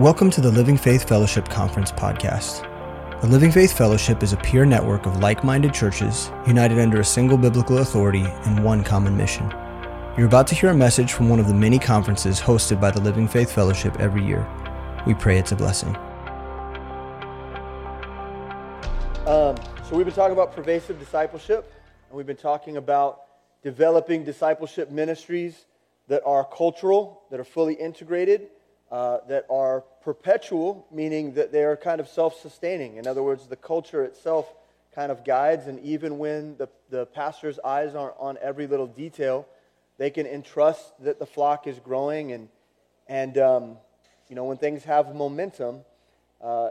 Welcome 0.00 0.30
to 0.30 0.40
the 0.40 0.50
Living 0.50 0.78
Faith 0.78 1.06
Fellowship 1.06 1.46
Conference 1.50 1.92
podcast. 1.92 2.62
The 3.20 3.26
Living 3.26 3.52
Faith 3.52 3.76
Fellowship 3.76 4.22
is 4.22 4.32
a 4.32 4.38
peer 4.38 4.64
network 4.64 5.04
of 5.04 5.18
like 5.18 5.44
minded 5.44 5.74
churches 5.74 6.32
united 6.46 6.78
under 6.78 7.00
a 7.00 7.04
single 7.04 7.36
biblical 7.36 7.76
authority 7.76 8.24
and 8.24 8.64
one 8.64 8.82
common 8.82 9.14
mission. 9.14 9.50
You're 10.16 10.24
about 10.24 10.46
to 10.46 10.54
hear 10.54 10.70
a 10.70 10.74
message 10.74 11.12
from 11.12 11.28
one 11.28 11.38
of 11.38 11.48
the 11.48 11.52
many 11.52 11.78
conferences 11.78 12.40
hosted 12.40 12.80
by 12.80 12.90
the 12.90 13.00
Living 13.02 13.28
Faith 13.28 13.52
Fellowship 13.52 13.94
every 14.00 14.24
year. 14.24 14.48
We 15.06 15.12
pray 15.12 15.38
it's 15.38 15.52
a 15.52 15.56
blessing. 15.56 15.94
Um, 19.26 19.54
so, 19.86 19.96
we've 19.96 20.06
been 20.06 20.14
talking 20.14 20.32
about 20.32 20.56
pervasive 20.56 20.98
discipleship, 20.98 21.70
and 22.08 22.16
we've 22.16 22.26
been 22.26 22.36
talking 22.36 22.78
about 22.78 23.24
developing 23.62 24.24
discipleship 24.24 24.90
ministries 24.90 25.66
that 26.08 26.22
are 26.24 26.46
cultural, 26.46 27.24
that 27.30 27.38
are 27.38 27.44
fully 27.44 27.74
integrated, 27.74 28.48
uh, 28.90 29.18
that 29.28 29.44
are 29.48 29.84
perpetual, 30.02 30.86
meaning 30.90 31.34
that 31.34 31.52
they 31.52 31.62
are 31.62 31.76
kind 31.76 32.00
of 32.00 32.08
self 32.08 32.40
sustaining. 32.40 32.96
In 32.96 33.06
other 33.06 33.22
words, 33.22 33.46
the 33.46 33.56
culture 33.56 34.02
itself 34.02 34.52
kind 34.94 35.12
of 35.12 35.24
guides, 35.24 35.66
and 35.66 35.78
even 35.80 36.18
when 36.18 36.56
the, 36.56 36.68
the 36.90 37.06
pastor's 37.06 37.58
eyes 37.60 37.94
aren't 37.94 38.16
on 38.18 38.36
every 38.42 38.66
little 38.66 38.86
detail, 38.86 39.46
they 39.98 40.10
can 40.10 40.26
entrust 40.26 40.92
that 41.04 41.18
the 41.18 41.26
flock 41.26 41.66
is 41.66 41.78
growing. 41.78 42.32
And, 42.32 42.48
and 43.06 43.38
um, 43.38 43.76
you 44.28 44.36
know, 44.36 44.44
when 44.44 44.56
things 44.56 44.82
have 44.84 45.14
momentum, 45.14 45.80
uh, 46.40 46.70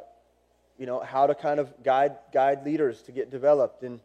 you 0.77 0.85
know, 0.85 0.99
how 0.99 1.27
to 1.27 1.35
kind 1.35 1.59
of 1.59 1.71
guide, 1.83 2.15
guide 2.33 2.65
leaders 2.65 3.01
to 3.03 3.11
get 3.11 3.29
developed. 3.29 3.83
And 3.83 3.99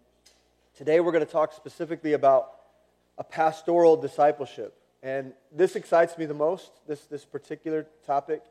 today 0.77 1.01
we're 1.01 1.13
going 1.13 1.25
to 1.25 1.33
talk 1.33 1.53
specifically 1.53 2.13
about 2.13 2.51
a 3.17 3.25
pastoral 3.25 3.97
discipleship. 3.97 4.77
And 5.03 5.33
this 5.53 5.77
excites 5.77 6.17
me 6.19 6.27
the 6.27 6.35
most. 6.35 6.71
This, 6.87 7.01
this 7.07 7.25
particular 7.25 7.87
topic 8.07 8.43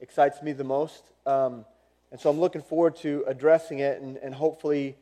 excites 0.00 0.42
me 0.42 0.52
the 0.52 0.64
most. 0.64 1.02
Um, 1.26 1.64
and 2.10 2.20
so 2.20 2.30
I'm 2.30 2.38
looking 2.38 2.62
forward 2.62 2.96
to 2.96 3.24
addressing 3.26 3.80
it 3.80 4.00
and, 4.00 4.16
and 4.18 4.34
hopefully 4.34 4.96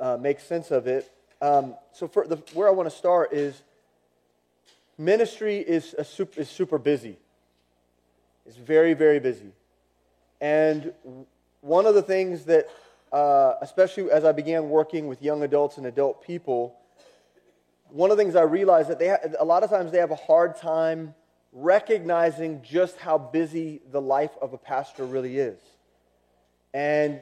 uh, 0.00 0.16
make 0.16 0.40
sense 0.40 0.70
of 0.70 0.86
it. 0.86 1.10
Um, 1.42 1.74
so 1.92 2.08
for 2.08 2.26
the, 2.26 2.36
where 2.54 2.68
I 2.68 2.70
want 2.70 2.88
to 2.90 2.96
start 2.96 3.32
is 3.32 3.62
ministry 4.96 5.58
is, 5.58 5.94
super, 6.04 6.40
is 6.40 6.48
super 6.48 6.78
busy. 6.78 7.18
It's 8.46 8.56
very, 8.56 8.94
very 8.94 9.20
busy. 9.20 9.52
And 10.40 10.92
one 11.60 11.86
of 11.86 11.94
the 11.94 12.02
things 12.02 12.44
that, 12.44 12.68
uh, 13.12 13.54
especially 13.60 14.10
as 14.10 14.24
I 14.24 14.32
began 14.32 14.70
working 14.70 15.08
with 15.08 15.22
young 15.22 15.42
adults 15.42 15.78
and 15.78 15.86
adult 15.86 16.24
people, 16.24 16.76
one 17.90 18.10
of 18.10 18.16
the 18.16 18.22
things 18.22 18.36
I 18.36 18.42
realized 18.42 18.88
that 18.88 18.98
they 18.98 19.08
ha- 19.08 19.18
a 19.38 19.44
lot 19.44 19.62
of 19.62 19.70
times 19.70 19.92
they 19.92 19.98
have 19.98 20.10
a 20.10 20.16
hard 20.16 20.56
time 20.56 21.14
recognizing 21.56 22.60
just 22.62 22.98
how 22.98 23.16
busy 23.16 23.80
the 23.90 24.00
life 24.00 24.32
of 24.42 24.52
a 24.52 24.58
pastor 24.58 25.06
really 25.06 25.38
is. 25.38 25.58
And 26.74 27.20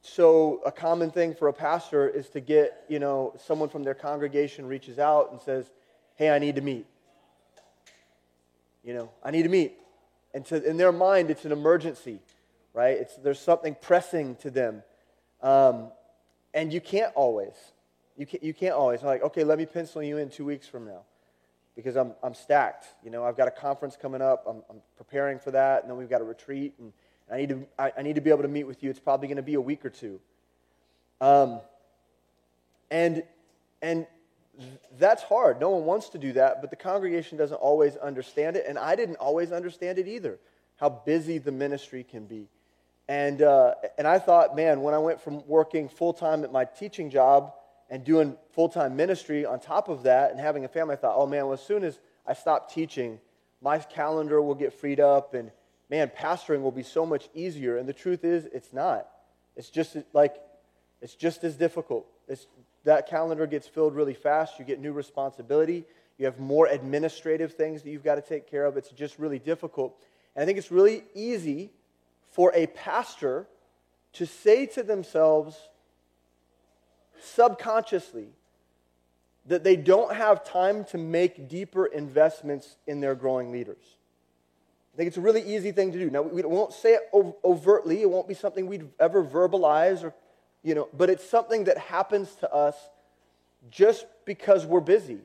so 0.00 0.60
a 0.64 0.70
common 0.70 1.10
thing 1.10 1.34
for 1.34 1.48
a 1.48 1.52
pastor 1.52 2.08
is 2.08 2.28
to 2.30 2.40
get, 2.40 2.84
you 2.88 3.00
know, 3.00 3.34
someone 3.44 3.68
from 3.68 3.82
their 3.82 3.94
congregation 3.94 4.66
reaches 4.66 5.00
out 5.00 5.32
and 5.32 5.40
says, 5.40 5.68
"Hey, 6.14 6.30
I 6.30 6.38
need 6.38 6.54
to 6.54 6.60
meet." 6.60 6.86
You 8.84 8.94
know, 8.94 9.10
I 9.24 9.32
need 9.32 9.42
to 9.42 9.48
meet. 9.48 9.74
And 10.32 10.46
to, 10.46 10.62
in 10.62 10.76
their 10.76 10.92
mind, 10.92 11.30
it's 11.30 11.44
an 11.44 11.52
emergency, 11.52 12.20
right? 12.74 12.96
It's, 12.98 13.16
there's 13.16 13.40
something 13.40 13.74
pressing 13.80 14.36
to 14.36 14.50
them. 14.50 14.82
Um, 15.42 15.90
and 16.52 16.72
you 16.72 16.80
can't 16.80 17.12
always. 17.14 17.54
You 18.16 18.26
can't, 18.26 18.42
you 18.44 18.54
can't 18.54 18.74
always. 18.74 19.00
I'm 19.00 19.06
like, 19.06 19.22
okay, 19.22 19.42
let 19.42 19.58
me 19.58 19.66
pencil 19.66 20.02
you 20.02 20.18
in 20.18 20.28
two 20.28 20.44
weeks 20.44 20.68
from 20.68 20.84
now 20.86 21.02
because 21.76 21.96
I'm, 21.96 22.12
I'm 22.22 22.34
stacked. 22.34 22.86
You 23.04 23.10
know, 23.10 23.24
I've 23.24 23.36
got 23.36 23.48
a 23.48 23.50
conference 23.50 23.96
coming 24.00 24.22
up. 24.22 24.44
I'm, 24.48 24.62
I'm 24.70 24.80
preparing 24.96 25.38
for 25.38 25.50
that. 25.50 25.82
And 25.82 25.90
then 25.90 25.96
we've 25.96 26.10
got 26.10 26.20
a 26.20 26.24
retreat. 26.24 26.74
And 26.78 26.92
I 27.30 27.36
need 27.36 27.48
to, 27.48 27.66
I, 27.78 27.92
I 27.98 28.02
need 28.02 28.14
to 28.14 28.20
be 28.20 28.30
able 28.30 28.42
to 28.42 28.48
meet 28.48 28.64
with 28.64 28.82
you. 28.82 28.90
It's 28.90 29.00
probably 29.00 29.28
going 29.28 29.36
to 29.36 29.42
be 29.42 29.54
a 29.54 29.60
week 29.60 29.84
or 29.84 29.90
two. 29.90 30.20
Um, 31.20 31.60
and, 32.90 33.24
and 33.82 34.06
that's 34.98 35.22
hard. 35.22 35.60
No 35.60 35.70
one 35.70 35.84
wants 35.84 36.10
to 36.10 36.18
do 36.18 36.32
that, 36.34 36.60
but 36.60 36.70
the 36.70 36.76
congregation 36.76 37.38
doesn't 37.38 37.56
always 37.56 37.96
understand 37.96 38.56
it. 38.56 38.66
And 38.68 38.78
I 38.78 38.94
didn't 38.94 39.16
always 39.16 39.52
understand 39.52 39.98
it 39.98 40.06
either, 40.06 40.38
how 40.76 40.90
busy 40.90 41.38
the 41.38 41.52
ministry 41.52 42.04
can 42.04 42.26
be. 42.26 42.48
And, 43.08 43.42
uh, 43.42 43.74
and 43.98 44.06
I 44.06 44.18
thought, 44.18 44.56
man, 44.56 44.80
when 44.80 44.94
I 44.94 44.98
went 44.98 45.20
from 45.20 45.46
working 45.46 45.88
full 45.88 46.12
time 46.12 46.44
at 46.44 46.52
my 46.52 46.64
teaching 46.64 47.10
job 47.10 47.52
and 47.90 48.04
doing 48.04 48.36
full 48.52 48.68
time 48.68 48.96
ministry 48.96 49.44
on 49.44 49.60
top 49.60 49.88
of 49.88 50.04
that 50.04 50.30
and 50.30 50.40
having 50.40 50.64
a 50.64 50.68
family, 50.68 50.94
I 50.94 50.96
thought, 50.96 51.14
oh 51.16 51.26
man, 51.26 51.44
well, 51.44 51.54
as 51.54 51.62
soon 51.62 51.84
as 51.84 51.98
I 52.26 52.34
stop 52.34 52.72
teaching, 52.72 53.20
my 53.60 53.78
calendar 53.78 54.40
will 54.40 54.54
get 54.54 54.72
freed 54.72 55.00
up 55.00 55.34
and 55.34 55.50
man, 55.90 56.10
pastoring 56.16 56.62
will 56.62 56.72
be 56.72 56.82
so 56.82 57.04
much 57.04 57.28
easier. 57.34 57.76
And 57.76 57.88
the 57.88 57.92
truth 57.92 58.24
is, 58.24 58.46
it's 58.46 58.72
not. 58.72 59.06
It's 59.56 59.70
just 59.70 59.96
like, 60.12 60.36
it's 61.00 61.14
just 61.14 61.44
as 61.44 61.56
difficult. 61.56 62.06
It's, 62.28 62.46
that 62.84 63.08
calendar 63.08 63.46
gets 63.46 63.66
filled 63.66 63.94
really 63.94 64.14
fast. 64.14 64.58
You 64.58 64.64
get 64.64 64.80
new 64.80 64.92
responsibility. 64.92 65.84
You 66.18 66.26
have 66.26 66.38
more 66.38 66.66
administrative 66.66 67.54
things 67.54 67.82
that 67.82 67.90
you've 67.90 68.04
got 68.04 68.16
to 68.16 68.22
take 68.22 68.50
care 68.50 68.64
of. 68.64 68.76
It's 68.76 68.90
just 68.90 69.18
really 69.18 69.38
difficult. 69.38 69.96
And 70.34 70.42
I 70.42 70.46
think 70.46 70.58
it's 70.58 70.70
really 70.70 71.04
easy 71.14 71.70
for 72.32 72.52
a 72.54 72.66
pastor 72.66 73.46
to 74.14 74.26
say 74.26 74.66
to 74.66 74.82
themselves, 74.82 75.56
subconsciously 77.20 78.28
that 79.46 79.62
they 79.62 79.76
don't 79.76 80.14
have 80.14 80.44
time 80.44 80.84
to 80.84 80.98
make 80.98 81.48
deeper 81.48 81.86
investments 81.86 82.76
in 82.86 83.00
their 83.00 83.14
growing 83.14 83.52
leaders. 83.52 83.96
I 84.94 84.96
think 84.96 85.08
it's 85.08 85.16
a 85.16 85.22
really 85.22 85.42
easy 85.42 85.72
thing 85.72 85.92
to 85.92 85.98
do. 85.98 86.08
Now, 86.08 86.22
we 86.22 86.42
won't 86.42 86.72
say 86.72 86.94
it 86.94 87.02
overtly, 87.44 88.02
it 88.02 88.08
won't 88.08 88.28
be 88.28 88.34
something 88.34 88.66
we'd 88.66 88.88
ever 89.00 89.24
verbalize 89.24 90.04
or, 90.04 90.14
you 90.62 90.74
know, 90.74 90.88
but 90.96 91.10
it's 91.10 91.28
something 91.28 91.64
that 91.64 91.76
happens 91.78 92.34
to 92.36 92.52
us 92.52 92.76
just 93.70 94.06
because 94.24 94.64
we're 94.64 94.80
busy 94.80 95.18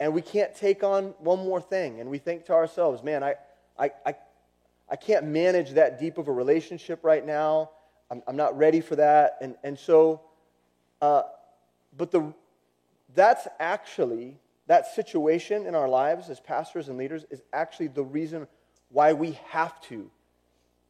and 0.00 0.14
we 0.14 0.22
can't 0.22 0.54
take 0.54 0.82
on 0.82 1.14
one 1.18 1.38
more 1.40 1.60
thing. 1.60 2.00
And 2.00 2.08
we 2.08 2.18
think 2.18 2.46
to 2.46 2.54
ourselves, 2.54 3.02
man, 3.02 3.22
I, 3.22 3.34
I, 3.78 3.90
I, 4.06 4.14
I 4.88 4.96
can't 4.96 5.26
manage 5.26 5.72
that 5.72 6.00
deep 6.00 6.16
of 6.16 6.28
a 6.28 6.32
relationship 6.32 7.00
right 7.04 7.24
now. 7.24 7.70
I'm, 8.10 8.22
I'm 8.26 8.36
not 8.36 8.56
ready 8.56 8.80
for 8.80 8.96
that. 8.96 9.36
And, 9.42 9.56
and 9.62 9.78
so 9.78 10.22
uh, 11.00 11.22
but 11.96 12.10
the, 12.10 12.32
that's 13.14 13.48
actually, 13.58 14.38
that 14.66 14.86
situation 14.94 15.66
in 15.66 15.74
our 15.74 15.88
lives 15.88 16.30
as 16.30 16.40
pastors 16.40 16.88
and 16.88 16.98
leaders 16.98 17.24
is 17.30 17.42
actually 17.52 17.88
the 17.88 18.04
reason 18.04 18.46
why 18.90 19.12
we 19.12 19.38
have 19.48 19.80
to 19.82 20.10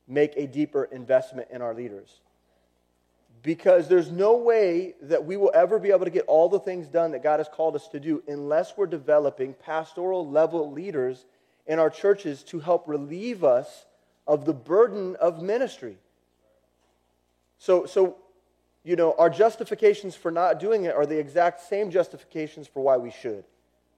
make 0.06 0.32
a 0.36 0.46
deeper 0.46 0.84
investment 0.84 1.48
in 1.50 1.62
our 1.62 1.74
leaders. 1.74 2.20
Because 3.42 3.88
there's 3.88 4.10
no 4.10 4.36
way 4.36 4.94
that 5.02 5.24
we 5.24 5.36
will 5.36 5.52
ever 5.54 5.78
be 5.78 5.90
able 5.90 6.04
to 6.04 6.10
get 6.10 6.24
all 6.26 6.48
the 6.48 6.58
things 6.58 6.88
done 6.88 7.12
that 7.12 7.22
God 7.22 7.40
has 7.40 7.48
called 7.48 7.74
us 7.74 7.88
to 7.88 8.00
do 8.00 8.22
unless 8.28 8.76
we're 8.76 8.86
developing 8.86 9.54
pastoral 9.54 10.28
level 10.28 10.70
leaders 10.70 11.24
in 11.66 11.78
our 11.78 11.88
churches 11.88 12.42
to 12.44 12.60
help 12.60 12.86
relieve 12.86 13.44
us 13.44 13.86
of 14.26 14.44
the 14.44 14.52
burden 14.52 15.16
of 15.16 15.42
ministry. 15.42 15.96
So, 17.58 17.86
so 17.86 18.16
you 18.84 18.96
know, 18.96 19.14
our 19.18 19.28
justifications 19.28 20.14
for 20.16 20.30
not 20.30 20.58
doing 20.58 20.84
it 20.84 20.94
are 20.94 21.06
the 21.06 21.18
exact 21.18 21.60
same 21.60 21.90
justifications 21.90 22.66
for 22.66 22.82
why 22.82 22.96
we 22.96 23.10
should, 23.10 23.44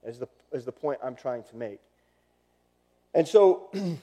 is 0.04 0.18
the, 0.18 0.28
is 0.52 0.64
the 0.64 0.72
point 0.72 0.98
I'm 1.02 1.14
trying 1.14 1.44
to 1.44 1.56
make. 1.56 1.80
And 3.14 3.26
so, 3.26 3.70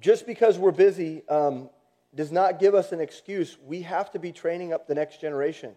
just 0.00 0.26
because 0.26 0.58
we're 0.58 0.72
busy 0.72 1.26
um, 1.28 1.70
does 2.14 2.30
not 2.30 2.58
give 2.58 2.74
us 2.74 2.92
an 2.92 3.00
excuse. 3.00 3.56
We 3.66 3.82
have 3.82 4.10
to 4.12 4.18
be 4.18 4.32
training 4.32 4.72
up 4.72 4.86
the 4.86 4.94
next 4.94 5.20
generation. 5.20 5.74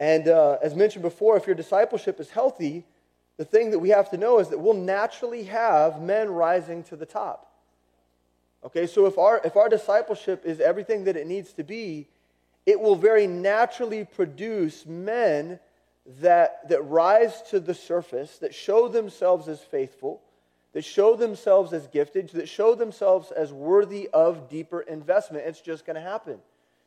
And 0.00 0.28
uh, 0.28 0.58
as 0.62 0.74
mentioned 0.74 1.02
before, 1.02 1.36
if 1.36 1.46
your 1.46 1.56
discipleship 1.56 2.20
is 2.20 2.30
healthy, 2.30 2.84
the 3.36 3.44
thing 3.44 3.70
that 3.70 3.78
we 3.78 3.90
have 3.90 4.10
to 4.10 4.16
know 4.16 4.38
is 4.38 4.48
that 4.48 4.58
we'll 4.58 4.74
naturally 4.74 5.44
have 5.44 6.00
men 6.00 6.30
rising 6.30 6.82
to 6.84 6.96
the 6.96 7.06
top. 7.06 7.52
Okay, 8.64 8.86
so 8.86 9.06
if 9.06 9.16
our, 9.18 9.40
if 9.44 9.56
our 9.56 9.68
discipleship 9.68 10.44
is 10.44 10.60
everything 10.60 11.04
that 11.04 11.16
it 11.16 11.26
needs 11.26 11.52
to 11.52 11.62
be, 11.62 12.08
it 12.68 12.78
will 12.78 12.96
very 12.96 13.26
naturally 13.26 14.04
produce 14.04 14.84
men 14.84 15.58
that, 16.20 16.68
that 16.68 16.82
rise 16.82 17.40
to 17.48 17.60
the 17.60 17.72
surface, 17.72 18.36
that 18.40 18.54
show 18.54 18.88
themselves 18.88 19.48
as 19.48 19.62
faithful, 19.62 20.20
that 20.74 20.84
show 20.84 21.16
themselves 21.16 21.72
as 21.72 21.86
gifted, 21.86 22.28
that 22.28 22.46
show 22.46 22.74
themselves 22.74 23.30
as 23.30 23.54
worthy 23.54 24.06
of 24.12 24.50
deeper 24.50 24.82
investment. 24.82 25.46
It's 25.46 25.62
just 25.62 25.86
going 25.86 25.94
to 25.94 26.02
happen. 26.02 26.40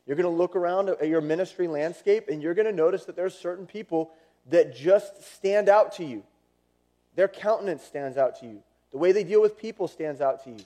You're 0.05 0.17
going 0.17 0.31
to 0.31 0.37
look 0.37 0.55
around 0.55 0.89
at 0.89 1.07
your 1.07 1.19
ministry 1.19 1.67
landscape 1.67 2.29
and 2.29 2.43
you're 2.43 2.53
going 2.53 2.67
to 2.67 2.71
notice 2.71 3.05
that 3.05 3.15
there's 3.15 3.35
certain 3.35 3.65
people 3.65 4.11
that 4.51 4.75
just 4.75 5.33
stand 5.33 5.67
out 5.67 5.93
to 5.93 6.05
you. 6.05 6.21
Their 7.15 7.27
countenance 7.27 7.81
stands 7.81 8.17
out 8.17 8.39
to 8.41 8.45
you. 8.45 8.61
The 8.91 8.99
way 8.99 9.13
they 9.13 9.23
deal 9.23 9.41
with 9.41 9.57
people 9.57 9.87
stands 9.87 10.21
out 10.21 10.43
to 10.43 10.51
you. 10.51 10.63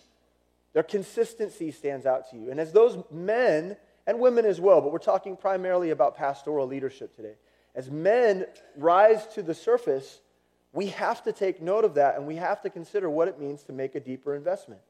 Their 0.73 0.83
consistency 0.83 1.71
stands 1.71 2.05
out 2.05 2.29
to 2.31 2.35
you. 2.35 2.51
And 2.51 2.59
as 2.59 2.73
those 2.73 3.01
men 3.09 3.77
and 4.07 4.19
women 4.19 4.45
as 4.45 4.61
well, 4.61 4.81
but 4.81 4.91
we're 4.91 4.99
talking 4.99 5.35
primarily 5.35 5.89
about 5.89 6.15
pastoral 6.15 6.67
leadership 6.67 7.15
today. 7.15 7.35
As 7.73 7.89
men 7.89 8.45
rise 8.77 9.25
to 9.27 9.41
the 9.41 9.53
surface, 9.53 10.21
we 10.71 10.87
have 10.87 11.23
to 11.23 11.31
take 11.31 11.61
note 11.61 11.85
of 11.85 11.95
that 11.95 12.15
and 12.15 12.27
we 12.27 12.35
have 12.35 12.61
to 12.61 12.69
consider 12.69 13.09
what 13.09 13.27
it 13.27 13.39
means 13.39 13.63
to 13.63 13.73
make 13.73 13.95
a 13.95 13.99
deeper 13.99 14.35
investment. 14.35 14.81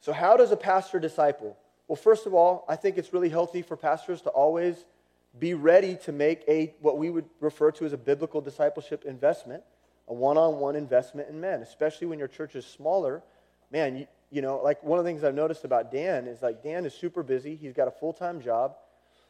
So, 0.00 0.12
how 0.12 0.36
does 0.36 0.52
a 0.52 0.56
pastor 0.56 1.00
disciple? 1.00 1.56
Well, 1.88 1.96
first 1.96 2.26
of 2.26 2.34
all, 2.34 2.64
I 2.68 2.76
think 2.76 2.98
it's 2.98 3.12
really 3.12 3.28
healthy 3.28 3.62
for 3.62 3.76
pastors 3.76 4.22
to 4.22 4.30
always 4.30 4.84
be 5.38 5.54
ready 5.54 5.96
to 6.04 6.12
make 6.12 6.42
a 6.48 6.74
what 6.80 6.98
we 6.98 7.10
would 7.10 7.26
refer 7.40 7.70
to 7.72 7.84
as 7.84 7.92
a 7.92 7.98
biblical 7.98 8.40
discipleship 8.40 9.04
investment, 9.04 9.62
a 10.08 10.14
one-on-one 10.14 10.76
investment 10.76 11.28
in 11.28 11.40
men, 11.40 11.62
especially 11.62 12.06
when 12.06 12.18
your 12.18 12.28
church 12.28 12.54
is 12.56 12.64
smaller. 12.64 13.22
Man, 13.70 14.06
you, 14.30 14.42
know, 14.42 14.60
like 14.62 14.82
one 14.82 14.98
of 14.98 15.04
the 15.04 15.10
things 15.10 15.24
I've 15.24 15.34
noticed 15.34 15.64
about 15.64 15.90
Dan 15.90 16.26
is 16.26 16.42
like 16.42 16.62
Dan 16.62 16.84
is 16.84 16.94
super 16.94 17.22
busy. 17.22 17.56
He's 17.56 17.72
got 17.72 17.88
a 17.88 17.92
full-time 17.92 18.40
job. 18.40 18.76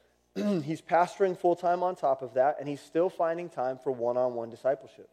he's 0.35 0.83
pastoring 0.83 1.37
full-time 1.37 1.83
on 1.83 1.97
top 1.97 2.23
of 2.23 2.35
that, 2.35 2.57
and 2.59 2.69
he's 2.69 2.81
still 2.81 3.09
finding 3.09 3.49
time 3.49 3.79
for 3.83 3.91
one-on-one 3.91 4.51
discipleship. 4.51 5.09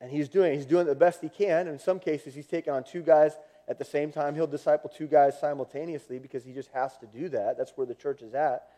And 0.00 0.10
he's 0.10 0.28
doing 0.28 0.54
he's 0.54 0.66
doing 0.66 0.86
the 0.86 0.94
best 0.94 1.20
he 1.20 1.28
can. 1.28 1.66
In 1.66 1.78
some 1.78 1.98
cases, 1.98 2.34
he's 2.34 2.46
taking 2.46 2.72
on 2.72 2.84
two 2.84 3.02
guys 3.02 3.32
at 3.66 3.78
the 3.78 3.84
same 3.84 4.12
time. 4.12 4.34
He'll 4.34 4.46
disciple 4.46 4.90
two 4.90 5.06
guys 5.06 5.38
simultaneously 5.38 6.18
because 6.18 6.44
he 6.44 6.52
just 6.52 6.70
has 6.70 6.96
to 6.98 7.06
do 7.06 7.28
that. 7.30 7.58
That's 7.58 7.72
where 7.76 7.86
the 7.86 7.94
church 7.94 8.22
is 8.22 8.34
at. 8.34 8.68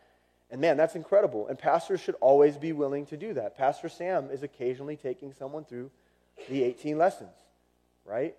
And 0.49 0.59
man, 0.59 0.77
that's 0.77 0.95
incredible. 0.95 1.47
And 1.47 1.57
pastors 1.57 2.01
should 2.01 2.15
always 2.19 2.57
be 2.57 2.73
willing 2.73 3.05
to 3.07 3.17
do 3.17 3.33
that. 3.35 3.57
Pastor 3.57 3.87
Sam 3.87 4.29
is 4.31 4.43
occasionally 4.43 4.97
taking 4.97 5.31
someone 5.31 5.63
through 5.63 5.91
the 6.49 6.63
18 6.63 6.97
lessons, 6.97 7.33
right? 8.05 8.35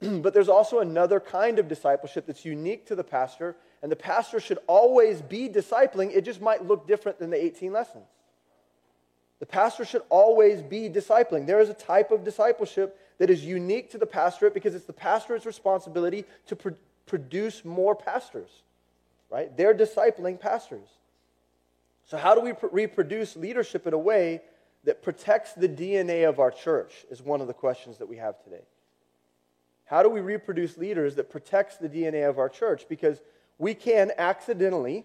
but 0.00 0.34
there's 0.34 0.48
also 0.48 0.80
another 0.80 1.20
kind 1.20 1.58
of 1.58 1.68
discipleship 1.68 2.26
that's 2.26 2.44
unique 2.44 2.86
to 2.86 2.94
the 2.94 3.04
pastor, 3.04 3.56
and 3.82 3.90
the 3.90 3.96
pastor 3.96 4.40
should 4.40 4.58
always 4.66 5.22
be 5.22 5.48
discipling. 5.48 6.14
It 6.14 6.24
just 6.24 6.40
might 6.40 6.64
look 6.64 6.86
different 6.86 7.18
than 7.18 7.30
the 7.30 7.42
18 7.42 7.72
lessons. 7.72 8.06
The 9.40 9.46
pastor 9.46 9.84
should 9.84 10.02
always 10.08 10.62
be 10.62 10.88
discipling. 10.88 11.46
There 11.46 11.60
is 11.60 11.68
a 11.68 11.74
type 11.74 12.10
of 12.10 12.24
discipleship 12.24 12.98
that 13.18 13.30
is 13.30 13.44
unique 13.44 13.90
to 13.90 13.98
the 13.98 14.06
pastorate 14.06 14.54
because 14.54 14.74
it's 14.74 14.86
the 14.86 14.92
pastorate's 14.92 15.46
responsibility 15.46 16.24
to 16.46 16.56
pr- 16.56 16.70
produce 17.06 17.64
more 17.64 17.94
pastors, 17.94 18.62
right? 19.30 19.54
They're 19.56 19.74
discipling 19.74 20.40
pastors. 20.40 20.88
So, 22.06 22.16
how 22.16 22.34
do 22.34 22.40
we 22.40 22.52
pr- 22.52 22.66
reproduce 22.72 23.36
leadership 23.36 23.86
in 23.86 23.94
a 23.94 23.98
way 23.98 24.42
that 24.84 25.02
protects 25.02 25.52
the 25.52 25.68
DNA 25.68 26.28
of 26.28 26.38
our 26.38 26.50
church? 26.50 27.04
Is 27.10 27.22
one 27.22 27.40
of 27.40 27.46
the 27.46 27.54
questions 27.54 27.98
that 27.98 28.06
we 28.06 28.16
have 28.16 28.42
today. 28.44 28.62
How 29.86 30.02
do 30.02 30.08
we 30.08 30.20
reproduce 30.20 30.78
leaders 30.78 31.16
that 31.16 31.30
protects 31.30 31.76
the 31.76 31.88
DNA 31.88 32.28
of 32.28 32.38
our 32.38 32.48
church? 32.48 32.86
Because 32.88 33.20
we 33.58 33.74
can 33.74 34.12
accidentally 34.16 35.04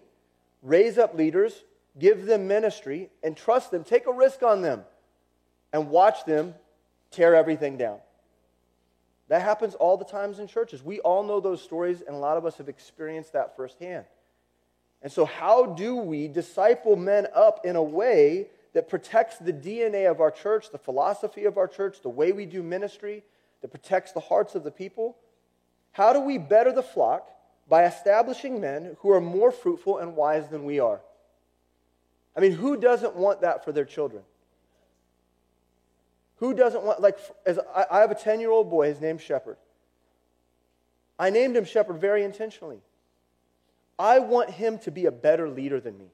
raise 0.62 0.98
up 0.98 1.14
leaders, 1.14 1.64
give 1.98 2.26
them 2.26 2.48
ministry, 2.48 3.10
and 3.22 3.36
trust 3.36 3.70
them, 3.70 3.84
take 3.84 4.06
a 4.06 4.12
risk 4.12 4.42
on 4.42 4.62
them, 4.62 4.84
and 5.72 5.90
watch 5.90 6.24
them 6.24 6.54
tear 7.10 7.34
everything 7.34 7.76
down. 7.76 7.98
That 9.28 9.42
happens 9.42 9.74
all 9.74 9.96
the 9.96 10.04
times 10.04 10.38
in 10.40 10.48
churches. 10.48 10.82
We 10.82 10.98
all 11.00 11.22
know 11.22 11.40
those 11.40 11.62
stories, 11.62 12.00
and 12.00 12.16
a 12.16 12.18
lot 12.18 12.36
of 12.36 12.44
us 12.44 12.56
have 12.56 12.68
experienced 12.68 13.32
that 13.34 13.54
firsthand. 13.54 14.06
And 15.02 15.12
so, 15.12 15.24
how 15.24 15.66
do 15.66 15.96
we 15.96 16.26
disciple 16.26 16.96
men 16.96 17.26
up 17.34 17.64
in 17.64 17.76
a 17.76 17.82
way 17.82 18.48
that 18.72 18.88
protects 18.88 19.38
the 19.38 19.52
DNA 19.52 20.10
of 20.10 20.20
our 20.20 20.30
church, 20.30 20.70
the 20.70 20.78
philosophy 20.78 21.44
of 21.44 21.58
our 21.58 21.68
church, 21.68 22.02
the 22.02 22.08
way 22.08 22.32
we 22.32 22.44
do 22.44 22.62
ministry, 22.62 23.22
that 23.60 23.70
protects 23.70 24.12
the 24.12 24.20
hearts 24.20 24.54
of 24.54 24.64
the 24.64 24.70
people? 24.70 25.16
How 25.92 26.12
do 26.12 26.20
we 26.20 26.38
better 26.38 26.72
the 26.72 26.82
flock 26.82 27.28
by 27.68 27.84
establishing 27.84 28.60
men 28.60 28.96
who 29.00 29.10
are 29.10 29.20
more 29.20 29.50
fruitful 29.50 29.98
and 29.98 30.16
wise 30.16 30.48
than 30.48 30.64
we 30.64 30.80
are? 30.80 31.00
I 32.36 32.40
mean, 32.40 32.52
who 32.52 32.76
doesn't 32.76 33.16
want 33.16 33.40
that 33.42 33.64
for 33.64 33.72
their 33.72 33.84
children? 33.84 34.22
Who 36.36 36.54
doesn't 36.54 36.82
want, 36.82 37.00
like, 37.00 37.18
as 37.44 37.58
I, 37.74 37.86
I 37.90 38.00
have 38.00 38.10
a 38.10 38.14
10 38.14 38.40
year 38.40 38.50
old 38.50 38.70
boy, 38.70 38.88
his 38.88 39.00
name's 39.00 39.22
Shepherd. 39.22 39.56
I 41.18 41.28
named 41.28 41.56
him 41.56 41.66
Shepherd 41.66 42.00
very 42.00 42.24
intentionally. 42.24 42.80
I 43.98 44.20
want 44.20 44.48
him 44.48 44.78
to 44.80 44.90
be 44.90 45.04
a 45.04 45.10
better 45.10 45.50
leader 45.50 45.78
than 45.80 45.98
me. 45.98 46.06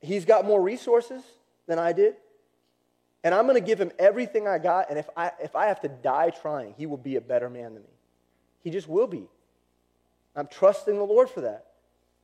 He's 0.00 0.24
got 0.24 0.46
more 0.46 0.62
resources 0.62 1.22
than 1.66 1.78
I 1.78 1.92
did. 1.92 2.16
And 3.24 3.34
I'm 3.34 3.46
going 3.46 3.60
to 3.60 3.66
give 3.66 3.80
him 3.80 3.90
everything 3.98 4.46
I 4.46 4.58
got. 4.58 4.90
And 4.90 4.98
if 4.98 5.08
I, 5.16 5.32
if 5.42 5.56
I 5.56 5.66
have 5.66 5.80
to 5.80 5.88
die 5.88 6.30
trying, 6.30 6.74
he 6.76 6.86
will 6.86 6.98
be 6.98 7.16
a 7.16 7.20
better 7.20 7.50
man 7.50 7.74
than 7.74 7.82
me. 7.82 7.88
He 8.60 8.70
just 8.70 8.88
will 8.88 9.08
be. 9.08 9.26
I'm 10.36 10.46
trusting 10.46 10.96
the 10.96 11.04
Lord 11.04 11.28
for 11.28 11.40
that. 11.40 11.66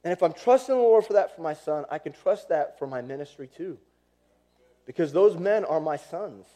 And 0.05 0.13
if 0.13 0.23
I'm 0.23 0.33
trusting 0.33 0.75
the 0.75 0.81
Lord 0.81 1.05
for 1.05 1.15
that 1.15 1.35
for 1.35 1.43
my 1.43 1.55
son, 1.55 1.85
I 1.91 1.99
can 1.99 2.13
trust 2.13 2.51
that 2.51 2.79
for 2.79 2.87
my 2.87 3.03
ministry 3.03 3.49
too. 3.49 3.79
Because 4.87 5.13
those 5.13 5.37
men 5.37 5.65
are 5.65 5.81
my 5.81 5.97
sons. 5.97 6.47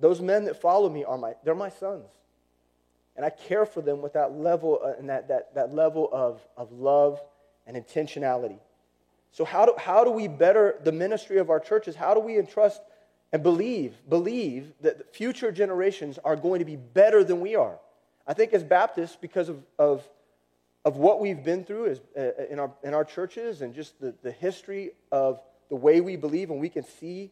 Those 0.00 0.20
men 0.20 0.44
that 0.44 0.60
follow 0.60 0.88
me 0.88 1.04
are 1.04 1.18
my, 1.18 1.34
they're 1.44 1.54
my 1.54 1.70
sons 1.70 2.06
and 3.16 3.24
I 3.24 3.30
care 3.30 3.64
for 3.64 3.80
them 3.80 4.02
with 4.02 4.12
that 4.12 4.32
level 4.32 4.80
uh, 4.84 4.92
and 4.98 5.08
that, 5.08 5.28
that, 5.28 5.54
that 5.54 5.74
level 5.74 6.08
of, 6.12 6.40
of 6.56 6.70
love 6.72 7.20
and 7.66 7.76
intentionality. 7.76 8.58
So 9.32 9.44
how 9.44 9.66
do, 9.66 9.74
how 9.78 10.04
do 10.04 10.10
we 10.10 10.28
better 10.28 10.78
the 10.84 10.92
ministry 10.92 11.38
of 11.38 11.50
our 11.50 11.60
churches? 11.60 11.96
How 11.96 12.14
do 12.14 12.20
we 12.20 12.38
entrust 12.38 12.80
and 13.36 13.42
believe, 13.42 13.94
believe 14.08 14.72
that 14.80 15.14
future 15.14 15.52
generations 15.52 16.18
are 16.24 16.36
going 16.36 16.58
to 16.60 16.64
be 16.64 16.76
better 16.76 17.22
than 17.22 17.40
we 17.40 17.54
are? 17.54 17.78
I 18.26 18.34
think 18.34 18.52
as 18.52 18.64
Baptists, 18.64 19.16
because 19.20 19.48
of, 19.48 19.62
of, 19.78 20.08
of 20.84 20.96
what 20.96 21.20
we've 21.20 21.44
been 21.44 21.64
through 21.64 21.90
as, 21.90 22.00
uh, 22.16 22.44
in, 22.50 22.58
our, 22.58 22.70
in 22.82 22.94
our 22.94 23.04
churches 23.04 23.62
and 23.62 23.74
just 23.74 24.00
the, 24.00 24.14
the 24.22 24.32
history 24.32 24.92
of 25.12 25.40
the 25.68 25.76
way 25.76 26.00
we 26.00 26.16
believe, 26.16 26.50
and 26.50 26.60
we 26.60 26.68
can 26.68 26.84
see 26.84 27.30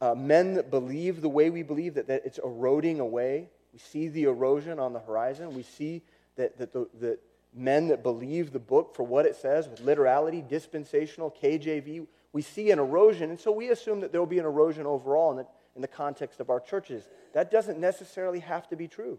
uh, 0.00 0.14
men 0.14 0.54
that 0.54 0.70
believe 0.70 1.20
the 1.20 1.28
way 1.28 1.48
we 1.48 1.62
believe, 1.62 1.94
that, 1.94 2.08
that 2.08 2.22
it's 2.24 2.38
eroding 2.38 3.00
away 3.00 3.48
we 3.72 3.78
see 3.78 4.08
the 4.08 4.24
erosion 4.24 4.78
on 4.78 4.92
the 4.92 4.98
horizon. 5.00 5.54
We 5.54 5.62
see 5.62 6.02
that, 6.36 6.58
that, 6.58 6.72
the, 6.72 6.88
that 7.00 7.20
men 7.54 7.88
that 7.88 8.02
believe 8.02 8.52
the 8.52 8.58
book 8.58 8.94
for 8.94 9.04
what 9.04 9.26
it 9.26 9.36
says 9.36 9.68
with 9.68 9.80
literality, 9.80 10.42
dispensational, 10.46 11.34
KJV, 11.42 12.06
we 12.32 12.42
see 12.42 12.70
an 12.70 12.78
erosion. 12.78 13.30
And 13.30 13.38
so 13.38 13.50
we 13.50 13.70
assume 13.70 14.00
that 14.00 14.12
there 14.12 14.20
will 14.20 14.26
be 14.26 14.38
an 14.38 14.44
erosion 14.44 14.86
overall 14.86 15.30
in 15.32 15.38
the, 15.38 15.46
in 15.76 15.82
the 15.82 15.88
context 15.88 16.40
of 16.40 16.50
our 16.50 16.60
churches. 16.60 17.08
That 17.34 17.50
doesn't 17.50 17.78
necessarily 17.78 18.40
have 18.40 18.68
to 18.68 18.76
be 18.76 18.88
true. 18.88 19.18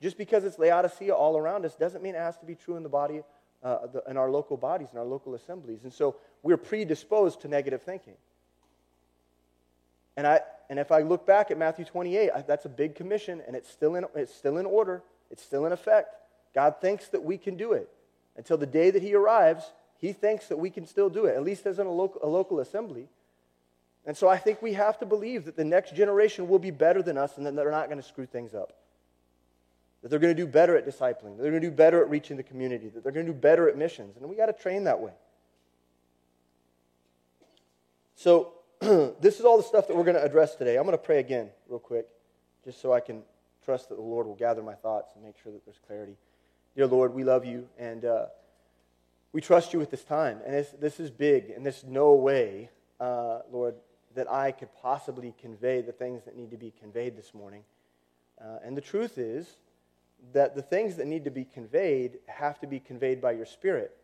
Just 0.00 0.16
because 0.16 0.44
it's 0.44 0.58
Laodicea 0.58 1.12
all 1.12 1.36
around 1.36 1.64
us 1.64 1.74
doesn't 1.74 2.02
mean 2.02 2.14
it 2.14 2.18
has 2.18 2.38
to 2.38 2.46
be 2.46 2.54
true 2.54 2.76
in 2.76 2.82
the 2.82 2.88
body, 2.88 3.22
uh, 3.64 3.86
the, 3.92 4.02
in 4.08 4.16
our 4.16 4.30
local 4.30 4.56
bodies, 4.56 4.88
in 4.92 4.98
our 4.98 5.04
local 5.04 5.34
assemblies. 5.34 5.80
And 5.82 5.92
so 5.92 6.16
we're 6.42 6.56
predisposed 6.56 7.40
to 7.40 7.48
negative 7.48 7.82
thinking. 7.82 8.14
And, 10.16 10.26
I, 10.26 10.40
and 10.70 10.78
if 10.78 10.92
I 10.92 11.02
look 11.02 11.26
back 11.26 11.50
at 11.50 11.58
Matthew 11.58 11.84
28, 11.84 12.30
I, 12.34 12.42
that's 12.42 12.64
a 12.64 12.68
big 12.68 12.94
commission, 12.94 13.42
and 13.46 13.56
it's 13.56 13.70
still, 13.70 13.96
in, 13.96 14.04
it's 14.14 14.34
still 14.34 14.58
in 14.58 14.66
order, 14.66 15.02
it's 15.30 15.42
still 15.42 15.66
in 15.66 15.72
effect. 15.72 16.14
God 16.54 16.80
thinks 16.80 17.08
that 17.08 17.22
we 17.22 17.38
can 17.38 17.56
do 17.56 17.72
it. 17.72 17.88
Until 18.36 18.56
the 18.56 18.66
day 18.66 18.90
that 18.90 19.02
He 19.02 19.14
arrives, 19.14 19.72
He 19.98 20.12
thinks 20.12 20.46
that 20.48 20.56
we 20.56 20.70
can 20.70 20.86
still 20.86 21.10
do 21.10 21.26
it, 21.26 21.36
at 21.36 21.42
least 21.42 21.66
as 21.66 21.78
in 21.78 21.86
a 21.86 21.92
local, 21.92 22.20
a 22.22 22.28
local 22.28 22.60
assembly. 22.60 23.08
And 24.06 24.16
so 24.16 24.28
I 24.28 24.38
think 24.38 24.62
we 24.62 24.72
have 24.74 24.98
to 25.00 25.06
believe 25.06 25.44
that 25.44 25.56
the 25.56 25.64
next 25.64 25.94
generation 25.94 26.48
will 26.48 26.60
be 26.60 26.70
better 26.70 27.02
than 27.02 27.18
us 27.18 27.36
and 27.36 27.44
that 27.46 27.54
they're 27.56 27.70
not 27.70 27.86
going 27.86 28.00
to 28.00 28.06
screw 28.06 28.26
things 28.26 28.54
up. 28.54 28.72
That 30.02 30.08
they're 30.08 30.20
going 30.20 30.34
to 30.34 30.40
do 30.40 30.46
better 30.46 30.76
at 30.76 30.86
discipling, 30.86 31.36
that 31.36 31.42
they're 31.42 31.50
going 31.50 31.62
to 31.62 31.70
do 31.70 31.74
better 31.74 32.00
at 32.00 32.08
reaching 32.08 32.36
the 32.36 32.44
community, 32.44 32.88
that 32.88 33.02
they're 33.02 33.12
going 33.12 33.26
to 33.26 33.32
do 33.32 33.38
better 33.38 33.68
at 33.68 33.76
missions. 33.76 34.16
And 34.16 34.28
we 34.28 34.36
got 34.36 34.46
to 34.46 34.52
train 34.52 34.84
that 34.84 35.00
way. 35.00 35.12
So, 38.14 38.52
this 38.80 39.40
is 39.40 39.44
all 39.44 39.56
the 39.56 39.64
stuff 39.64 39.88
that 39.88 39.96
we're 39.96 40.04
going 40.04 40.16
to 40.16 40.22
address 40.22 40.54
today. 40.54 40.76
I'm 40.76 40.84
going 40.84 40.96
to 40.96 41.02
pray 41.02 41.18
again, 41.18 41.50
real 41.68 41.80
quick, 41.80 42.06
just 42.64 42.80
so 42.80 42.92
I 42.92 43.00
can 43.00 43.22
trust 43.64 43.88
that 43.88 43.96
the 43.96 44.02
Lord 44.02 44.26
will 44.26 44.36
gather 44.36 44.62
my 44.62 44.74
thoughts 44.74 45.10
and 45.16 45.24
make 45.24 45.34
sure 45.42 45.52
that 45.52 45.64
there's 45.64 45.80
clarity. 45.86 46.16
Dear 46.76 46.86
Lord, 46.86 47.12
we 47.12 47.24
love 47.24 47.44
you 47.44 47.68
and 47.76 48.04
uh, 48.04 48.26
we 49.32 49.40
trust 49.40 49.72
you 49.72 49.78
with 49.78 49.90
this 49.90 50.04
time. 50.04 50.40
And 50.46 50.66
this 50.80 51.00
is 51.00 51.10
big, 51.10 51.50
and 51.50 51.64
there's 51.64 51.84
no 51.84 52.14
way, 52.14 52.70
uh, 53.00 53.40
Lord, 53.50 53.74
that 54.14 54.30
I 54.30 54.52
could 54.52 54.70
possibly 54.82 55.34
convey 55.40 55.80
the 55.80 55.92
things 55.92 56.24
that 56.24 56.36
need 56.36 56.50
to 56.50 56.56
be 56.56 56.72
conveyed 56.80 57.16
this 57.16 57.34
morning. 57.34 57.62
Uh, 58.40 58.58
and 58.64 58.76
the 58.76 58.80
truth 58.80 59.18
is 59.18 59.56
that 60.32 60.54
the 60.54 60.62
things 60.62 60.96
that 60.96 61.06
need 61.06 61.24
to 61.24 61.30
be 61.30 61.44
conveyed 61.44 62.18
have 62.26 62.58
to 62.60 62.66
be 62.66 62.80
conveyed 62.80 63.20
by 63.20 63.32
your 63.32 63.46
Spirit. 63.46 63.96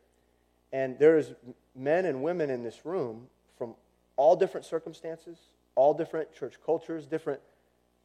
And 0.73 0.99
there's 0.99 1.33
men 1.75 2.05
and 2.05 2.23
women 2.23 2.51
in 2.51 2.63
this 2.63 2.85
room 2.85 3.29
from 3.57 3.75
all 4.17 4.37
different 4.37 4.67
circumstances, 4.67 5.39
all 5.75 5.95
different 5.95 6.33
church 6.35 6.55
cultures, 6.65 7.07
different 7.07 7.41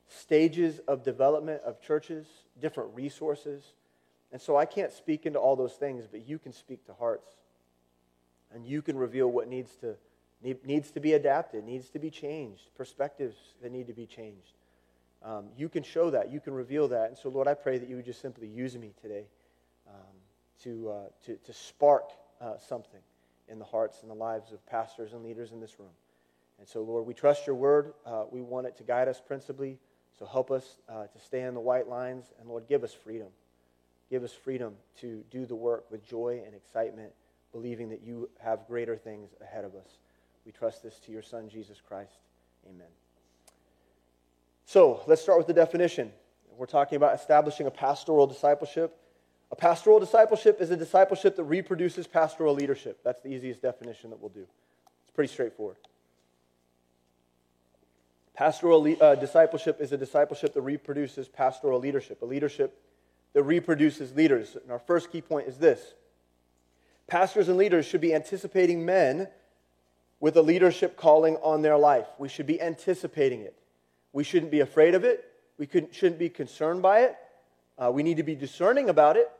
stages 0.08 0.80
of 0.88 1.04
development 1.04 1.62
of 1.64 1.82
churches, 1.82 2.28
different 2.60 2.90
resources. 2.96 3.64
And 4.32 4.42
so 4.42 4.58
I 4.58 4.66
can't 4.66 4.92
speak 4.92 5.26
into 5.26 5.40
all 5.40 5.56
those 5.56 5.74
things, 5.74 6.06
but 6.10 6.28
you 6.28 6.38
can 6.38 6.54
speak 6.54 6.86
to 6.86 6.94
hearts. 6.94 7.30
And 8.54 8.66
you 8.66 8.82
can 8.82 8.98
reveal 8.98 9.28
what 9.28 9.48
needs 9.48 9.76
to, 9.78 9.96
need, 10.44 10.66
needs 10.66 10.92
to 10.92 11.00
be 11.00 11.14
adapted, 11.14 11.64
needs 11.64 11.90
to 11.90 12.00
be 12.00 12.10
changed, 12.10 12.64
perspectives 12.76 13.36
that 13.62 13.72
need 13.72 13.88
to 13.88 13.94
be 13.94 14.06
changed. 14.06 14.54
Um, 15.24 15.46
you 15.58 15.68
can 15.68 15.84
show 15.84 16.10
that, 16.12 16.32
you 16.32 16.40
can 16.40 16.54
reveal 16.54 16.88
that. 16.90 17.10
And 17.10 17.18
so, 17.18 17.30
Lord, 17.30 17.48
I 17.48 17.54
pray 17.54 17.78
that 17.78 17.90
you 17.90 17.96
would 17.98 18.06
just 18.06 18.22
simply 18.22 18.48
use 18.48 18.78
me 18.78 18.94
today 19.02 19.26
um, 19.88 19.94
to, 20.64 20.90
uh, 20.90 20.96
to, 21.26 21.36
to 21.36 21.54
spark 21.54 22.12
uh, 22.40 22.58
something 22.58 23.02
in 23.50 23.60
the 23.60 23.66
hearts 23.66 24.02
and 24.02 24.10
the 24.10 24.16
lives 24.16 24.52
of 24.52 24.66
pastors 24.66 25.14
and 25.14 25.24
leaders 25.24 25.52
in 25.52 25.60
this 25.60 25.80
room. 25.80 25.90
And 26.60 26.68
so, 26.68 26.82
Lord, 26.82 27.06
we 27.06 27.14
trust 27.14 27.48
your 27.48 27.56
word. 27.56 27.94
Uh, 28.06 28.24
we 28.30 28.42
want 28.42 28.68
it 28.68 28.78
to 28.78 28.84
guide 28.84 29.08
us 29.08 29.22
principally 29.26 29.78
So 30.18 30.26
help 30.26 30.52
us 30.52 30.78
uh, 30.90 31.08
to 31.08 31.20
stay 31.20 31.44
in 31.44 31.54
the 31.54 31.62
white 31.62 31.88
lines, 31.88 32.26
and 32.40 32.50
Lord, 32.50 32.68
give 32.68 32.84
us 32.84 32.94
freedom. 32.94 33.30
Give 34.10 34.24
us 34.24 34.34
freedom 34.34 34.74
to 35.01 35.24
do 35.30 35.46
the 35.46 35.56
work 35.56 35.86
with 35.92 36.06
joy 36.08 36.42
and 36.46 36.56
excitement, 36.56 37.12
believing 37.51 37.89
that 37.89 38.01
you 38.01 38.30
have 38.39 38.66
greater 38.68 38.96
things 38.96 39.30
ahead 39.42 39.66
of 39.66 39.75
us. 39.75 40.00
We 40.46 40.51
trust 40.51 40.82
this 40.82 41.00
to 41.06 41.12
your 41.12 41.22
Son, 41.22 41.48
Jesus 41.48 41.80
Christ. 41.88 42.13
Amen. 42.68 42.88
So 44.66 45.01
let's 45.08 45.22
start 45.22 45.38
with 45.38 45.48
the 45.48 45.54
definition. 45.54 46.12
We're 46.58 46.66
talking 46.66 46.96
about 46.96 47.16
establishing 47.16 47.68
a 47.68 47.72
pastoral 47.72 48.28
discipleship. 48.28 48.98
A 49.51 49.56
pastoral 49.56 50.00
discipleship 50.00 50.60
is 50.60 50.72
a 50.72 50.78
discipleship 50.78 51.36
that 51.36 51.44
reproduces 51.44 52.06
pastoral 52.06 52.54
leadership. 52.54 53.00
That's 53.04 53.22
the 53.22 53.30
easiest 53.30 53.62
definition 53.62 54.10
that 54.10 54.20
we'll 54.20 54.30
do. 54.30 54.46
It's 55.04 55.16
pretty 55.16 55.32
straightforward. 55.32 55.78
Pastoral 58.34 58.96
uh, 59.01 59.16
discipleship 59.16 59.82
is 59.82 59.92
a 59.92 59.98
discipleship 59.98 60.54
that 60.54 60.62
reproduces 60.62 61.28
pastoral 61.28 61.80
leadership, 61.80 62.22
a 62.22 62.25
leadership 62.25 62.80
that 63.34 63.44
reproduces 63.44 64.16
leaders. 64.16 64.56
And 64.62 64.72
our 64.72 64.80
first 64.80 65.12
key 65.12 65.22
point 65.22 65.48
is 65.48 65.58
this 65.58 65.94
pastors 67.08 67.50
and 67.50 67.58
leaders 67.58 67.86
should 67.86 68.02
be 68.02 68.14
anticipating 68.14 68.86
men 68.86 69.28
with 70.20 70.36
a 70.36 70.42
leadership 70.42 70.98
calling 70.98 71.38
on 71.38 71.62
their 71.62 71.78
life. 71.78 72.08
We 72.18 72.30
should 72.30 72.48
be 72.48 72.62
anticipating 72.62 73.42
it. 73.42 73.56
We 74.12 74.24
shouldn't 74.24 74.52
be 74.52 74.60
afraid 74.60 74.96
of 74.96 75.04
it. 75.04 75.26
We 75.58 75.68
shouldn't 75.92 76.20
be 76.20 76.30
concerned 76.30 76.82
by 76.82 77.02
it. 77.02 77.16
Uh, 77.78 77.92
we 77.92 78.04
need 78.04 78.18
to 78.18 78.24
be 78.24 78.36
discerning 78.36 78.90
about 78.90 79.18
it. 79.18 79.32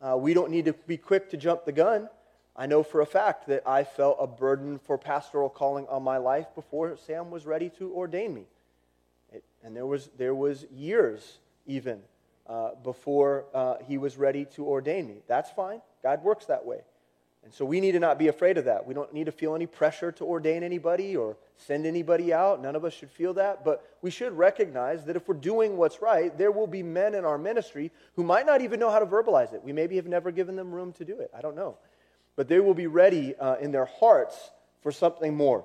Uh, 0.00 0.16
we 0.16 0.34
don't 0.34 0.50
need 0.50 0.64
to 0.64 0.72
be 0.72 0.96
quick 0.96 1.30
to 1.30 1.36
jump 1.36 1.64
the 1.64 1.72
gun. 1.72 2.08
I 2.56 2.66
know 2.66 2.82
for 2.82 3.00
a 3.00 3.06
fact 3.06 3.46
that 3.48 3.66
I 3.66 3.84
felt 3.84 4.18
a 4.20 4.26
burden 4.26 4.78
for 4.78 4.98
pastoral 4.98 5.48
calling 5.48 5.86
on 5.88 6.02
my 6.02 6.18
life 6.18 6.46
before 6.54 6.96
Sam 6.96 7.30
was 7.30 7.46
ready 7.46 7.70
to 7.78 7.92
ordain 7.94 8.34
me. 8.34 8.44
It, 9.32 9.44
and 9.62 9.74
there 9.74 9.86
was, 9.86 10.10
there 10.18 10.34
was 10.34 10.66
years 10.70 11.38
even 11.66 12.00
uh, 12.52 12.74
before 12.84 13.46
uh, 13.54 13.76
he 13.88 13.96
was 13.96 14.18
ready 14.18 14.44
to 14.44 14.66
ordain 14.66 15.06
me. 15.06 15.16
That's 15.26 15.50
fine. 15.50 15.80
God 16.02 16.22
works 16.22 16.44
that 16.46 16.66
way. 16.66 16.80
And 17.44 17.52
so 17.52 17.64
we 17.64 17.80
need 17.80 17.92
to 17.92 17.98
not 17.98 18.18
be 18.18 18.28
afraid 18.28 18.58
of 18.58 18.66
that. 18.66 18.86
We 18.86 18.92
don't 18.92 19.12
need 19.14 19.24
to 19.24 19.32
feel 19.32 19.54
any 19.54 19.66
pressure 19.66 20.12
to 20.12 20.24
ordain 20.24 20.62
anybody 20.62 21.16
or 21.16 21.38
send 21.56 21.86
anybody 21.86 22.32
out. 22.32 22.62
None 22.62 22.76
of 22.76 22.84
us 22.84 22.92
should 22.92 23.10
feel 23.10 23.34
that. 23.34 23.64
But 23.64 23.82
we 24.02 24.10
should 24.10 24.36
recognize 24.36 25.06
that 25.06 25.16
if 25.16 25.26
we're 25.26 25.34
doing 25.34 25.78
what's 25.78 26.02
right, 26.02 26.36
there 26.36 26.52
will 26.52 26.66
be 26.66 26.82
men 26.82 27.14
in 27.14 27.24
our 27.24 27.38
ministry 27.38 27.90
who 28.16 28.22
might 28.22 28.44
not 28.44 28.60
even 28.60 28.78
know 28.78 28.90
how 28.90 28.98
to 28.98 29.06
verbalize 29.06 29.54
it. 29.54 29.64
We 29.64 29.72
maybe 29.72 29.96
have 29.96 30.06
never 30.06 30.30
given 30.30 30.54
them 30.54 30.72
room 30.72 30.92
to 30.94 31.04
do 31.06 31.18
it. 31.18 31.30
I 31.34 31.40
don't 31.40 31.56
know. 31.56 31.78
But 32.36 32.48
they 32.48 32.60
will 32.60 32.74
be 32.74 32.86
ready 32.86 33.34
uh, 33.34 33.56
in 33.56 33.72
their 33.72 33.86
hearts 33.86 34.50
for 34.82 34.92
something 34.92 35.34
more. 35.34 35.64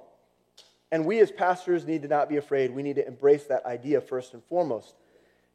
And 0.90 1.06
we 1.06 1.20
as 1.20 1.32
pastors 1.32 1.86
need 1.86 2.04
to 2.04 2.08
not 2.08 2.30
be 2.30 2.38
afraid. 2.38 2.72
We 2.72 2.82
need 2.82 2.96
to 2.96 3.06
embrace 3.06 3.44
that 3.46 3.66
idea 3.66 4.00
first 4.00 4.34
and 4.34 4.42
foremost. 4.46 4.96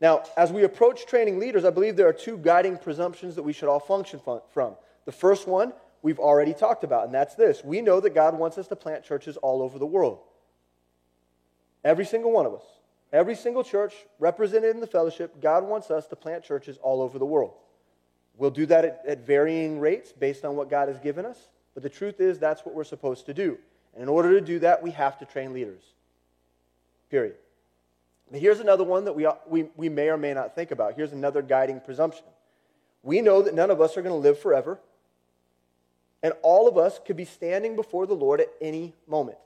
Now, 0.03 0.25
as 0.37 0.53
we 0.53 0.65
approach 0.65 1.07
training 1.07 1.39
leaders, 1.39 1.65
I 1.65 1.71
believe 1.71 1.95
there 1.95 2.09
are 2.09 2.13
two 2.13 2.37
guiding 2.37 2.77
presumptions 2.77 3.37
that 3.37 3.45
we 3.45 3.53
should 3.53 3.69
all 3.69 3.79
function 3.79 4.21
from. 4.51 4.75
The 5.05 5.13
first 5.13 5.47
one 5.47 5.73
we've 6.03 6.19
already 6.19 6.53
talked 6.53 6.83
about, 6.83 7.05
and 7.05 7.15
that's 7.15 7.37
this. 7.37 7.63
We 7.63 7.81
know 7.81 8.01
that 8.01 8.11
God 8.11 8.37
wants 8.37 8.59
us 8.59 8.67
to 8.67 8.77
plant 8.77 9.05
churches 9.05 9.37
all 9.37 9.63
over 9.63 9.79
the 9.79 9.87
world. 9.87 10.19
Every 11.85 12.05
single 12.05 12.33
one 12.33 12.47
of 12.47 12.53
us. 12.53 12.65
Every 13.13 13.37
single 13.37 13.63
church 13.63 13.95
represented 14.19 14.75
in 14.75 14.81
the 14.81 14.89
fellowship, 14.89 15.41
God 15.41 15.65
wants 15.65 15.89
us 15.91 16.09
to 16.09 16.17
plant 16.17 16.43
churches 16.43 16.79
all 16.83 17.01
over 17.01 17.21
the 17.21 17.27
world. 17.27 17.53
We'll 18.37 18.51
do 18.51 18.67
that 18.67 18.85
at, 18.85 19.03
at, 19.07 19.27
varying 19.27 19.79
rates 19.79 20.13
based 20.13 20.45
on 20.45 20.57
what 20.57 20.69
God 20.69 20.89
has 20.89 20.99
given 20.99 21.25
us, 21.25 21.39
but 21.75 21.85
the 21.85 21.91
truth 21.91 22.21
is 22.21 22.39
that's 22.39 22.65
what 22.65 22.75
we're 22.75 22.83
supposed 22.83 23.27
to 23.27 23.35
do. 23.35 23.57
And 23.95 24.03
in 24.03 24.09
order 24.09 24.33
to 24.33 24.41
do 24.41 24.59
that, 24.61 24.83
we 24.83 24.91
have 24.93 25.19
to 25.19 25.27
train 25.27 25.53
leaders. 25.53 25.83
Period. 27.11 27.37
Here's 28.33 28.61
another 28.61 28.85
one 28.85 29.05
that 29.05 29.15
we, 29.15 29.27
we, 29.47 29.69
we 29.77 29.89
may 29.89 30.09
or 30.09 30.17
may 30.17 30.33
not 30.33 30.55
think 30.55 30.71
about. 30.71 30.95
Here's 30.95 31.13
another 31.13 31.43
guiding 31.43 31.81
presumption. 31.81 32.25
We 33.03 33.21
know 33.21 33.43
that 33.43 33.55
none 33.55 33.71
of 33.71 33.81
us 33.81 33.97
are 33.97 34.03
going 34.03 34.15
to 34.15 34.29
live 34.29 34.39
forever. 34.39 34.79
And 36.23 36.33
all 36.43 36.69
of 36.69 36.79
us 36.79 37.01
could 37.05 37.17
be 37.17 37.25
standing 37.25 37.77
before 37.77 38.07
the 38.07 38.15
Lord 38.15 38.41
at 38.41 38.49
any 38.61 38.95
moment. 39.09 39.39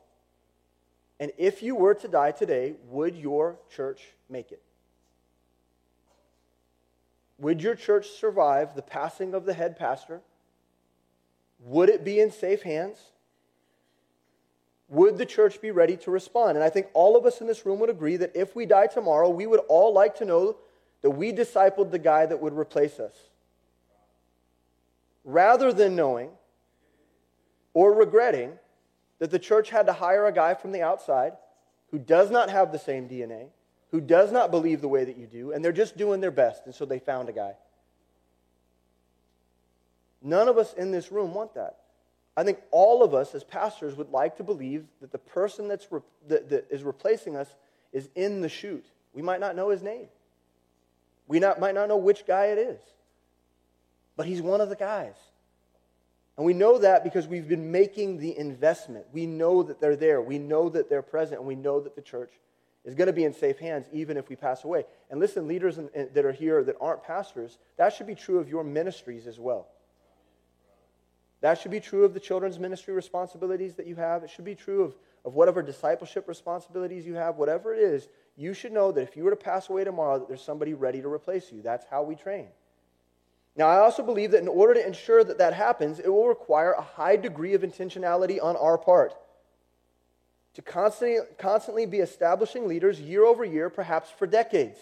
And 1.18 1.32
if 1.38 1.62
you 1.62 1.74
were 1.74 1.94
to 1.94 2.08
die 2.08 2.32
today, 2.32 2.74
would 2.90 3.16
your 3.16 3.56
church 3.74 4.02
make 4.28 4.52
it? 4.52 4.60
Would 7.38 7.62
your 7.62 7.74
church 7.74 8.08
survive 8.10 8.74
the 8.74 8.82
passing 8.82 9.34
of 9.34 9.46
the 9.46 9.54
head 9.54 9.78
pastor? 9.78 10.20
Would 11.64 11.88
it 11.88 12.04
be 12.04 12.20
in 12.20 12.30
safe 12.30 12.62
hands? 12.62 12.98
Would 14.88 15.18
the 15.18 15.26
church 15.26 15.60
be 15.60 15.70
ready 15.70 15.96
to 15.98 16.10
respond? 16.10 16.56
And 16.56 16.64
I 16.64 16.70
think 16.70 16.86
all 16.94 17.16
of 17.16 17.26
us 17.26 17.40
in 17.40 17.46
this 17.46 17.66
room 17.66 17.80
would 17.80 17.90
agree 17.90 18.16
that 18.18 18.36
if 18.36 18.54
we 18.54 18.66
die 18.66 18.86
tomorrow, 18.86 19.28
we 19.28 19.46
would 19.46 19.60
all 19.68 19.92
like 19.92 20.16
to 20.16 20.24
know 20.24 20.56
that 21.02 21.10
we 21.10 21.32
discipled 21.32 21.90
the 21.90 21.98
guy 21.98 22.26
that 22.26 22.40
would 22.40 22.56
replace 22.56 23.00
us. 23.00 23.14
Rather 25.24 25.72
than 25.72 25.96
knowing 25.96 26.30
or 27.74 27.92
regretting 27.92 28.52
that 29.18 29.30
the 29.30 29.38
church 29.38 29.70
had 29.70 29.86
to 29.86 29.92
hire 29.92 30.26
a 30.26 30.32
guy 30.32 30.54
from 30.54 30.72
the 30.72 30.82
outside 30.82 31.32
who 31.90 31.98
does 31.98 32.30
not 32.30 32.50
have 32.50 32.70
the 32.70 32.78
same 32.78 33.08
DNA, 33.08 33.48
who 33.90 34.00
does 34.00 34.30
not 34.30 34.50
believe 34.50 34.80
the 34.80 34.88
way 34.88 35.04
that 35.04 35.16
you 35.16 35.26
do, 35.26 35.52
and 35.52 35.64
they're 35.64 35.72
just 35.72 35.96
doing 35.96 36.20
their 36.20 36.30
best, 36.30 36.66
and 36.66 36.74
so 36.74 36.84
they 36.84 36.98
found 36.98 37.28
a 37.28 37.32
guy. 37.32 37.54
None 40.22 40.48
of 40.48 40.58
us 40.58 40.72
in 40.74 40.90
this 40.90 41.10
room 41.10 41.34
want 41.34 41.54
that. 41.54 41.78
I 42.36 42.44
think 42.44 42.58
all 42.70 43.02
of 43.02 43.14
us 43.14 43.34
as 43.34 43.44
pastors 43.44 43.94
would 43.96 44.10
like 44.10 44.36
to 44.36 44.44
believe 44.44 44.84
that 45.00 45.10
the 45.10 45.18
person 45.18 45.68
that's 45.68 45.90
re- 45.90 46.00
that, 46.28 46.50
that 46.50 46.66
is 46.70 46.82
replacing 46.82 47.34
us 47.36 47.48
is 47.92 48.08
in 48.14 48.42
the 48.42 48.48
chute. 48.48 48.86
We 49.14 49.22
might 49.22 49.40
not 49.40 49.56
know 49.56 49.70
his 49.70 49.82
name. 49.82 50.08
We 51.28 51.40
not, 51.40 51.58
might 51.58 51.74
not 51.74 51.88
know 51.88 51.96
which 51.96 52.26
guy 52.26 52.46
it 52.46 52.58
is. 52.58 52.80
But 54.16 54.26
he's 54.26 54.42
one 54.42 54.60
of 54.60 54.68
the 54.68 54.76
guys. 54.76 55.16
And 56.36 56.44
we 56.44 56.52
know 56.52 56.78
that 56.78 57.02
because 57.02 57.26
we've 57.26 57.48
been 57.48 57.72
making 57.72 58.18
the 58.18 58.36
investment. 58.36 59.06
We 59.12 59.26
know 59.26 59.62
that 59.62 59.80
they're 59.80 59.96
there. 59.96 60.20
We 60.20 60.38
know 60.38 60.68
that 60.68 60.90
they're 60.90 61.02
present. 61.02 61.40
And 61.40 61.48
we 61.48 61.54
know 61.54 61.80
that 61.80 61.96
the 61.96 62.02
church 62.02 62.32
is 62.84 62.94
going 62.94 63.06
to 63.06 63.12
be 63.12 63.24
in 63.24 63.32
safe 63.32 63.58
hands 63.58 63.86
even 63.92 64.18
if 64.18 64.28
we 64.28 64.36
pass 64.36 64.64
away. 64.64 64.84
And 65.10 65.18
listen, 65.18 65.48
leaders 65.48 65.78
in, 65.78 65.88
in, 65.94 66.10
that 66.12 66.24
are 66.26 66.32
here 66.32 66.62
that 66.64 66.76
aren't 66.80 67.02
pastors, 67.02 67.56
that 67.78 67.94
should 67.94 68.06
be 68.06 68.14
true 68.14 68.38
of 68.38 68.48
your 68.48 68.62
ministries 68.62 69.26
as 69.26 69.40
well. 69.40 69.68
That 71.40 71.60
should 71.60 71.70
be 71.70 71.80
true 71.80 72.04
of 72.04 72.14
the 72.14 72.20
children's 72.20 72.58
ministry 72.58 72.94
responsibilities 72.94 73.74
that 73.74 73.86
you 73.86 73.96
have. 73.96 74.24
It 74.24 74.30
should 74.30 74.44
be 74.44 74.54
true 74.54 74.82
of, 74.82 74.96
of 75.24 75.34
whatever 75.34 75.62
discipleship 75.62 76.26
responsibilities 76.28 77.06
you 77.06 77.14
have, 77.14 77.36
whatever 77.36 77.74
it 77.74 77.80
is. 77.80 78.08
You 78.36 78.54
should 78.54 78.72
know 78.72 78.90
that 78.92 79.02
if 79.02 79.16
you 79.16 79.24
were 79.24 79.30
to 79.30 79.36
pass 79.36 79.68
away 79.68 79.84
tomorrow, 79.84 80.18
that 80.18 80.28
there's 80.28 80.42
somebody 80.42 80.74
ready 80.74 81.02
to 81.02 81.12
replace 81.12 81.52
you. 81.52 81.62
That's 81.62 81.84
how 81.90 82.02
we 82.02 82.14
train. 82.14 82.48
Now, 83.56 83.68
I 83.68 83.78
also 83.78 84.02
believe 84.02 84.32
that 84.32 84.42
in 84.42 84.48
order 84.48 84.74
to 84.74 84.86
ensure 84.86 85.24
that 85.24 85.38
that 85.38 85.54
happens, 85.54 85.98
it 85.98 86.08
will 86.08 86.28
require 86.28 86.72
a 86.72 86.82
high 86.82 87.16
degree 87.16 87.54
of 87.54 87.62
intentionality 87.62 88.42
on 88.42 88.56
our 88.56 88.76
part. 88.76 89.14
To 90.54 90.62
constantly, 90.62 91.18
constantly 91.38 91.86
be 91.86 91.98
establishing 91.98 92.66
leaders 92.66 93.00
year 93.00 93.24
over 93.24 93.44
year, 93.44 93.68
perhaps 93.70 94.10
for 94.10 94.26
decades. 94.26 94.78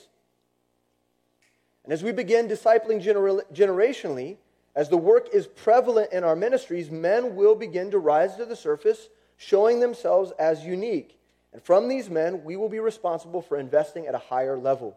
And 1.84 1.92
as 1.92 2.02
we 2.02 2.12
begin 2.12 2.48
discipling 2.48 3.02
gener- 3.02 3.42
generationally, 3.52 4.38
as 4.74 4.88
the 4.88 4.96
work 4.96 5.28
is 5.32 5.46
prevalent 5.46 6.12
in 6.12 6.24
our 6.24 6.34
ministries, 6.34 6.90
men 6.90 7.36
will 7.36 7.54
begin 7.54 7.90
to 7.92 7.98
rise 7.98 8.36
to 8.36 8.44
the 8.44 8.56
surface, 8.56 9.08
showing 9.36 9.80
themselves 9.80 10.32
as 10.38 10.64
unique. 10.64 11.18
And 11.52 11.62
from 11.62 11.88
these 11.88 12.10
men, 12.10 12.42
we 12.42 12.56
will 12.56 12.68
be 12.68 12.80
responsible 12.80 13.40
for 13.40 13.56
investing 13.56 14.06
at 14.06 14.14
a 14.14 14.18
higher 14.18 14.58
level. 14.58 14.96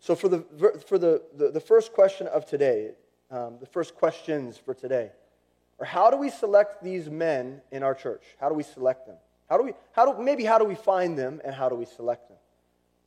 So, 0.00 0.14
for 0.14 0.28
the, 0.28 0.40
for 0.86 0.98
the, 0.98 1.22
the, 1.36 1.50
the 1.50 1.60
first 1.60 1.92
question 1.92 2.26
of 2.28 2.46
today, 2.46 2.92
um, 3.30 3.56
the 3.60 3.66
first 3.66 3.94
questions 3.94 4.56
for 4.56 4.74
today 4.74 5.10
are 5.78 5.86
how 5.86 6.10
do 6.10 6.16
we 6.16 6.30
select 6.30 6.82
these 6.82 7.10
men 7.10 7.60
in 7.70 7.82
our 7.82 7.94
church? 7.94 8.22
How 8.40 8.48
do 8.48 8.54
we 8.54 8.62
select 8.62 9.06
them? 9.06 9.16
How 9.48 9.58
do 9.58 9.64
we, 9.64 9.72
how 9.92 10.10
do, 10.10 10.22
maybe 10.22 10.44
how 10.44 10.58
do 10.58 10.64
we 10.64 10.74
find 10.74 11.18
them 11.18 11.40
and 11.44 11.54
how 11.54 11.68
do 11.68 11.74
we 11.74 11.84
select 11.84 12.28
them? 12.28 12.38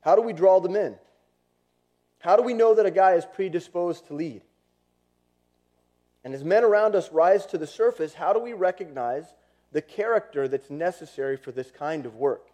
How 0.02 0.16
do 0.16 0.22
we 0.22 0.34
draw 0.34 0.60
them 0.60 0.76
in? 0.76 0.96
How 2.20 2.36
do 2.36 2.44
we 2.44 2.54
know 2.54 2.76
that 2.76 2.86
a 2.86 2.92
guy 2.92 3.14
is 3.14 3.26
predisposed 3.26 4.08
to 4.08 4.14
lead? 4.14 4.42
And 6.24 6.34
as 6.34 6.44
men 6.44 6.64
around 6.64 6.96
us 6.96 7.12
rise 7.12 7.46
to 7.48 7.58
the 7.58 7.68
surface, 7.68 8.14
how 8.14 8.34
do 8.34 8.40
we 8.40 8.54
recognize 8.54 9.34
the 9.72 9.82
character 9.82 10.48
that's 10.48 10.70
necessary 10.70 11.38
for 11.38 11.52
this 11.52 11.72
kind 11.72 12.06
of 12.06 12.16
work? 12.16 12.48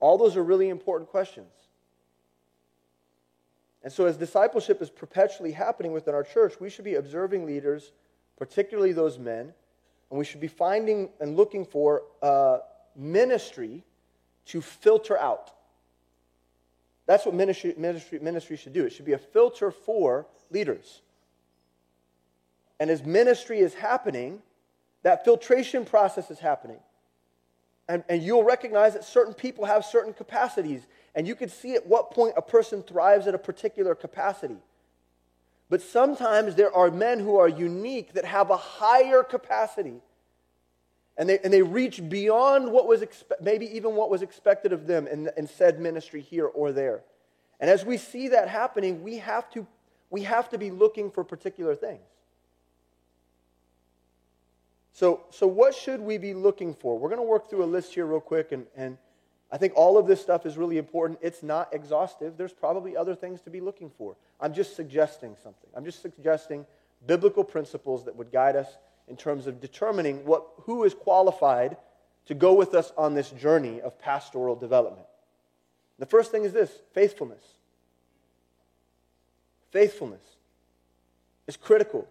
All 0.00 0.18
those 0.18 0.36
are 0.36 0.44
really 0.44 0.68
important 0.68 1.10
questions. 1.10 1.52
And 3.82 3.92
so, 3.92 4.06
as 4.06 4.16
discipleship 4.16 4.80
is 4.80 4.88
perpetually 4.88 5.52
happening 5.52 5.92
within 5.92 6.14
our 6.14 6.22
church, 6.22 6.58
we 6.58 6.70
should 6.70 6.86
be 6.86 6.94
observing 6.94 7.44
leaders, 7.44 7.92
particularly 8.38 8.92
those 8.92 9.18
men, 9.18 9.52
and 10.10 10.18
we 10.18 10.24
should 10.24 10.40
be 10.40 10.48
finding 10.48 11.10
and 11.20 11.36
looking 11.36 11.66
for 11.66 12.02
uh, 12.22 12.58
ministry 12.96 13.84
to 14.46 14.60
filter 14.62 15.18
out. 15.18 15.52
That's 17.06 17.26
what 17.26 17.34
ministry, 17.34 17.74
ministry, 17.76 18.18
ministry 18.18 18.56
should 18.56 18.72
do. 18.72 18.84
It 18.84 18.90
should 18.90 19.04
be 19.04 19.12
a 19.12 19.18
filter 19.18 19.70
for 19.70 20.26
leaders. 20.50 21.02
And 22.80 22.90
as 22.90 23.04
ministry 23.04 23.60
is 23.60 23.74
happening, 23.74 24.42
that 25.02 25.24
filtration 25.24 25.84
process 25.84 26.30
is 26.30 26.38
happening. 26.38 26.78
And, 27.88 28.02
and 28.08 28.22
you'll 28.22 28.44
recognize 28.44 28.94
that 28.94 29.04
certain 29.04 29.34
people 29.34 29.66
have 29.66 29.84
certain 29.84 30.14
capacities 30.14 30.86
and 31.14 31.28
you 31.28 31.34
can 31.34 31.48
see 31.48 31.74
at 31.74 31.86
what 31.86 32.10
point 32.10 32.34
a 32.36 32.42
person 32.42 32.82
thrives 32.82 33.26
at 33.26 33.34
a 33.34 33.38
particular 33.38 33.94
capacity. 33.94 34.56
But 35.70 35.80
sometimes 35.80 36.56
there 36.56 36.74
are 36.74 36.90
men 36.90 37.20
who 37.20 37.36
are 37.36 37.48
unique 37.48 38.14
that 38.14 38.24
have 38.24 38.50
a 38.50 38.56
higher 38.56 39.22
capacity. 39.22 40.00
And 41.16 41.28
they, 41.28 41.38
and 41.38 41.52
they 41.52 41.62
reach 41.62 42.06
beyond 42.08 42.72
what 42.72 42.88
was 42.88 43.00
expe- 43.00 43.40
maybe 43.40 43.66
even 43.76 43.94
what 43.94 44.10
was 44.10 44.22
expected 44.22 44.72
of 44.72 44.86
them 44.86 45.06
in, 45.06 45.30
in 45.36 45.46
said 45.46 45.78
ministry 45.78 46.20
here 46.20 46.46
or 46.46 46.72
there. 46.72 47.02
And 47.60 47.70
as 47.70 47.84
we 47.84 47.96
see 47.96 48.28
that 48.28 48.48
happening, 48.48 49.04
we 49.04 49.18
have 49.18 49.48
to, 49.50 49.66
we 50.10 50.22
have 50.22 50.48
to 50.50 50.58
be 50.58 50.70
looking 50.70 51.10
for 51.10 51.22
particular 51.22 51.76
things. 51.76 52.02
So, 54.94 55.24
so 55.30 55.48
what 55.48 55.74
should 55.74 56.00
we 56.00 56.18
be 56.18 56.34
looking 56.34 56.72
for? 56.72 56.96
We're 56.96 57.08
going 57.08 57.20
to 57.20 57.26
work 57.26 57.50
through 57.50 57.64
a 57.64 57.66
list 57.66 57.92
here 57.92 58.06
real 58.06 58.20
quick, 58.20 58.52
and, 58.52 58.64
and 58.76 58.96
I 59.50 59.58
think 59.58 59.72
all 59.74 59.98
of 59.98 60.06
this 60.06 60.22
stuff 60.22 60.46
is 60.46 60.56
really 60.56 60.78
important. 60.78 61.18
It's 61.20 61.42
not 61.42 61.74
exhaustive. 61.74 62.36
There's 62.36 62.52
probably 62.52 62.96
other 62.96 63.16
things 63.16 63.40
to 63.42 63.50
be 63.50 63.60
looking 63.60 63.90
for. 63.98 64.16
I'm 64.40 64.54
just 64.54 64.76
suggesting 64.76 65.34
something. 65.42 65.68
I'm 65.74 65.84
just 65.84 66.00
suggesting 66.00 66.64
biblical 67.08 67.42
principles 67.42 68.04
that 68.04 68.14
would 68.14 68.30
guide 68.30 68.54
us 68.54 68.68
in 69.08 69.16
terms 69.16 69.48
of 69.48 69.60
determining 69.60 70.24
what, 70.24 70.46
who 70.62 70.84
is 70.84 70.94
qualified 70.94 71.76
to 72.26 72.34
go 72.34 72.54
with 72.54 72.72
us 72.72 72.92
on 72.96 73.14
this 73.14 73.30
journey 73.30 73.80
of 73.80 73.98
pastoral 73.98 74.54
development. 74.54 75.06
The 75.98 76.06
first 76.06 76.30
thing 76.30 76.44
is 76.44 76.52
this 76.52 76.70
faithfulness. 76.92 77.42
Faithfulness 79.72 80.22
is 81.48 81.56
critical. 81.56 82.08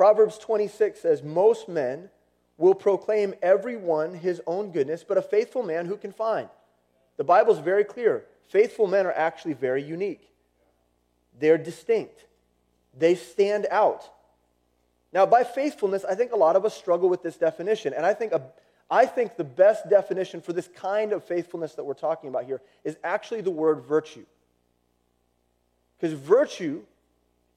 Proverbs 0.00 0.38
26 0.38 0.98
says, 0.98 1.22
Most 1.22 1.68
men 1.68 2.08
will 2.56 2.72
proclaim 2.72 3.34
every 3.42 3.76
one 3.76 4.14
his 4.14 4.40
own 4.46 4.70
goodness, 4.70 5.04
but 5.06 5.18
a 5.18 5.22
faithful 5.22 5.62
man 5.62 5.84
who 5.84 5.98
can 5.98 6.10
find? 6.10 6.48
The 7.18 7.24
Bible 7.24 7.52
is 7.52 7.58
very 7.58 7.84
clear. 7.84 8.24
Faithful 8.48 8.86
men 8.86 9.04
are 9.04 9.12
actually 9.12 9.52
very 9.52 9.82
unique, 9.82 10.26
they're 11.38 11.58
distinct, 11.58 12.24
they 12.98 13.14
stand 13.14 13.66
out. 13.70 14.08
Now, 15.12 15.26
by 15.26 15.44
faithfulness, 15.44 16.02
I 16.02 16.14
think 16.14 16.32
a 16.32 16.36
lot 16.36 16.56
of 16.56 16.64
us 16.64 16.74
struggle 16.74 17.10
with 17.10 17.22
this 17.22 17.36
definition. 17.36 17.92
And 17.92 18.06
I 18.06 18.14
think, 18.14 18.32
a, 18.32 18.40
I 18.90 19.04
think 19.04 19.36
the 19.36 19.44
best 19.44 19.90
definition 19.90 20.40
for 20.40 20.54
this 20.54 20.68
kind 20.68 21.12
of 21.12 21.24
faithfulness 21.24 21.74
that 21.74 21.84
we're 21.84 21.92
talking 21.92 22.30
about 22.30 22.46
here 22.46 22.62
is 22.84 22.96
actually 23.04 23.42
the 23.42 23.50
word 23.50 23.82
virtue. 23.82 24.24
Because 25.98 26.18
virtue 26.18 26.84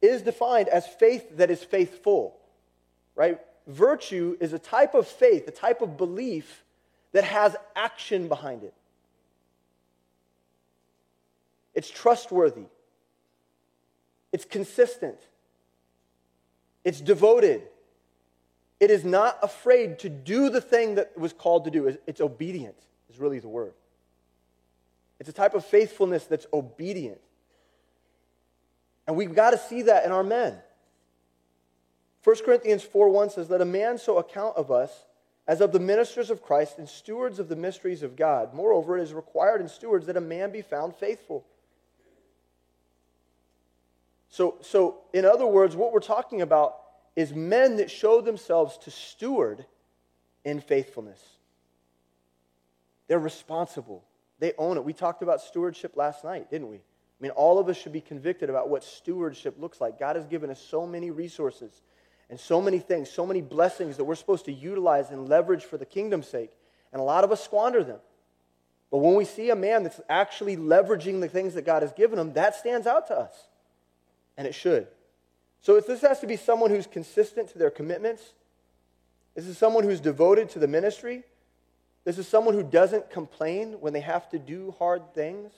is 0.03 0.21
defined 0.21 0.67
as 0.67 0.85
faith 0.85 1.37
that 1.37 1.49
is 1.49 1.63
faithful, 1.63 2.37
right? 3.15 3.39
virtue 3.67 4.37
is 4.39 4.53
a 4.53 4.59
type 4.59 4.93
of 4.93 5.07
faith, 5.07 5.47
a 5.47 5.51
type 5.51 5.81
of 5.81 5.97
belief 5.97 6.63
that 7.11 7.23
has 7.23 7.55
action 7.75 8.27
behind 8.27 8.63
it. 8.63 8.73
It's 11.73 11.89
trustworthy. 11.89 12.65
It's 14.31 14.45
consistent. 14.45 15.19
It's 16.83 17.01
devoted. 17.01 17.63
It 18.79 18.91
is 18.91 19.05
not 19.05 19.37
afraid 19.41 19.99
to 19.99 20.09
do 20.09 20.49
the 20.49 20.61
thing 20.61 20.95
that 20.95 21.11
it 21.15 21.19
was 21.19 21.33
called 21.33 21.65
to 21.65 21.71
do. 21.71 21.97
It's 22.05 22.21
obedient, 22.21 22.75
is 23.09 23.19
really 23.19 23.39
the 23.39 23.47
word. 23.47 23.73
It's 25.19 25.29
a 25.29 25.33
type 25.33 25.53
of 25.53 25.65
faithfulness 25.65 26.25
that's 26.25 26.47
obedient. 26.51 27.21
And 29.07 29.15
we've 29.15 29.35
got 29.35 29.51
to 29.51 29.57
see 29.57 29.83
that 29.83 30.05
in 30.05 30.11
our 30.11 30.23
men. 30.23 30.57
1 32.23 32.35
Corinthians 32.45 32.83
4 32.83 33.09
1 33.09 33.31
says, 33.31 33.49
Let 33.49 33.61
a 33.61 33.65
man 33.65 33.97
so 33.97 34.17
account 34.17 34.55
of 34.55 34.71
us 34.71 35.05
as 35.45 35.59
of 35.59 35.73
the 35.73 35.79
ministers 35.79 36.29
of 36.29 36.41
Christ 36.41 36.77
and 36.77 36.87
stewards 36.87 37.37
of 37.37 37.49
the 37.49 37.55
mysteries 37.55 38.01
of 38.01 38.15
God. 38.15 38.53
Moreover, 38.53 38.97
it 38.97 39.01
is 39.01 39.13
required 39.13 39.59
in 39.59 39.67
stewards 39.67 40.05
that 40.05 40.15
a 40.15 40.21
man 40.21 40.51
be 40.51 40.61
found 40.61 40.95
faithful. 40.95 41.45
So, 44.29 44.55
so, 44.61 45.01
in 45.11 45.25
other 45.25 45.45
words, 45.45 45.75
what 45.75 45.91
we're 45.91 45.99
talking 45.99 46.41
about 46.41 46.77
is 47.15 47.33
men 47.33 47.77
that 47.77 47.91
show 47.91 48.21
themselves 48.21 48.77
to 48.79 48.91
steward 48.91 49.65
in 50.43 50.59
faithfulness. 50.59 51.21
They're 53.07 53.19
responsible, 53.19 54.03
they 54.39 54.53
own 54.57 54.77
it. 54.77 54.83
We 54.83 54.93
talked 54.93 55.21
about 55.21 55.41
stewardship 55.41 55.95
last 55.97 56.23
night, 56.23 56.49
didn't 56.49 56.69
we? 56.69 56.79
I 57.23 57.25
mean, 57.25 57.31
all 57.31 57.57
of 57.57 57.69
us 57.69 57.77
should 57.77 57.93
be 57.93 58.01
convicted 58.01 58.49
about 58.49 58.67
what 58.67 58.83
stewardship 58.83 59.55
looks 59.57 59.79
like. 59.79 59.97
God 59.97 60.17
has 60.17 60.25
given 60.25 60.49
us 60.49 60.61
so 60.61 60.85
many 60.85 61.09
resources 61.09 61.71
and 62.29 62.37
so 62.37 62.61
many 62.61 62.79
things, 62.79 63.09
so 63.09 63.25
many 63.25 63.39
blessings 63.39 63.95
that 63.95 64.03
we're 64.03 64.15
supposed 64.15 64.43
to 64.43 64.51
utilize 64.51 65.09
and 65.09 65.29
leverage 65.29 65.63
for 65.63 65.77
the 65.77 65.85
kingdom's 65.85 66.27
sake. 66.27 66.51
And 66.91 66.99
a 66.99 67.03
lot 67.05 67.23
of 67.23 67.31
us 67.31 67.41
squander 67.41 67.81
them. 67.81 67.99
But 68.91 68.97
when 68.97 69.15
we 69.15 69.23
see 69.23 69.51
a 69.51 69.55
man 69.55 69.83
that's 69.83 70.01
actually 70.09 70.57
leveraging 70.57 71.21
the 71.21 71.29
things 71.29 71.53
that 71.53 71.65
God 71.65 71.81
has 71.81 71.93
given 71.93 72.19
him, 72.19 72.33
that 72.33 72.57
stands 72.57 72.87
out 72.87 73.07
to 73.07 73.17
us. 73.17 73.31
And 74.35 74.45
it 74.45 74.53
should. 74.53 74.87
So 75.61 75.79
this 75.79 76.01
has 76.01 76.19
to 76.19 76.27
be 76.27 76.35
someone 76.35 76.71
who's 76.71 76.87
consistent 76.87 77.47
to 77.51 77.57
their 77.57 77.71
commitments, 77.71 78.33
this 79.33 79.47
is 79.47 79.57
someone 79.57 79.85
who's 79.85 80.01
devoted 80.01 80.49
to 80.49 80.59
the 80.59 80.67
ministry, 80.67 81.23
this 82.03 82.17
is 82.17 82.27
someone 82.27 82.53
who 82.53 82.63
doesn't 82.63 83.09
complain 83.09 83.77
when 83.79 83.93
they 83.93 84.01
have 84.01 84.27
to 84.31 84.39
do 84.39 84.75
hard 84.77 85.13
things, 85.13 85.53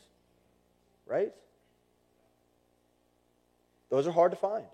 right? 1.08 1.34
Those 3.96 4.08
are 4.08 4.12
hard 4.12 4.32
to 4.32 4.38
find. 4.38 4.66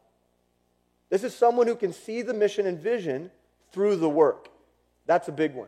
This 1.10 1.24
is 1.24 1.36
someone 1.36 1.68
who 1.68 1.76
can 1.76 1.94
see 1.94 2.24
the 2.24 2.34
mission 2.34 2.66
and 2.66 2.80
vision 2.80 3.30
through 3.72 3.98
the 3.98 4.10
work. 4.10 4.50
That's 5.06 5.28
a 5.28 5.32
big 5.32 5.54
one. 5.54 5.68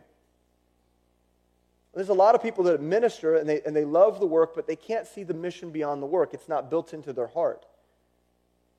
There's 1.94 2.08
a 2.08 2.14
lot 2.14 2.34
of 2.34 2.42
people 2.42 2.64
that 2.64 2.80
minister 2.80 3.36
and 3.36 3.48
they, 3.48 3.62
and 3.62 3.76
they 3.76 3.84
love 3.84 4.18
the 4.18 4.26
work, 4.26 4.56
but 4.56 4.66
they 4.66 4.74
can't 4.74 5.06
see 5.06 5.22
the 5.22 5.34
mission 5.34 5.70
beyond 5.70 6.02
the 6.02 6.06
work. 6.06 6.34
It's 6.34 6.48
not 6.48 6.68
built 6.68 6.92
into 6.92 7.12
their 7.12 7.28
heart. 7.28 7.64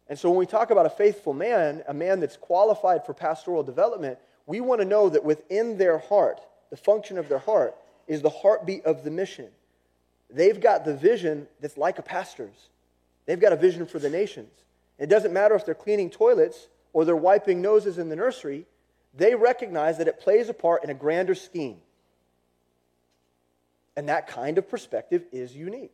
And 0.09 0.19
so 0.19 0.29
when 0.29 0.37
we 0.37 0.45
talk 0.45 0.71
about 0.71 0.85
a 0.85 0.89
faithful 0.89 1.33
man, 1.33 1.81
a 1.87 1.93
man 1.93 2.19
that's 2.19 2.35
qualified 2.35 3.05
for 3.05 3.13
pastoral 3.13 3.63
development, 3.63 4.19
we 4.45 4.59
want 4.59 4.81
to 4.81 4.85
know 4.85 5.07
that 5.07 5.23
within 5.23 5.77
their 5.77 5.99
heart, 5.99 6.41
the 6.69 6.75
function 6.75 7.17
of 7.17 7.29
their 7.29 7.39
heart, 7.39 7.75
is 8.07 8.21
the 8.21 8.29
heartbeat 8.29 8.83
of 8.83 9.05
the 9.05 9.11
mission. 9.11 9.47
They've 10.29 10.59
got 10.59 10.83
the 10.83 10.97
vision 10.97 11.47
that's 11.61 11.77
like 11.77 11.97
a 11.97 12.03
pastor's. 12.03 12.67
They've 13.25 13.39
got 13.39 13.53
a 13.53 13.55
vision 13.55 13.85
for 13.85 13.99
the 13.99 14.09
nations. 14.09 14.51
It 14.97 15.07
doesn't 15.07 15.33
matter 15.33 15.55
if 15.55 15.65
they're 15.65 15.75
cleaning 15.75 16.09
toilets 16.09 16.67
or 16.93 17.05
they're 17.05 17.15
wiping 17.15 17.61
noses 17.61 17.97
in 17.97 18.09
the 18.09 18.15
nursery, 18.15 18.65
they 19.13 19.35
recognize 19.35 19.97
that 19.97 20.07
it 20.07 20.19
plays 20.19 20.49
a 20.49 20.53
part 20.53 20.83
in 20.83 20.89
a 20.89 20.93
grander 20.93 21.35
scheme. 21.35 21.77
And 23.97 24.09
that 24.09 24.27
kind 24.27 24.57
of 24.57 24.69
perspective 24.69 25.25
is 25.31 25.55
unique. 25.55 25.93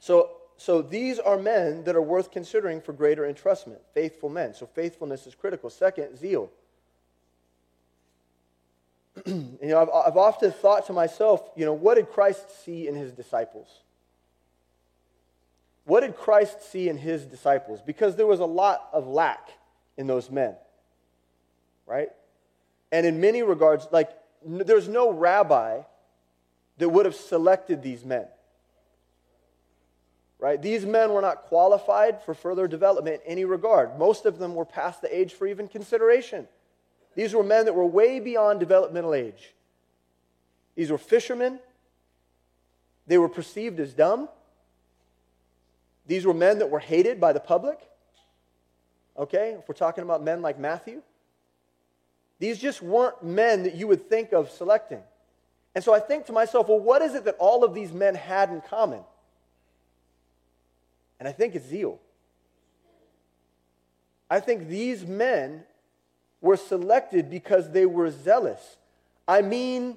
So, 0.00 0.30
so 0.56 0.82
these 0.82 1.18
are 1.18 1.38
men 1.38 1.84
that 1.84 1.96
are 1.96 2.02
worth 2.02 2.30
considering 2.30 2.80
for 2.80 2.92
greater 2.92 3.22
entrustment, 3.22 3.78
faithful 3.94 4.28
men. 4.28 4.54
So 4.54 4.66
faithfulness 4.66 5.26
is 5.26 5.34
critical. 5.34 5.70
Second, 5.70 6.16
zeal. 6.16 6.50
you 9.26 9.58
know, 9.62 9.80
I've, 9.80 9.88
I've 9.88 10.16
often 10.16 10.52
thought 10.52 10.86
to 10.86 10.92
myself, 10.92 11.48
you 11.56 11.64
know, 11.64 11.72
what 11.72 11.94
did 11.96 12.10
Christ 12.10 12.64
see 12.64 12.86
in 12.86 12.94
his 12.94 13.12
disciples? 13.12 13.68
What 15.86 16.00
did 16.00 16.16
Christ 16.16 16.70
see 16.70 16.88
in 16.88 16.98
his 16.98 17.24
disciples? 17.24 17.80
Because 17.80 18.16
there 18.16 18.26
was 18.26 18.40
a 18.40 18.44
lot 18.44 18.88
of 18.92 19.06
lack 19.06 19.50
in 19.96 20.08
those 20.08 20.30
men, 20.30 20.56
right? 21.86 22.08
And 22.90 23.06
in 23.06 23.20
many 23.20 23.42
regards, 23.44 23.86
like, 23.92 24.10
there's 24.44 24.88
no 24.88 25.12
rabbi 25.12 25.82
that 26.78 26.88
would 26.88 27.06
have 27.06 27.14
selected 27.14 27.82
these 27.82 28.04
men, 28.04 28.26
right? 30.40 30.60
These 30.60 30.84
men 30.84 31.12
were 31.12 31.20
not 31.22 31.44
qualified 31.44 32.20
for 32.24 32.34
further 32.34 32.66
development 32.66 33.22
in 33.24 33.30
any 33.30 33.44
regard. 33.44 33.96
Most 33.96 34.26
of 34.26 34.38
them 34.38 34.56
were 34.56 34.64
past 34.64 35.02
the 35.02 35.16
age 35.16 35.34
for 35.34 35.46
even 35.46 35.68
consideration. 35.68 36.48
These 37.14 37.32
were 37.32 37.44
men 37.44 37.64
that 37.66 37.74
were 37.74 37.86
way 37.86 38.18
beyond 38.18 38.58
developmental 38.58 39.14
age. 39.14 39.54
These 40.74 40.90
were 40.90 40.98
fishermen. 40.98 41.60
They 43.06 43.18
were 43.18 43.28
perceived 43.28 43.78
as 43.78 43.94
dumb. 43.94 44.28
These 46.06 46.24
were 46.24 46.34
men 46.34 46.58
that 46.58 46.70
were 46.70 46.78
hated 46.78 47.20
by 47.20 47.32
the 47.32 47.40
public. 47.40 47.78
Okay, 49.18 49.56
if 49.58 49.68
we're 49.68 49.74
talking 49.74 50.04
about 50.04 50.22
men 50.22 50.42
like 50.42 50.58
Matthew, 50.58 51.02
these 52.38 52.58
just 52.58 52.82
weren't 52.82 53.22
men 53.22 53.62
that 53.62 53.74
you 53.74 53.86
would 53.86 54.08
think 54.08 54.32
of 54.32 54.50
selecting. 54.50 55.00
And 55.74 55.82
so 55.82 55.94
I 55.94 56.00
think 56.00 56.26
to 56.26 56.32
myself, 56.32 56.68
well, 56.68 56.78
what 56.78 57.02
is 57.02 57.14
it 57.14 57.24
that 57.24 57.36
all 57.38 57.64
of 57.64 57.74
these 57.74 57.92
men 57.92 58.14
had 58.14 58.50
in 58.50 58.60
common? 58.60 59.00
And 61.18 61.28
I 61.28 61.32
think 61.32 61.54
it's 61.54 61.66
zeal. 61.66 61.98
I 64.30 64.40
think 64.40 64.68
these 64.68 65.06
men 65.06 65.64
were 66.40 66.56
selected 66.56 67.30
because 67.30 67.70
they 67.70 67.86
were 67.86 68.10
zealous. 68.10 68.76
I 69.26 69.40
mean, 69.42 69.96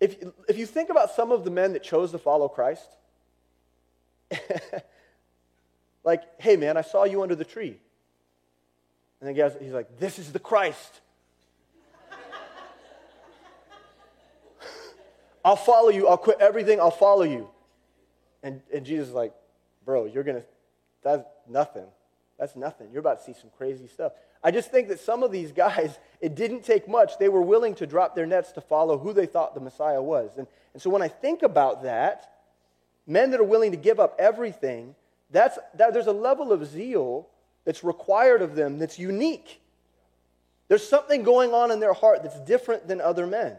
if, 0.00 0.16
if 0.48 0.58
you 0.58 0.66
think 0.66 0.90
about 0.90 1.10
some 1.10 1.32
of 1.32 1.44
the 1.44 1.50
men 1.50 1.72
that 1.72 1.82
chose 1.82 2.10
to 2.12 2.18
follow 2.18 2.48
Christ, 2.48 2.88
like, 6.04 6.22
hey, 6.38 6.56
man, 6.56 6.76
I 6.76 6.82
saw 6.82 7.04
you 7.04 7.22
under 7.22 7.34
the 7.34 7.44
tree. 7.44 7.78
And 9.20 9.28
the 9.28 9.32
guy's, 9.32 9.56
he's 9.60 9.72
like, 9.72 9.98
this 9.98 10.18
is 10.18 10.32
the 10.32 10.38
Christ. 10.38 11.00
I'll 15.44 15.56
follow 15.56 15.88
you. 15.88 16.08
I'll 16.08 16.18
quit 16.18 16.38
everything. 16.40 16.80
I'll 16.80 16.90
follow 16.90 17.22
you. 17.22 17.48
And, 18.42 18.60
and 18.72 18.84
Jesus 18.84 19.08
is 19.08 19.14
like, 19.14 19.32
bro, 19.84 20.04
you're 20.04 20.24
going 20.24 20.36
to, 20.36 20.46
that's 21.02 21.24
nothing. 21.48 21.86
That's 22.38 22.56
nothing. 22.56 22.88
You're 22.92 23.00
about 23.00 23.24
to 23.24 23.32
see 23.32 23.38
some 23.40 23.50
crazy 23.56 23.86
stuff. 23.86 24.12
I 24.42 24.50
just 24.50 24.70
think 24.70 24.88
that 24.88 25.00
some 25.00 25.22
of 25.22 25.32
these 25.32 25.52
guys, 25.52 25.98
it 26.20 26.34
didn't 26.34 26.64
take 26.64 26.86
much. 26.86 27.18
They 27.18 27.28
were 27.30 27.42
willing 27.42 27.74
to 27.76 27.86
drop 27.86 28.14
their 28.14 28.26
nets 28.26 28.52
to 28.52 28.60
follow 28.60 28.98
who 28.98 29.12
they 29.12 29.26
thought 29.26 29.54
the 29.54 29.60
Messiah 29.60 30.02
was. 30.02 30.32
And, 30.36 30.46
and 30.74 30.82
so 30.82 30.90
when 30.90 31.00
I 31.00 31.08
think 31.08 31.42
about 31.42 31.84
that, 31.84 32.33
men 33.06 33.30
that 33.30 33.40
are 33.40 33.44
willing 33.44 33.70
to 33.70 33.76
give 33.76 34.00
up 34.00 34.16
everything, 34.18 34.94
that's, 35.30 35.58
that, 35.74 35.92
there's 35.92 36.06
a 36.06 36.12
level 36.12 36.52
of 36.52 36.66
zeal 36.66 37.28
that's 37.64 37.82
required 37.82 38.42
of 38.42 38.54
them 38.54 38.78
that's 38.78 38.98
unique. 38.98 39.60
There's 40.68 40.86
something 40.86 41.22
going 41.22 41.52
on 41.52 41.70
in 41.70 41.80
their 41.80 41.92
heart 41.92 42.22
that's 42.22 42.40
different 42.40 42.88
than 42.88 43.00
other 43.00 43.26
men. 43.26 43.56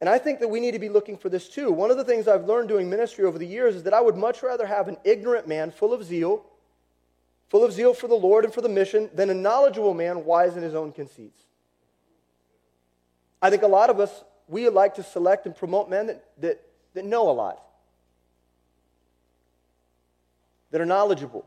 And 0.00 0.10
I 0.10 0.18
think 0.18 0.40
that 0.40 0.48
we 0.48 0.60
need 0.60 0.72
to 0.72 0.78
be 0.78 0.88
looking 0.88 1.16
for 1.16 1.28
this 1.28 1.48
too. 1.48 1.72
One 1.72 1.90
of 1.90 1.96
the 1.96 2.04
things 2.04 2.28
I've 2.28 2.44
learned 2.44 2.68
doing 2.68 2.90
ministry 2.90 3.24
over 3.24 3.38
the 3.38 3.46
years 3.46 3.76
is 3.76 3.82
that 3.84 3.94
I 3.94 4.00
would 4.00 4.16
much 4.16 4.42
rather 4.42 4.66
have 4.66 4.88
an 4.88 4.98
ignorant 5.04 5.48
man 5.48 5.70
full 5.70 5.94
of 5.94 6.04
zeal, 6.04 6.44
full 7.48 7.64
of 7.64 7.72
zeal 7.72 7.94
for 7.94 8.08
the 8.08 8.14
Lord 8.14 8.44
and 8.44 8.52
for 8.52 8.60
the 8.60 8.68
mission, 8.68 9.08
than 9.14 9.30
a 9.30 9.34
knowledgeable 9.34 9.94
man 9.94 10.24
wise 10.24 10.56
in 10.56 10.62
his 10.62 10.74
own 10.74 10.92
conceits. 10.92 11.42
I 13.40 13.48
think 13.48 13.62
a 13.62 13.68
lot 13.68 13.88
of 13.88 14.00
us, 14.00 14.24
we 14.48 14.68
like 14.68 14.96
to 14.96 15.02
select 15.02 15.46
and 15.46 15.56
promote 15.56 15.88
men 15.88 16.08
that, 16.08 16.24
that, 16.40 16.65
that 16.96 17.04
know 17.04 17.30
a 17.30 17.32
lot, 17.32 17.62
that 20.70 20.80
are 20.80 20.86
knowledgeable. 20.86 21.44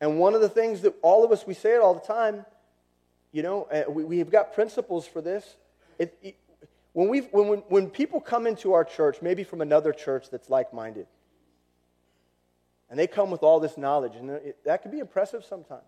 And 0.00 0.18
one 0.18 0.34
of 0.34 0.40
the 0.40 0.48
things 0.48 0.80
that 0.82 0.94
all 1.02 1.22
of 1.22 1.32
us, 1.32 1.46
we 1.46 1.52
say 1.52 1.74
it 1.74 1.80
all 1.80 1.92
the 1.92 2.00
time, 2.00 2.46
you 3.30 3.42
know, 3.42 3.64
uh, 3.64 3.90
we, 3.90 4.04
we've 4.04 4.30
got 4.30 4.54
principles 4.54 5.06
for 5.06 5.20
this. 5.20 5.56
It, 5.98 6.16
it, 6.22 6.36
when, 6.94 7.08
we 7.08 7.20
when, 7.20 7.48
when, 7.48 7.58
when 7.68 7.90
people 7.90 8.20
come 8.22 8.46
into 8.46 8.72
our 8.72 8.84
church, 8.84 9.18
maybe 9.20 9.44
from 9.44 9.60
another 9.60 9.92
church 9.92 10.30
that's 10.30 10.48
like 10.48 10.72
minded, 10.72 11.06
and 12.88 12.98
they 12.98 13.06
come 13.06 13.30
with 13.30 13.42
all 13.42 13.60
this 13.60 13.76
knowledge, 13.76 14.16
and 14.16 14.30
it, 14.30 14.56
that 14.64 14.80
can 14.80 14.90
be 14.90 14.98
impressive 14.98 15.44
sometimes. 15.44 15.82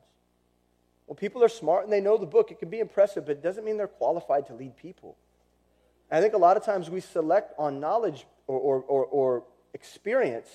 When 1.06 1.16
people 1.16 1.42
are 1.42 1.48
smart 1.48 1.84
and 1.84 1.92
they 1.92 2.02
know 2.02 2.18
the 2.18 2.26
book, 2.26 2.50
it 2.50 2.58
can 2.58 2.68
be 2.68 2.78
impressive, 2.78 3.24
but 3.24 3.32
it 3.32 3.42
doesn't 3.42 3.64
mean 3.64 3.78
they're 3.78 3.88
qualified 3.88 4.48
to 4.48 4.54
lead 4.54 4.76
people. 4.76 5.16
And 6.10 6.18
I 6.18 6.20
think 6.20 6.34
a 6.34 6.38
lot 6.38 6.56
of 6.56 6.64
times 6.64 6.90
we 6.90 7.00
select 7.00 7.54
on 7.58 7.80
knowledge 7.80 8.26
or, 8.46 8.58
or, 8.58 8.82
or, 8.82 9.04
or 9.06 9.44
experience, 9.74 10.48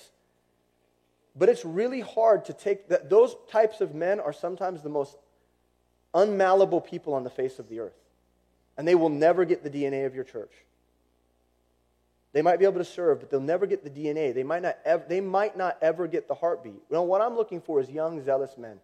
but 1.34 1.48
it's 1.48 1.64
really 1.64 2.00
hard 2.00 2.44
to 2.46 2.52
take 2.52 2.88
that. 2.88 3.08
Those 3.08 3.36
types 3.50 3.80
of 3.80 3.94
men 3.94 4.20
are 4.20 4.32
sometimes 4.32 4.82
the 4.82 4.88
most 4.88 5.16
unmalleable 6.14 6.84
people 6.84 7.14
on 7.14 7.24
the 7.24 7.30
face 7.30 7.58
of 7.58 7.68
the 7.68 7.80
earth 7.80 7.96
and 8.76 8.86
they 8.86 8.94
will 8.94 9.08
never 9.08 9.44
get 9.44 9.62
the 9.62 9.70
DNA 9.70 10.06
of 10.06 10.14
your 10.14 10.24
church. 10.24 10.52
They 12.32 12.42
might 12.42 12.58
be 12.58 12.66
able 12.66 12.78
to 12.78 12.84
serve, 12.84 13.20
but 13.20 13.30
they'll 13.30 13.40
never 13.40 13.66
get 13.66 13.82
the 13.82 13.90
DNA. 13.90 14.34
They 14.34 14.42
might 14.42 14.62
not 14.62 14.76
ever, 14.84 15.04
they 15.08 15.20
might 15.22 15.56
not 15.56 15.78
ever 15.80 16.06
get 16.06 16.28
the 16.28 16.34
heartbeat. 16.34 16.74
You 16.74 16.80
know, 16.90 17.02
what 17.02 17.22
I'm 17.22 17.34
looking 17.34 17.62
for 17.62 17.80
is 17.80 17.88
young, 17.88 18.22
zealous 18.22 18.58
men. 18.58 18.78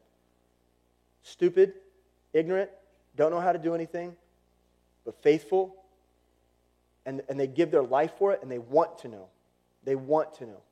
Stupid, 1.22 1.74
ignorant, 2.32 2.70
don't 3.14 3.30
know 3.30 3.40
how 3.40 3.52
to 3.52 3.58
do 3.58 3.74
anything, 3.74 4.16
but 5.04 5.22
faithful, 5.22 5.76
and, 7.04 7.22
and 7.28 7.38
they 7.38 7.46
give 7.46 7.70
their 7.70 7.82
life 7.82 8.12
for 8.18 8.32
it, 8.32 8.40
and 8.42 8.50
they 8.50 8.58
want 8.58 8.98
to 8.98 9.08
know. 9.08 9.28
They 9.84 9.96
want 9.96 10.34
to 10.34 10.46
know. 10.46 10.62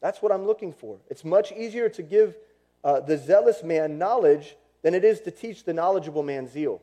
That's 0.00 0.20
what 0.20 0.32
I'm 0.32 0.46
looking 0.46 0.72
for. 0.72 0.98
It's 1.08 1.24
much 1.24 1.52
easier 1.52 1.88
to 1.90 2.02
give 2.02 2.36
uh, 2.82 3.00
the 3.00 3.16
zealous 3.16 3.62
man 3.62 3.98
knowledge 3.98 4.56
than 4.82 4.94
it 4.94 5.04
is 5.04 5.20
to 5.22 5.30
teach 5.30 5.64
the 5.64 5.72
knowledgeable 5.72 6.22
man 6.22 6.46
zeal. 6.46 6.82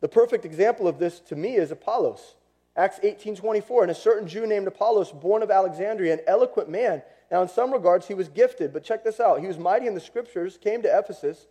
The 0.00 0.08
perfect 0.08 0.44
example 0.44 0.86
of 0.86 0.98
this 0.98 1.18
to 1.20 1.36
me 1.36 1.56
is 1.56 1.70
Apollos. 1.70 2.36
Acts 2.76 3.00
18:24, 3.02 3.82
and 3.82 3.90
a 3.90 3.94
certain 3.94 4.28
Jew 4.28 4.46
named 4.46 4.68
Apollos, 4.68 5.10
born 5.10 5.42
of 5.42 5.50
Alexandria, 5.50 6.12
an 6.12 6.20
eloquent 6.26 6.68
man. 6.68 7.02
Now, 7.30 7.42
in 7.42 7.48
some 7.48 7.72
regards, 7.72 8.06
he 8.06 8.14
was 8.14 8.28
gifted, 8.28 8.72
but 8.72 8.84
check 8.84 9.02
this 9.02 9.18
out. 9.18 9.40
He 9.40 9.46
was 9.46 9.58
mighty 9.58 9.86
in 9.86 9.94
the 9.94 10.00
scriptures, 10.00 10.58
came 10.58 10.82
to 10.82 10.98
Ephesus. 10.98 11.46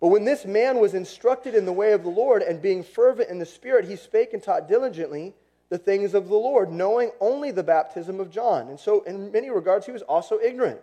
But 0.00 0.08
when 0.08 0.24
this 0.24 0.44
man 0.44 0.78
was 0.78 0.94
instructed 0.94 1.54
in 1.54 1.64
the 1.64 1.72
way 1.72 1.92
of 1.92 2.02
the 2.04 2.08
Lord, 2.08 2.42
and 2.42 2.62
being 2.62 2.84
fervent 2.84 3.30
in 3.30 3.38
the 3.38 3.46
Spirit, 3.46 3.84
he 3.84 3.96
spake 3.96 4.32
and 4.32 4.42
taught 4.42 4.68
diligently 4.68 5.34
the 5.70 5.78
things 5.78 6.14
of 6.14 6.28
the 6.28 6.36
Lord, 6.36 6.70
knowing 6.70 7.10
only 7.20 7.50
the 7.50 7.62
baptism 7.62 8.20
of 8.20 8.30
John. 8.30 8.68
And 8.68 8.78
so, 8.78 9.02
in 9.02 9.32
many 9.32 9.50
regards, 9.50 9.86
he 9.86 9.92
was 9.92 10.02
also 10.02 10.38
ignorant. 10.38 10.80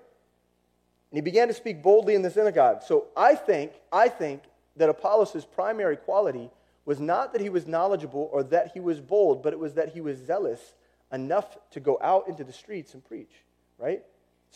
And 1.11 1.17
he 1.17 1.21
began 1.21 1.47
to 1.47 1.53
speak 1.53 1.81
boldly 1.81 2.15
in 2.15 2.21
the 2.21 2.29
synagogue. 2.29 2.83
So 2.83 3.05
I 3.15 3.35
think, 3.35 3.71
I 3.91 4.09
think 4.09 4.43
that 4.75 4.89
Apollos' 4.89 5.45
primary 5.45 5.95
quality 5.95 6.49
was 6.83 6.99
not 6.99 7.31
that 7.31 7.41
he 7.41 7.49
was 7.49 7.67
knowledgeable 7.67 8.29
or 8.31 8.43
that 8.43 8.71
he 8.73 8.79
was 8.79 8.99
bold, 8.99 9.41
but 9.41 9.53
it 9.53 9.59
was 9.59 9.73
that 9.75 9.89
he 9.89 10.01
was 10.01 10.17
zealous 10.17 10.75
enough 11.11 11.57
to 11.71 11.79
go 11.79 11.97
out 12.01 12.27
into 12.27 12.43
the 12.43 12.53
streets 12.53 12.93
and 12.93 13.03
preach, 13.03 13.31
right? 13.77 14.03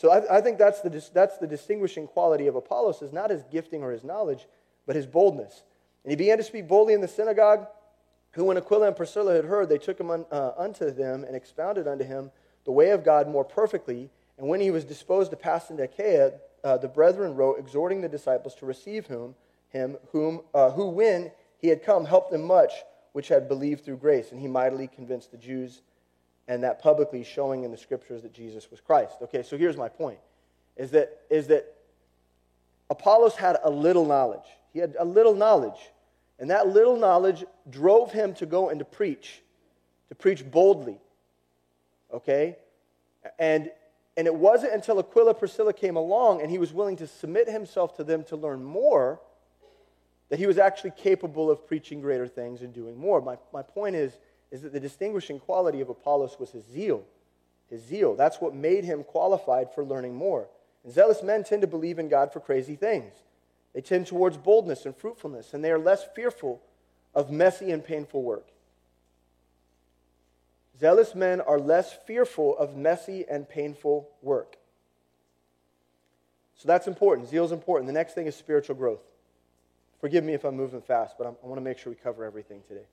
So 0.00 0.10
I, 0.10 0.38
I 0.38 0.40
think 0.40 0.56
that's 0.56 0.80
the, 0.80 0.88
that's 1.12 1.36
the 1.36 1.46
distinguishing 1.46 2.06
quality 2.06 2.46
of 2.46 2.54
Apollos 2.56 3.02
is 3.02 3.12
not 3.12 3.28
his 3.28 3.42
gifting 3.52 3.82
or 3.82 3.92
his 3.92 4.02
knowledge, 4.02 4.48
but 4.86 4.96
his 4.96 5.04
boldness. 5.04 5.62
And 6.04 6.10
he 6.10 6.16
began 6.16 6.38
to 6.38 6.42
speak 6.42 6.66
boldly 6.66 6.94
in 6.94 7.02
the 7.02 7.06
synagogue, 7.06 7.66
who 8.30 8.44
when 8.44 8.56
Aquila 8.56 8.86
and 8.86 8.96
Priscilla 8.96 9.34
had 9.34 9.44
heard, 9.44 9.68
they 9.68 9.76
took 9.76 10.00
him 10.00 10.10
un, 10.10 10.24
uh, 10.32 10.52
unto 10.56 10.90
them 10.90 11.22
and 11.24 11.36
expounded 11.36 11.86
unto 11.86 12.02
him 12.02 12.30
the 12.64 12.72
way 12.72 12.92
of 12.92 13.04
God 13.04 13.28
more 13.28 13.44
perfectly. 13.44 14.08
And 14.38 14.48
when 14.48 14.62
he 14.62 14.70
was 14.70 14.86
disposed 14.86 15.32
to 15.32 15.36
pass 15.36 15.68
into 15.68 15.82
Achaia, 15.82 16.32
uh, 16.64 16.78
the 16.78 16.88
brethren 16.88 17.34
wrote, 17.34 17.58
exhorting 17.58 18.00
the 18.00 18.08
disciples 18.08 18.54
to 18.54 18.64
receive 18.64 19.06
him, 19.06 19.34
him 19.68 19.98
whom, 20.12 20.40
uh, 20.54 20.70
who 20.70 20.88
when 20.88 21.30
he 21.58 21.68
had 21.68 21.84
come, 21.84 22.06
helped 22.06 22.30
them 22.30 22.44
much 22.44 22.72
which 23.12 23.28
had 23.28 23.48
believed 23.48 23.84
through 23.84 23.98
grace, 23.98 24.32
and 24.32 24.40
he 24.40 24.48
mightily 24.48 24.86
convinced 24.86 25.30
the 25.30 25.36
Jews, 25.36 25.82
and 26.50 26.64
that 26.64 26.82
publicly 26.82 27.22
showing 27.22 27.62
in 27.62 27.70
the 27.70 27.76
scriptures 27.76 28.22
that 28.22 28.32
Jesus 28.32 28.72
was 28.72 28.80
Christ. 28.80 29.14
Okay, 29.22 29.44
so 29.44 29.56
here's 29.56 29.76
my 29.76 29.88
point 29.88 30.18
is 30.76 30.90
that, 30.90 31.20
is 31.30 31.46
that 31.46 31.76
Apollos 32.90 33.36
had 33.36 33.58
a 33.62 33.70
little 33.70 34.04
knowledge. 34.04 34.46
He 34.72 34.80
had 34.80 34.96
a 34.98 35.04
little 35.04 35.34
knowledge, 35.34 35.78
and 36.40 36.50
that 36.50 36.66
little 36.66 36.96
knowledge 36.96 37.44
drove 37.70 38.10
him 38.10 38.34
to 38.34 38.46
go 38.46 38.68
and 38.68 38.80
to 38.80 38.84
preach, 38.84 39.42
to 40.08 40.16
preach 40.16 40.48
boldly. 40.50 40.98
Okay? 42.12 42.56
And 43.38 43.70
and 44.16 44.26
it 44.26 44.34
wasn't 44.34 44.74
until 44.74 44.98
Aquila 44.98 45.34
Priscilla 45.34 45.72
came 45.72 45.96
along 45.96 46.42
and 46.42 46.50
he 46.50 46.58
was 46.58 46.72
willing 46.72 46.96
to 46.96 47.06
submit 47.06 47.48
himself 47.48 47.96
to 47.96 48.04
them 48.04 48.24
to 48.24 48.36
learn 48.36 48.62
more 48.62 49.20
that 50.28 50.38
he 50.38 50.46
was 50.46 50.58
actually 50.58 50.90
capable 50.90 51.50
of 51.50 51.66
preaching 51.66 52.00
greater 52.00 52.26
things 52.26 52.60
and 52.60 52.74
doing 52.74 52.98
more. 52.98 53.22
My, 53.22 53.38
my 53.52 53.62
point 53.62 53.94
is, 53.94 54.18
is 54.50 54.62
that 54.62 54.72
the 54.72 54.80
distinguishing 54.80 55.38
quality 55.38 55.80
of 55.80 55.88
Apollos 55.88 56.36
was 56.38 56.50
his 56.50 56.64
zeal. 56.64 57.04
His 57.68 57.82
zeal. 57.82 58.16
That's 58.16 58.40
what 58.40 58.54
made 58.54 58.84
him 58.84 59.04
qualified 59.04 59.72
for 59.74 59.84
learning 59.84 60.14
more. 60.14 60.48
And 60.84 60.92
zealous 60.92 61.22
men 61.22 61.44
tend 61.44 61.62
to 61.62 61.68
believe 61.68 61.98
in 61.98 62.08
God 62.08 62.32
for 62.32 62.40
crazy 62.40 62.74
things. 62.74 63.12
They 63.74 63.80
tend 63.80 64.06
towards 64.06 64.36
boldness 64.36 64.86
and 64.86 64.96
fruitfulness, 64.96 65.54
and 65.54 65.62
they 65.62 65.70
are 65.70 65.78
less 65.78 66.04
fearful 66.14 66.60
of 67.14 67.30
messy 67.30 67.70
and 67.70 67.84
painful 67.84 68.22
work. 68.22 68.48
Zealous 70.78 71.14
men 71.14 71.40
are 71.40 71.60
less 71.60 71.92
fearful 71.92 72.56
of 72.58 72.76
messy 72.76 73.24
and 73.28 73.48
painful 73.48 74.08
work. 74.22 74.56
So 76.56 76.66
that's 76.66 76.86
important. 76.86 77.28
Zeal 77.28 77.44
is 77.44 77.52
important. 77.52 77.86
The 77.86 77.92
next 77.92 78.14
thing 78.14 78.26
is 78.26 78.34
spiritual 78.34 78.76
growth. 78.76 79.00
Forgive 80.00 80.24
me 80.24 80.32
if 80.32 80.44
I'm 80.44 80.56
moving 80.56 80.80
fast, 80.80 81.16
but 81.18 81.26
I'm, 81.26 81.36
i 81.44 81.46
want 81.46 81.58
to 81.58 81.64
make 81.64 81.78
sure 81.78 81.92
we 81.92 81.96
cover 81.96 82.24
everything 82.24 82.62
today. 82.66 82.86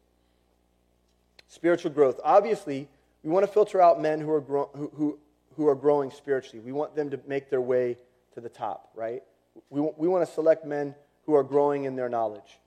Spiritual 1.48 1.92
growth. 1.92 2.20
Obviously, 2.24 2.88
we 3.24 3.32
want 3.32 3.46
to 3.46 3.52
filter 3.52 3.82
out 3.82 4.02
men 4.02 4.20
who 4.20 4.32
are, 4.32 4.42
gro- 4.42 4.70
who, 4.76 4.92
who, 4.96 5.20
who 5.56 5.68
are 5.68 5.76
growing 5.76 6.12
spiritually. 6.12 6.60
We 6.64 6.72
want 6.72 6.96
them 6.96 7.10
to 7.12 7.20
make 7.28 7.50
their 7.50 7.62
way 7.62 7.98
to 8.34 8.42
the 8.42 8.50
top, 8.50 8.90
right? 8.96 9.24
We, 9.70 9.82
we 9.98 10.08
want 10.08 10.28
to 10.28 10.34
select 10.34 10.66
men 10.66 10.96
who 11.26 11.34
are 11.36 11.44
growing 11.44 11.86
in 11.86 11.96
their 11.96 12.10
knowledge. 12.10 12.60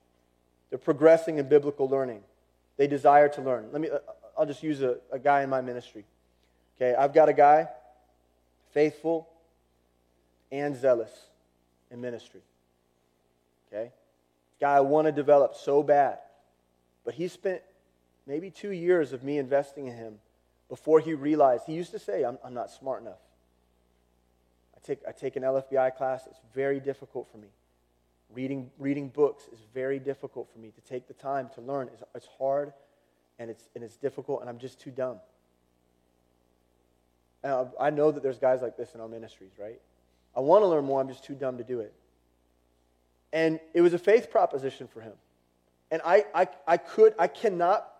They're 0.69 0.79
progressing 0.79 1.37
in 1.37 1.47
biblical 1.47 1.87
learning. 1.87 2.21
They 2.77 2.87
desire 2.87 3.29
to 3.29 3.41
learn. 3.41 3.69
Let 3.71 3.81
me, 3.81 3.89
uh, 3.89 3.99
I'll 4.37 4.45
just 4.45 4.63
use 4.63 4.81
a, 4.81 4.97
a 5.11 5.19
guy 5.19 5.43
in 5.43 5.49
my 5.49 5.61
ministry. 5.61 6.05
Okay, 6.77 6.95
I've 6.95 7.13
got 7.13 7.29
a 7.29 7.33
guy, 7.33 7.67
faithful 8.73 9.27
and 10.51 10.75
zealous 10.75 11.11
in 11.91 12.01
ministry. 12.01 12.41
Okay? 13.71 13.91
guy 14.61 14.77
I 14.77 14.81
want 14.81 15.07
to 15.07 15.11
develop 15.11 15.55
so 15.55 15.83
bad. 15.83 16.19
But 17.03 17.15
he 17.15 17.27
spent 17.27 17.61
maybe 18.31 18.49
two 18.49 18.71
years 18.71 19.11
of 19.11 19.25
me 19.25 19.37
investing 19.37 19.87
in 19.87 19.93
him 19.93 20.13
before 20.69 21.01
he 21.01 21.13
realized. 21.13 21.65
He 21.67 21.73
used 21.73 21.91
to 21.91 21.99
say, 21.99 22.23
I'm, 22.23 22.37
I'm 22.45 22.53
not 22.53 22.71
smart 22.71 23.01
enough. 23.01 23.19
I 24.73 24.79
take, 24.87 24.99
I 25.05 25.11
take 25.11 25.35
an 25.35 25.43
LFBI 25.43 25.97
class, 25.97 26.27
it's 26.27 26.39
very 26.55 26.79
difficult 26.79 27.29
for 27.29 27.39
me. 27.39 27.49
Reading, 28.33 28.71
reading 28.79 29.09
books 29.09 29.43
is 29.51 29.59
very 29.73 29.99
difficult 29.99 30.47
for 30.53 30.59
me. 30.59 30.71
To 30.73 30.81
take 30.89 31.09
the 31.09 31.13
time 31.13 31.49
to 31.55 31.61
learn 31.61 31.89
is 31.89 32.01
it's 32.15 32.29
hard 32.37 32.71
and 33.37 33.49
it's, 33.49 33.67
and 33.75 33.83
it's 33.83 33.97
difficult, 33.97 34.39
and 34.39 34.49
I'm 34.49 34.59
just 34.59 34.79
too 34.79 34.91
dumb. 34.91 35.17
And 37.43 37.67
I 37.81 37.89
know 37.89 38.11
that 38.11 38.23
there's 38.23 38.39
guys 38.39 38.61
like 38.61 38.77
this 38.77 38.95
in 38.95 39.01
our 39.01 39.09
ministries, 39.09 39.51
right? 39.59 39.81
I 40.37 40.39
want 40.39 40.63
to 40.63 40.67
learn 40.67 40.85
more, 40.85 41.01
I'm 41.01 41.09
just 41.09 41.25
too 41.25 41.35
dumb 41.35 41.57
to 41.57 41.65
do 41.65 41.81
it. 41.81 41.93
And 43.33 43.59
it 43.73 43.81
was 43.81 43.93
a 43.93 43.99
faith 43.99 44.31
proposition 44.31 44.87
for 44.87 45.01
him. 45.01 45.13
And 45.91 46.01
I, 46.05 46.23
I, 46.33 46.47
I 46.65 46.77
could, 46.77 47.13
I 47.19 47.27
cannot, 47.27 47.90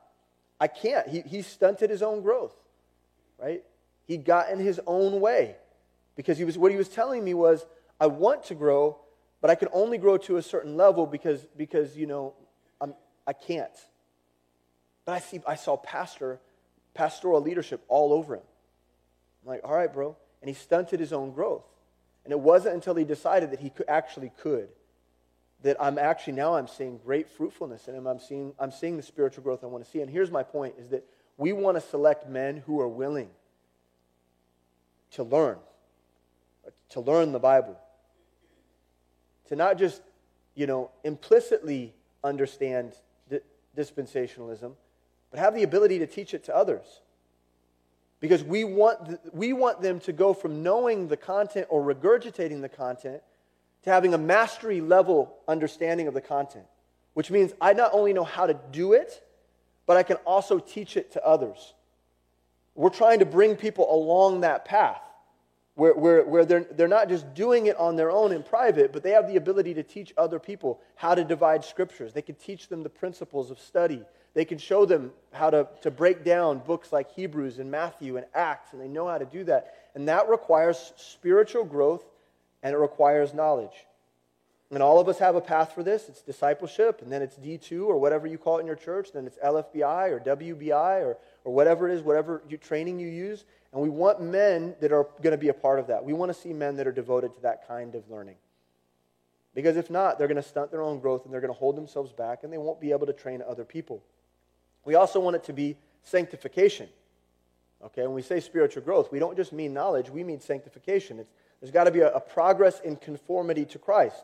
I 0.61 0.67
can't. 0.67 1.07
He, 1.07 1.21
he 1.21 1.41
stunted 1.41 1.89
his 1.89 2.03
own 2.03 2.21
growth, 2.21 2.53
right? 3.41 3.63
He 4.05 4.17
got 4.17 4.51
in 4.51 4.59
his 4.59 4.79
own 4.85 5.19
way 5.19 5.55
because 6.15 6.37
he 6.37 6.45
was, 6.45 6.55
what 6.55 6.71
he 6.71 6.77
was 6.77 6.87
telling 6.87 7.23
me 7.23 7.33
was, 7.33 7.65
I 7.99 8.05
want 8.05 8.43
to 8.45 8.55
grow, 8.55 8.99
but 9.41 9.49
I 9.49 9.55
can 9.55 9.69
only 9.73 9.97
grow 9.97 10.17
to 10.17 10.37
a 10.37 10.41
certain 10.43 10.77
level 10.77 11.07
because, 11.07 11.43
because 11.57 11.97
you 11.97 12.05
know, 12.05 12.35
I'm, 12.79 12.93
I 13.25 13.33
can't. 13.33 13.71
But 15.03 15.13
I, 15.13 15.19
see, 15.19 15.41
I 15.47 15.55
saw 15.55 15.77
pastor, 15.77 16.39
pastoral 16.93 17.41
leadership 17.41 17.83
all 17.87 18.13
over 18.13 18.35
him. 18.35 18.43
I'm 19.43 19.49
like, 19.49 19.61
all 19.63 19.73
right, 19.73 19.91
bro. 19.91 20.15
And 20.41 20.47
he 20.47 20.53
stunted 20.53 20.99
his 20.99 21.11
own 21.11 21.31
growth. 21.31 21.65
And 22.23 22.31
it 22.31 22.39
wasn't 22.39 22.75
until 22.75 22.93
he 22.93 23.03
decided 23.03 23.49
that 23.49 23.61
he 23.61 23.71
could, 23.71 23.89
actually 23.89 24.31
could 24.43 24.69
that 25.63 25.77
I'm 25.79 25.99
actually 25.99 26.33
now 26.33 26.55
I'm 26.55 26.67
seeing 26.67 26.97
great 26.97 27.29
fruitfulness 27.29 27.87
in 27.87 27.95
him. 27.95 28.07
I'm 28.07 28.19
seeing, 28.19 28.53
I'm 28.59 28.71
seeing 28.71 28.97
the 28.97 29.03
spiritual 29.03 29.43
growth 29.43 29.63
I 29.63 29.67
want 29.67 29.83
to 29.85 29.89
see. 29.89 30.01
And 30.01 30.09
here's 30.09 30.31
my 30.31 30.43
point 30.43 30.75
is 30.79 30.89
that 30.89 31.05
we 31.37 31.53
want 31.53 31.77
to 31.77 31.81
select 31.81 32.27
men 32.27 32.57
who 32.65 32.79
are 32.79 32.87
willing 32.87 33.29
to 35.11 35.23
learn, 35.23 35.57
to 36.89 36.99
learn 36.99 37.31
the 37.31 37.39
Bible, 37.39 37.77
to 39.47 39.55
not 39.55 39.77
just, 39.77 40.01
you 40.55 40.65
know, 40.65 40.89
implicitly 41.03 41.93
understand 42.23 42.93
dispensationalism, 43.77 44.73
but 45.29 45.39
have 45.39 45.53
the 45.55 45.63
ability 45.63 45.99
to 45.99 46.07
teach 46.07 46.33
it 46.33 46.43
to 46.45 46.55
others. 46.55 47.01
Because 48.19 48.43
we 48.43 48.63
want, 48.63 49.19
we 49.33 49.53
want 49.53 49.81
them 49.81 49.99
to 50.01 50.13
go 50.13 50.33
from 50.33 50.61
knowing 50.61 51.07
the 51.07 51.17
content 51.17 51.67
or 51.69 51.81
regurgitating 51.83 52.61
the 52.61 52.69
content 52.69 53.21
to 53.83 53.89
having 53.89 54.13
a 54.13 54.17
mastery 54.17 54.81
level 54.81 55.35
understanding 55.47 56.07
of 56.07 56.13
the 56.13 56.21
content, 56.21 56.65
which 57.13 57.31
means 57.31 57.53
I 57.59 57.73
not 57.73 57.91
only 57.93 58.13
know 58.13 58.23
how 58.23 58.45
to 58.45 58.57
do 58.71 58.93
it, 58.93 59.23
but 59.85 59.97
I 59.97 60.03
can 60.03 60.17
also 60.17 60.59
teach 60.59 60.97
it 60.97 61.11
to 61.13 61.25
others. 61.25 61.73
We're 62.75 62.89
trying 62.89 63.19
to 63.19 63.25
bring 63.25 63.55
people 63.55 63.93
along 63.93 64.41
that 64.41 64.65
path 64.65 65.01
where, 65.75 65.93
where, 65.93 66.23
where 66.23 66.45
they're, 66.45 66.65
they're 66.71 66.87
not 66.87 67.09
just 67.09 67.33
doing 67.33 67.65
it 67.65 67.77
on 67.77 67.95
their 67.95 68.11
own 68.11 68.31
in 68.31 68.43
private, 68.43 68.93
but 68.93 69.03
they 69.03 69.11
have 69.11 69.27
the 69.27 69.37
ability 69.37 69.73
to 69.73 69.83
teach 69.83 70.13
other 70.17 70.39
people 70.39 70.79
how 70.95 71.15
to 71.15 71.23
divide 71.23 71.65
scriptures. 71.65 72.13
They 72.13 72.21
can 72.21 72.35
teach 72.35 72.67
them 72.67 72.83
the 72.83 72.89
principles 72.89 73.51
of 73.51 73.59
study 73.59 74.05
they 74.33 74.45
can 74.45 74.57
show 74.57 74.85
them 74.85 75.11
how 75.33 75.49
to, 75.49 75.67
to 75.81 75.91
break 75.91 76.23
down 76.23 76.59
books 76.59 76.93
like 76.93 77.11
Hebrews 77.11 77.59
and 77.59 77.69
Matthew 77.69 78.17
and 78.17 78.25
Acts, 78.33 78.71
and 78.71 78.81
they 78.81 78.87
know 78.87 79.07
how 79.07 79.17
to 79.17 79.25
do 79.25 79.43
that. 79.45 79.73
And 79.93 80.07
that 80.07 80.29
requires 80.29 80.93
spiritual 80.95 81.65
growth 81.65 82.03
and 82.63 82.73
it 82.73 82.77
requires 82.77 83.33
knowledge. 83.33 83.85
And 84.71 84.81
all 84.81 84.99
of 84.99 85.09
us 85.09 85.19
have 85.19 85.35
a 85.35 85.41
path 85.41 85.73
for 85.73 85.83
this. 85.83 86.07
It's 86.07 86.21
discipleship, 86.21 87.01
and 87.01 87.11
then 87.11 87.21
it's 87.21 87.35
D2 87.35 87.85
or 87.85 87.97
whatever 87.97 88.25
you 88.25 88.37
call 88.37 88.57
it 88.57 88.61
in 88.61 88.67
your 88.67 88.77
church, 88.77 89.11
then 89.11 89.27
it's 89.27 89.37
LFBI 89.39 90.09
or 90.11 90.19
WBI 90.21 91.01
or, 91.01 91.17
or 91.43 91.53
whatever 91.53 91.89
it 91.89 91.93
is, 91.93 92.01
whatever 92.01 92.41
you, 92.47 92.57
training 92.57 92.97
you 92.97 93.09
use. 93.09 93.43
And 93.73 93.81
we 93.81 93.89
want 93.89 94.21
men 94.21 94.75
that 94.79 94.93
are 94.93 95.07
going 95.21 95.31
to 95.31 95.37
be 95.37 95.49
a 95.49 95.53
part 95.53 95.79
of 95.79 95.87
that. 95.87 96.05
We 96.05 96.13
want 96.13 96.33
to 96.33 96.39
see 96.39 96.53
men 96.53 96.77
that 96.77 96.87
are 96.87 96.91
devoted 96.93 97.35
to 97.35 97.41
that 97.41 97.67
kind 97.67 97.95
of 97.95 98.09
learning. 98.09 98.35
Because 99.53 99.75
if 99.75 99.89
not, 99.89 100.17
they're 100.17 100.27
going 100.27 100.41
to 100.41 100.41
stunt 100.41 100.71
their 100.71 100.81
own 100.81 100.99
growth 100.99 101.25
and 101.25 101.33
they're 101.33 101.41
going 101.41 101.53
to 101.53 101.59
hold 101.59 101.75
themselves 101.75 102.13
back 102.13 102.43
and 102.43 102.53
they 102.53 102.57
won't 102.57 102.79
be 102.79 102.91
able 102.91 103.07
to 103.07 103.13
train 103.13 103.43
other 103.45 103.65
people. 103.65 104.01
We 104.85 104.95
also 104.95 105.19
want 105.19 105.35
it 105.35 105.43
to 105.45 105.53
be 105.53 105.75
sanctification. 106.03 106.87
Okay, 107.83 108.03
when 108.03 108.13
we 108.13 108.21
say 108.21 108.39
spiritual 108.39 108.83
growth, 108.83 109.11
we 109.11 109.19
don't 109.19 109.35
just 109.35 109.53
mean 109.53 109.73
knowledge, 109.73 110.09
we 110.09 110.23
mean 110.23 110.39
sanctification. 110.39 111.19
It's, 111.19 111.31
there's 111.59 111.71
got 111.71 111.85
to 111.85 111.91
be 111.91 112.01
a, 112.01 112.11
a 112.11 112.19
progress 112.19 112.79
in 112.81 112.95
conformity 112.95 113.65
to 113.65 113.79
Christ. 113.79 114.23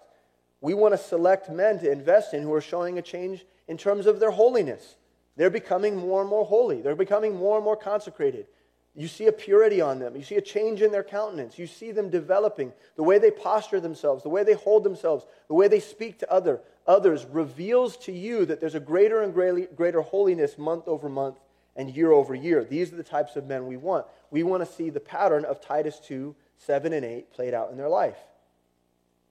We 0.62 0.74
want 0.74 0.93
to 0.93 0.98
select 0.98 1.50
men 1.50 1.80
to 1.80 1.91
invest 1.91 2.34
in 2.34 2.43
who 2.43 2.54
are 2.54 2.62
showing 2.62 2.98
a 2.98 3.02
change 3.02 3.46
in 3.67 3.78
terms 3.78 4.06
of 4.06 4.20
their 4.20 4.32
holiness. 4.32 4.96
They're 5.36 5.50
becoming 5.50 5.96
more 5.96 6.22
and 6.22 6.30
more 6.30 6.46
holy, 6.46 6.82
they're 6.82 6.96
becoming 6.96 7.36
more 7.36 7.58
and 7.58 7.65
more 7.65 7.78
consecrated. 7.78 8.48
You 8.96 9.08
see 9.08 9.28
a 9.28 9.32
purity 9.32 9.80
on 9.80 10.00
them. 10.00 10.15
You 10.15 10.24
see 10.24 10.38
a 10.38 10.41
change 10.41 10.82
in 10.82 10.91
their 10.91 11.04
countenance. 11.04 11.60
You 11.60 11.67
see 11.67 11.91
them 11.91 12.10
developing. 12.10 12.74
The 12.96 13.04
way 13.04 13.20
they 13.20 13.30
posture 13.30 13.80
themselves, 13.80 14.24
the 14.24 14.30
way 14.30 14.43
they 14.43 14.56
hold 14.56 14.84
themselves, 14.84 15.24
the 15.48 15.54
way 15.54 15.67
they 15.67 15.80
speak 15.80 16.17
to 16.20 16.34
other, 16.34 16.62
others 16.88 17.24
reveals 17.26 17.96
to 17.98 18.12
you 18.12 18.43
that 18.46 18.60
there's 18.60 18.74
a 18.74 18.80
greater 18.80 19.22
and 19.22 19.36
greater 19.76 20.02
holiness 20.02 20.58
month 20.58 20.88
over 20.88 21.10
month 21.10 21.38
and 21.77 21.95
year 21.95 22.11
over 22.11 22.35
year. 22.35 22.65
These 22.65 22.91
are 22.91 22.97
the 22.97 23.03
types 23.03 23.37
of 23.37 23.45
men 23.45 23.67
we 23.67 23.77
want. 23.77 24.05
We 24.31 24.43
want 24.43 24.67
to 24.67 24.71
see 24.71 24.89
the 24.89 24.99
pattern 24.99 25.45
of 25.45 25.61
Titus 25.61 25.99
2 25.99 26.35
7 26.57 26.91
and 26.91 27.05
8 27.05 27.31
played 27.31 27.53
out 27.53 27.71
in 27.71 27.77
their 27.77 27.87
life. 27.87 28.17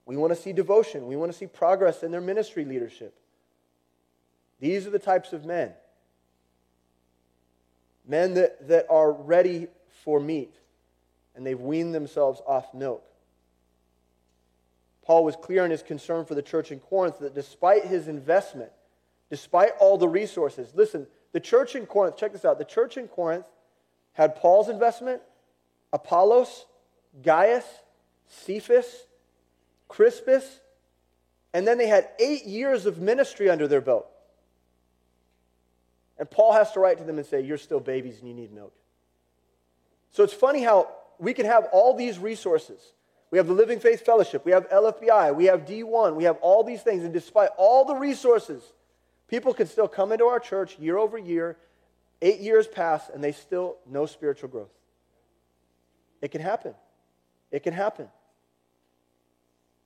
We 0.06 0.16
want 0.16 0.32
to 0.32 0.40
see 0.40 0.52
devotion. 0.52 1.08
We 1.08 1.16
want 1.16 1.32
to 1.32 1.36
see 1.36 1.48
progress 1.48 2.04
in 2.04 2.12
their 2.12 2.20
ministry 2.20 2.64
leadership. 2.64 3.18
These 4.60 4.86
are 4.86 4.90
the 4.90 5.00
types 5.00 5.32
of 5.32 5.44
men 5.44 5.72
men 8.08 8.34
that, 8.34 8.68
that 8.68 8.86
are 8.88 9.10
ready 9.10 9.66
for 10.04 10.20
meat 10.20 10.54
and 11.34 11.44
they've 11.44 11.60
weaned 11.60 11.94
themselves 11.94 12.40
off 12.46 12.72
milk. 12.72 13.04
Paul 15.04 15.24
was 15.24 15.36
clear 15.36 15.64
in 15.64 15.70
his 15.70 15.82
concern 15.82 16.24
for 16.24 16.34
the 16.34 16.42
church 16.42 16.72
in 16.72 16.80
Corinth 16.80 17.18
that 17.20 17.34
despite 17.34 17.84
his 17.84 18.08
investment, 18.08 18.72
despite 19.30 19.72
all 19.78 19.98
the 19.98 20.08
resources, 20.08 20.72
listen, 20.74 21.06
the 21.32 21.40
church 21.40 21.74
in 21.74 21.86
Corinth, 21.86 22.16
check 22.16 22.32
this 22.32 22.44
out, 22.44 22.58
the 22.58 22.64
church 22.64 22.96
in 22.96 23.08
Corinth 23.08 23.46
had 24.12 24.36
Paul's 24.36 24.68
investment, 24.68 25.20
Apollos, 25.92 26.66
Gaius, 27.22 27.64
Cephas, 28.28 29.06
Crispus, 29.88 30.60
and 31.52 31.66
then 31.66 31.78
they 31.78 31.86
had 31.86 32.08
eight 32.18 32.44
years 32.44 32.86
of 32.86 32.98
ministry 32.98 33.48
under 33.48 33.68
their 33.68 33.80
belt. 33.80 34.06
And 36.18 36.30
Paul 36.30 36.52
has 36.52 36.72
to 36.72 36.80
write 36.80 36.98
to 36.98 37.04
them 37.04 37.18
and 37.18 37.26
say, 37.26 37.42
You're 37.42 37.58
still 37.58 37.80
babies 37.80 38.18
and 38.20 38.28
you 38.28 38.34
need 38.34 38.52
milk. 38.52 38.72
So 40.12 40.24
it's 40.24 40.32
funny 40.32 40.62
how 40.62 40.88
we 41.18 41.34
can 41.34 41.46
have 41.46 41.68
all 41.72 41.94
these 41.94 42.18
resources. 42.18 42.80
We 43.30 43.38
have 43.38 43.48
the 43.48 43.52
Living 43.52 43.80
Faith 43.80 44.04
Fellowship, 44.06 44.44
we 44.44 44.52
have 44.52 44.68
LFBI, 44.70 45.34
we 45.34 45.46
have 45.46 45.66
D1, 45.66 46.14
we 46.14 46.24
have 46.24 46.36
all 46.38 46.62
these 46.62 46.82
things. 46.82 47.04
And 47.04 47.12
despite 47.12 47.50
all 47.58 47.84
the 47.84 47.94
resources, 47.94 48.62
people 49.28 49.54
can 49.54 49.66
still 49.66 49.88
come 49.88 50.12
into 50.12 50.24
our 50.24 50.40
church 50.40 50.78
year 50.78 50.96
over 50.98 51.18
year, 51.18 51.56
eight 52.22 52.40
years 52.40 52.66
pass, 52.66 53.10
and 53.12 53.22
they 53.22 53.32
still 53.32 53.76
no 53.86 54.06
spiritual 54.06 54.48
growth. 54.48 54.72
It 56.22 56.30
can 56.30 56.40
happen. 56.40 56.74
It 57.50 57.62
can 57.62 57.74
happen. 57.74 58.08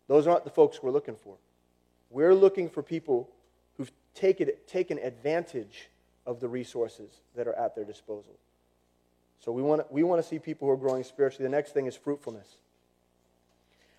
Those 0.06 0.26
aren't 0.26 0.44
the 0.44 0.50
folks 0.50 0.82
we're 0.82 0.90
looking 0.90 1.16
for. 1.16 1.36
We're 2.10 2.34
looking 2.34 2.68
for 2.68 2.82
people 2.82 3.28
who've 3.76 3.92
taken, 4.14 4.50
taken 4.66 4.98
advantage 4.98 5.88
of 6.26 6.40
the 6.40 6.48
resources 6.48 7.10
that 7.36 7.46
are 7.46 7.54
at 7.54 7.74
their 7.74 7.84
disposal. 7.84 8.34
So 9.38 9.52
we 9.52 9.62
want, 9.62 9.90
we 9.90 10.02
want 10.02 10.22
to 10.22 10.28
see 10.28 10.38
people 10.38 10.68
who 10.68 10.72
are 10.72 10.76
growing 10.76 11.04
spiritually. 11.04 11.44
The 11.44 11.56
next 11.56 11.72
thing 11.72 11.86
is 11.86 11.96
fruitfulness. 11.96 12.56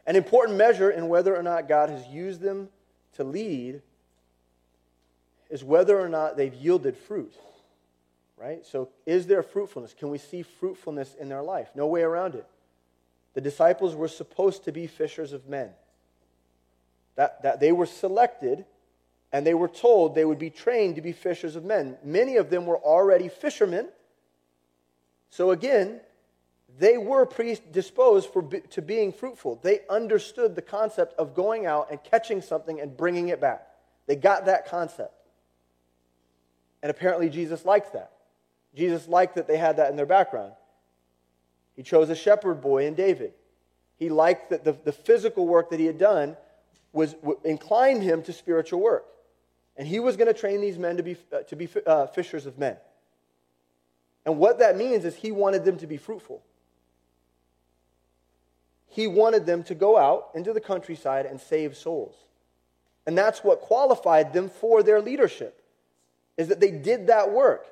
An 0.05 0.15
important 0.15 0.57
measure 0.57 0.89
in 0.89 1.07
whether 1.07 1.35
or 1.35 1.43
not 1.43 1.67
God 1.67 1.89
has 1.89 2.05
used 2.07 2.41
them 2.41 2.69
to 3.13 3.23
lead 3.23 3.81
is 5.51 5.63
whether 5.63 5.99
or 5.99 6.09
not 6.09 6.37
they've 6.37 6.53
yielded 6.53 6.97
fruit. 6.97 7.33
Right? 8.37 8.65
So, 8.65 8.89
is 9.05 9.27
there 9.27 9.43
fruitfulness? 9.43 9.93
Can 9.93 10.09
we 10.09 10.17
see 10.17 10.41
fruitfulness 10.41 11.13
in 11.19 11.29
their 11.29 11.43
life? 11.43 11.69
No 11.75 11.85
way 11.85 12.01
around 12.01 12.33
it. 12.33 12.47
The 13.35 13.41
disciples 13.41 13.93
were 13.95 14.07
supposed 14.07 14.63
to 14.65 14.71
be 14.71 14.87
fishers 14.87 15.31
of 15.31 15.47
men. 15.47 15.69
That, 17.15 17.43
that 17.43 17.59
they 17.59 17.71
were 17.71 17.85
selected 17.85 18.65
and 19.31 19.45
they 19.45 19.53
were 19.53 19.67
told 19.67 20.15
they 20.15 20.25
would 20.25 20.39
be 20.39 20.49
trained 20.49 20.95
to 20.95 21.01
be 21.01 21.11
fishers 21.11 21.55
of 21.55 21.63
men. 21.63 21.97
Many 22.03 22.37
of 22.37 22.49
them 22.49 22.65
were 22.65 22.79
already 22.79 23.29
fishermen. 23.29 23.89
So 25.29 25.51
again, 25.51 26.01
they 26.79 26.97
were 26.97 27.25
predisposed 27.25 28.29
for, 28.29 28.41
to 28.43 28.81
being 28.81 29.13
fruitful. 29.13 29.59
They 29.61 29.81
understood 29.89 30.55
the 30.55 30.61
concept 30.61 31.13
of 31.19 31.35
going 31.35 31.65
out 31.65 31.91
and 31.91 32.03
catching 32.03 32.41
something 32.41 32.81
and 32.81 32.95
bringing 32.97 33.29
it 33.29 33.39
back. 33.39 33.67
They 34.07 34.15
got 34.15 34.45
that 34.45 34.67
concept. 34.67 35.13
And 36.81 36.89
apparently, 36.89 37.29
Jesus 37.29 37.65
liked 37.65 37.93
that. 37.93 38.11
Jesus 38.75 39.07
liked 39.07 39.35
that 39.35 39.47
they 39.47 39.57
had 39.57 39.77
that 39.77 39.89
in 39.89 39.95
their 39.95 40.05
background. 40.05 40.53
He 41.75 41.83
chose 41.83 42.09
a 42.09 42.15
shepherd 42.15 42.61
boy 42.61 42.85
in 42.85 42.95
David. 42.95 43.33
He 43.97 44.09
liked 44.09 44.49
that 44.49 44.63
the, 44.63 44.73
the 44.83 44.91
physical 44.91 45.47
work 45.47 45.69
that 45.69 45.79
he 45.79 45.85
had 45.85 45.97
done 45.97 46.35
was 46.93 47.15
inclined 47.43 48.03
him 48.03 48.23
to 48.23 48.33
spiritual 48.33 48.79
work. 48.79 49.05
And 49.77 49.87
he 49.87 49.99
was 49.99 50.17
going 50.17 50.27
to 50.27 50.33
train 50.33 50.61
these 50.61 50.77
men 50.77 50.97
to 50.97 51.03
be, 51.03 51.17
uh, 51.31 51.39
to 51.43 51.55
be 51.55 51.69
uh, 51.85 52.07
fishers 52.07 52.45
of 52.45 52.57
men. 52.57 52.77
And 54.25 54.37
what 54.37 54.59
that 54.59 54.77
means 54.77 55.05
is 55.05 55.15
he 55.15 55.31
wanted 55.31 55.65
them 55.65 55.77
to 55.77 55.87
be 55.87 55.97
fruitful. 55.97 56.43
He 58.87 59.07
wanted 59.07 59.45
them 59.45 59.63
to 59.63 59.75
go 59.75 59.97
out 59.97 60.29
into 60.35 60.51
the 60.51 60.59
countryside 60.59 61.25
and 61.25 61.39
save 61.39 61.77
souls. 61.77 62.15
And 63.07 63.17
that's 63.17 63.43
what 63.43 63.61
qualified 63.61 64.33
them 64.33 64.49
for 64.49 64.83
their 64.83 65.01
leadership, 65.01 65.60
is 66.41 66.47
that 66.47 66.59
they 66.59 66.71
did 66.71 67.07
that 67.07 67.31
work. 67.31 67.67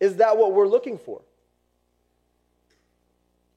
Is 0.00 0.16
that 0.16 0.38
what 0.38 0.54
we're 0.54 0.66
looking 0.66 0.96
for? 0.98 1.20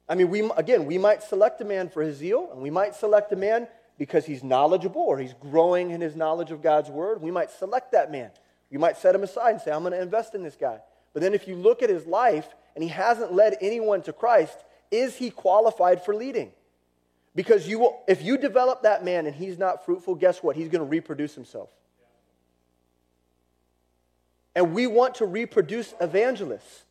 I 0.09 0.15
mean, 0.15 0.29
we, 0.29 0.41
again, 0.57 0.85
we 0.85 0.97
might 0.97 1.23
select 1.23 1.61
a 1.61 1.65
man 1.65 1.87
for 1.87 2.01
his 2.01 2.17
zeal, 2.17 2.49
and 2.51 2.61
we 2.61 2.69
might 2.69 2.95
select 2.95 3.31
a 3.31 3.37
man 3.37 3.69
because 3.97 4.25
he's 4.25 4.43
knowledgeable 4.43 5.01
or 5.01 5.17
he's 5.17 5.33
growing 5.33 5.91
in 5.91 6.01
his 6.01 6.17
knowledge 6.17 6.51
of 6.51 6.61
God's 6.61 6.89
word. 6.89 7.21
We 7.21 7.31
might 7.31 7.49
select 7.49 7.93
that 7.93 8.11
man. 8.11 8.31
We 8.69 8.77
might 8.77 8.97
set 8.97 9.15
him 9.15 9.23
aside 9.23 9.51
and 9.51 9.61
say, 9.61 9.71
I'm 9.71 9.83
going 9.83 9.93
to 9.93 10.01
invest 10.01 10.35
in 10.35 10.43
this 10.43 10.57
guy. 10.57 10.79
But 11.13 11.21
then 11.21 11.33
if 11.33 11.47
you 11.47 11.55
look 11.55 11.81
at 11.81 11.89
his 11.89 12.05
life 12.05 12.47
and 12.75 12.83
he 12.83 12.89
hasn't 12.89 13.33
led 13.33 13.55
anyone 13.61 14.01
to 14.01 14.11
Christ, 14.11 14.57
is 14.89 15.15
he 15.15 15.29
qualified 15.29 16.03
for 16.03 16.13
leading? 16.13 16.51
Because 17.35 17.69
you 17.69 17.79
will, 17.79 18.03
if 18.05 18.21
you 18.21 18.37
develop 18.37 18.83
that 18.83 19.05
man 19.05 19.27
and 19.27 19.35
he's 19.35 19.57
not 19.57 19.85
fruitful, 19.85 20.15
guess 20.15 20.43
what? 20.43 20.57
He's 20.57 20.67
going 20.67 20.83
to 20.83 20.89
reproduce 20.89 21.35
himself. 21.35 21.69
And 24.55 24.73
we 24.73 24.87
want 24.87 25.15
to 25.15 25.25
reproduce 25.25 25.93
evangelists. 26.01 26.83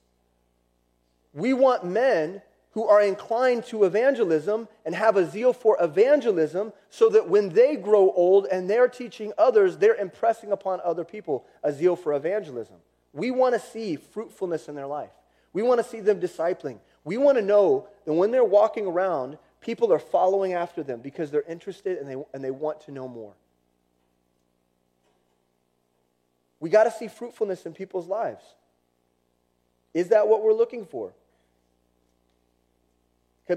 We 1.33 1.53
want 1.53 1.85
men 1.85 2.43
who 2.73 2.87
are 2.87 3.03
inclined 3.03 3.65
to 3.67 3.85
evangelism 3.85 4.69
and 4.85 4.95
have 4.95 5.17
a 5.17 5.29
zeal 5.29 5.53
for 5.53 5.77
evangelism 5.81 6.73
so 6.89 7.09
that 7.09 7.29
when 7.29 7.49
they 7.51 7.77
grow 7.77 8.13
old 8.13 8.47
and 8.47 8.71
they're 8.71 8.89
teaching 8.89 9.33
others, 9.37 9.77
they're 9.77 9.97
impressing 9.97 10.53
upon 10.53 10.81
other 10.85 11.05
people 11.05 11.45
a 11.63 11.73
zeal 11.73 11.97
for 11.97 12.15
evangelism. 12.15 12.77
We 13.13 13.33
want 13.33 13.55
to 13.55 13.61
see 13.61 13.97
fruitfulness 13.97 14.69
in 14.69 14.77
their 14.77 14.87
life. 14.87 15.11
We 15.53 15.63
want 15.63 15.83
to 15.83 15.89
see 15.89 16.01
them 16.01 16.21
discipling. 16.21 16.79
We 17.03 17.17
want 17.17 17.39
to 17.39 17.43
know 17.43 17.89
that 18.05 18.13
when 18.13 18.31
they're 18.31 18.45
walking 18.45 18.87
around, 18.87 19.37
people 19.61 19.93
are 19.93 19.99
following 19.99 20.53
after 20.53 20.85
them 20.85 21.01
because 21.01 21.33
they're 21.33 21.43
interested 21.43 21.99
and 21.99 22.09
they, 22.09 22.23
and 22.33 22.45
they 22.45 22.53
want 22.53 22.81
to 22.83 22.93
know 22.93 23.09
more. 23.09 23.35
We 26.61 26.69
got 26.71 26.85
to 26.85 26.91
see 26.91 27.09
fruitfulness 27.09 27.67
in 27.67 27.73
people's 27.73 28.07
lives. 28.07 28.45
Is 29.93 30.09
that 30.09 30.29
what 30.29 30.43
we're 30.43 30.53
looking 30.53 30.85
for? 30.85 31.13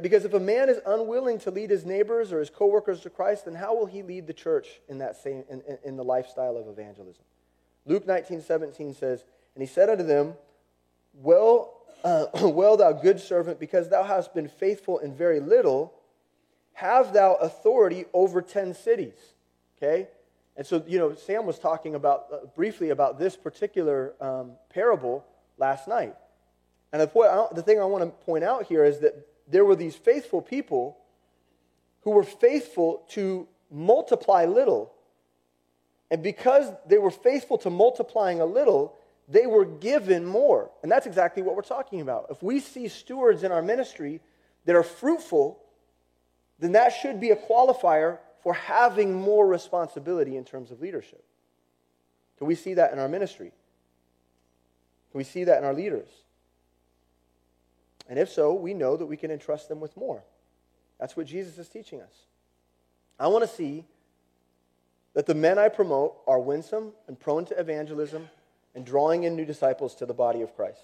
Because 0.01 0.25
if 0.25 0.33
a 0.33 0.39
man 0.39 0.69
is 0.69 0.79
unwilling 0.87 1.37
to 1.39 1.51
lead 1.51 1.69
his 1.69 1.85
neighbors 1.85 2.33
or 2.33 2.39
his 2.39 2.49
coworkers 2.49 3.01
to 3.01 3.11
Christ, 3.11 3.45
then 3.45 3.53
how 3.53 3.75
will 3.75 3.85
he 3.85 4.01
lead 4.01 4.25
the 4.25 4.33
church 4.33 4.79
in 4.89 4.97
that 4.97 5.15
same 5.17 5.43
in, 5.49 5.61
in 5.83 5.97
the 5.97 6.03
lifestyle 6.03 6.57
of 6.57 6.67
evangelism? 6.67 7.23
Luke 7.85 8.07
19, 8.07 8.41
17 8.41 8.95
says, 8.95 9.23
And 9.53 9.61
he 9.61 9.67
said 9.67 9.89
unto 9.89 10.03
them, 10.03 10.33
Well, 11.13 11.75
uh, 12.03 12.25
well, 12.41 12.77
thou 12.77 12.91
good 12.91 13.19
servant, 13.19 13.59
because 13.59 13.89
thou 13.89 14.03
hast 14.03 14.33
been 14.33 14.47
faithful 14.47 14.97
in 14.97 15.13
very 15.13 15.39
little, 15.39 15.93
have 16.73 17.13
thou 17.13 17.35
authority 17.35 18.05
over 18.13 18.41
ten 18.41 18.73
cities. 18.73 19.13
Okay? 19.77 20.07
And 20.55 20.65
so, 20.65 20.83
you 20.87 20.99
know, 20.99 21.15
Sam 21.15 21.45
was 21.45 21.57
talking 21.57 21.95
about 21.95 22.25
uh, 22.31 22.37
briefly 22.55 22.91
about 22.91 23.17
this 23.17 23.35
particular 23.35 24.13
um, 24.21 24.51
parable 24.69 25.25
last 25.57 25.87
night. 25.87 26.15
And 26.91 27.01
the, 27.01 27.07
point, 27.07 27.31
the 27.55 27.63
thing 27.63 27.79
I 27.79 27.85
want 27.85 28.03
to 28.03 28.25
point 28.25 28.43
out 28.43 28.67
here 28.67 28.85
is 28.85 28.99
that 28.99 29.27
there 29.47 29.65
were 29.65 29.75
these 29.75 29.95
faithful 29.95 30.41
people 30.41 30.97
who 32.01 32.11
were 32.11 32.23
faithful 32.23 33.03
to 33.09 33.47
multiply 33.71 34.45
little. 34.45 34.93
And 36.11 36.21
because 36.21 36.71
they 36.87 36.99
were 36.99 37.11
faithful 37.11 37.57
to 37.59 37.71
multiplying 37.71 38.41
a 38.41 38.45
little, 38.45 38.95
they 39.27 39.47
were 39.47 39.65
given 39.65 40.25
more. 40.25 40.69
And 40.83 40.91
that's 40.91 41.07
exactly 41.07 41.41
what 41.41 41.55
we're 41.55 41.63
talking 41.63 42.01
about. 42.01 42.27
If 42.29 42.43
we 42.43 42.59
see 42.59 42.87
stewards 42.87 43.43
in 43.43 43.51
our 43.51 43.63
ministry 43.63 44.21
that 44.65 44.75
are 44.75 44.83
fruitful, 44.83 45.59
then 46.59 46.73
that 46.73 46.89
should 46.89 47.19
be 47.19 47.31
a 47.31 47.35
qualifier 47.35 48.19
for 48.43 48.53
having 48.53 49.13
more 49.13 49.47
responsibility 49.47 50.35
in 50.35 50.43
terms 50.43 50.69
of 50.69 50.81
leadership. 50.81 51.23
Can 52.37 52.47
we 52.47 52.55
see 52.55 52.73
that 52.73 52.91
in 52.91 52.99
our 52.99 53.07
ministry? 53.07 53.51
Can 55.11 55.17
we 55.17 55.23
see 55.23 55.45
that 55.45 55.57
in 55.57 55.63
our 55.63 55.73
leaders? 55.73 56.09
And 58.09 58.19
if 58.19 58.29
so, 58.29 58.53
we 58.53 58.73
know 58.73 58.97
that 58.97 59.05
we 59.05 59.15
can 59.15 59.31
entrust 59.31 59.69
them 59.69 59.79
with 59.79 59.95
more. 59.95 60.23
That's 60.99 61.15
what 61.15 61.25
Jesus 61.25 61.57
is 61.57 61.69
teaching 61.69 62.01
us. 62.01 62.13
I 63.17 63.27
want 63.27 63.47
to 63.47 63.55
see 63.55 63.85
that 65.13 65.25
the 65.25 65.35
men 65.35 65.57
I 65.57 65.69
promote 65.69 66.17
are 66.27 66.39
winsome 66.39 66.91
and 67.07 67.17
prone 67.17 67.45
to 67.45 67.59
evangelism 67.59 68.29
and 68.75 68.85
drawing 68.85 69.23
in 69.23 69.35
new 69.35 69.45
disciples 69.45 69.95
to 69.95 70.05
the 70.05 70.13
body 70.13 70.41
of 70.41 70.55
Christ. 70.55 70.81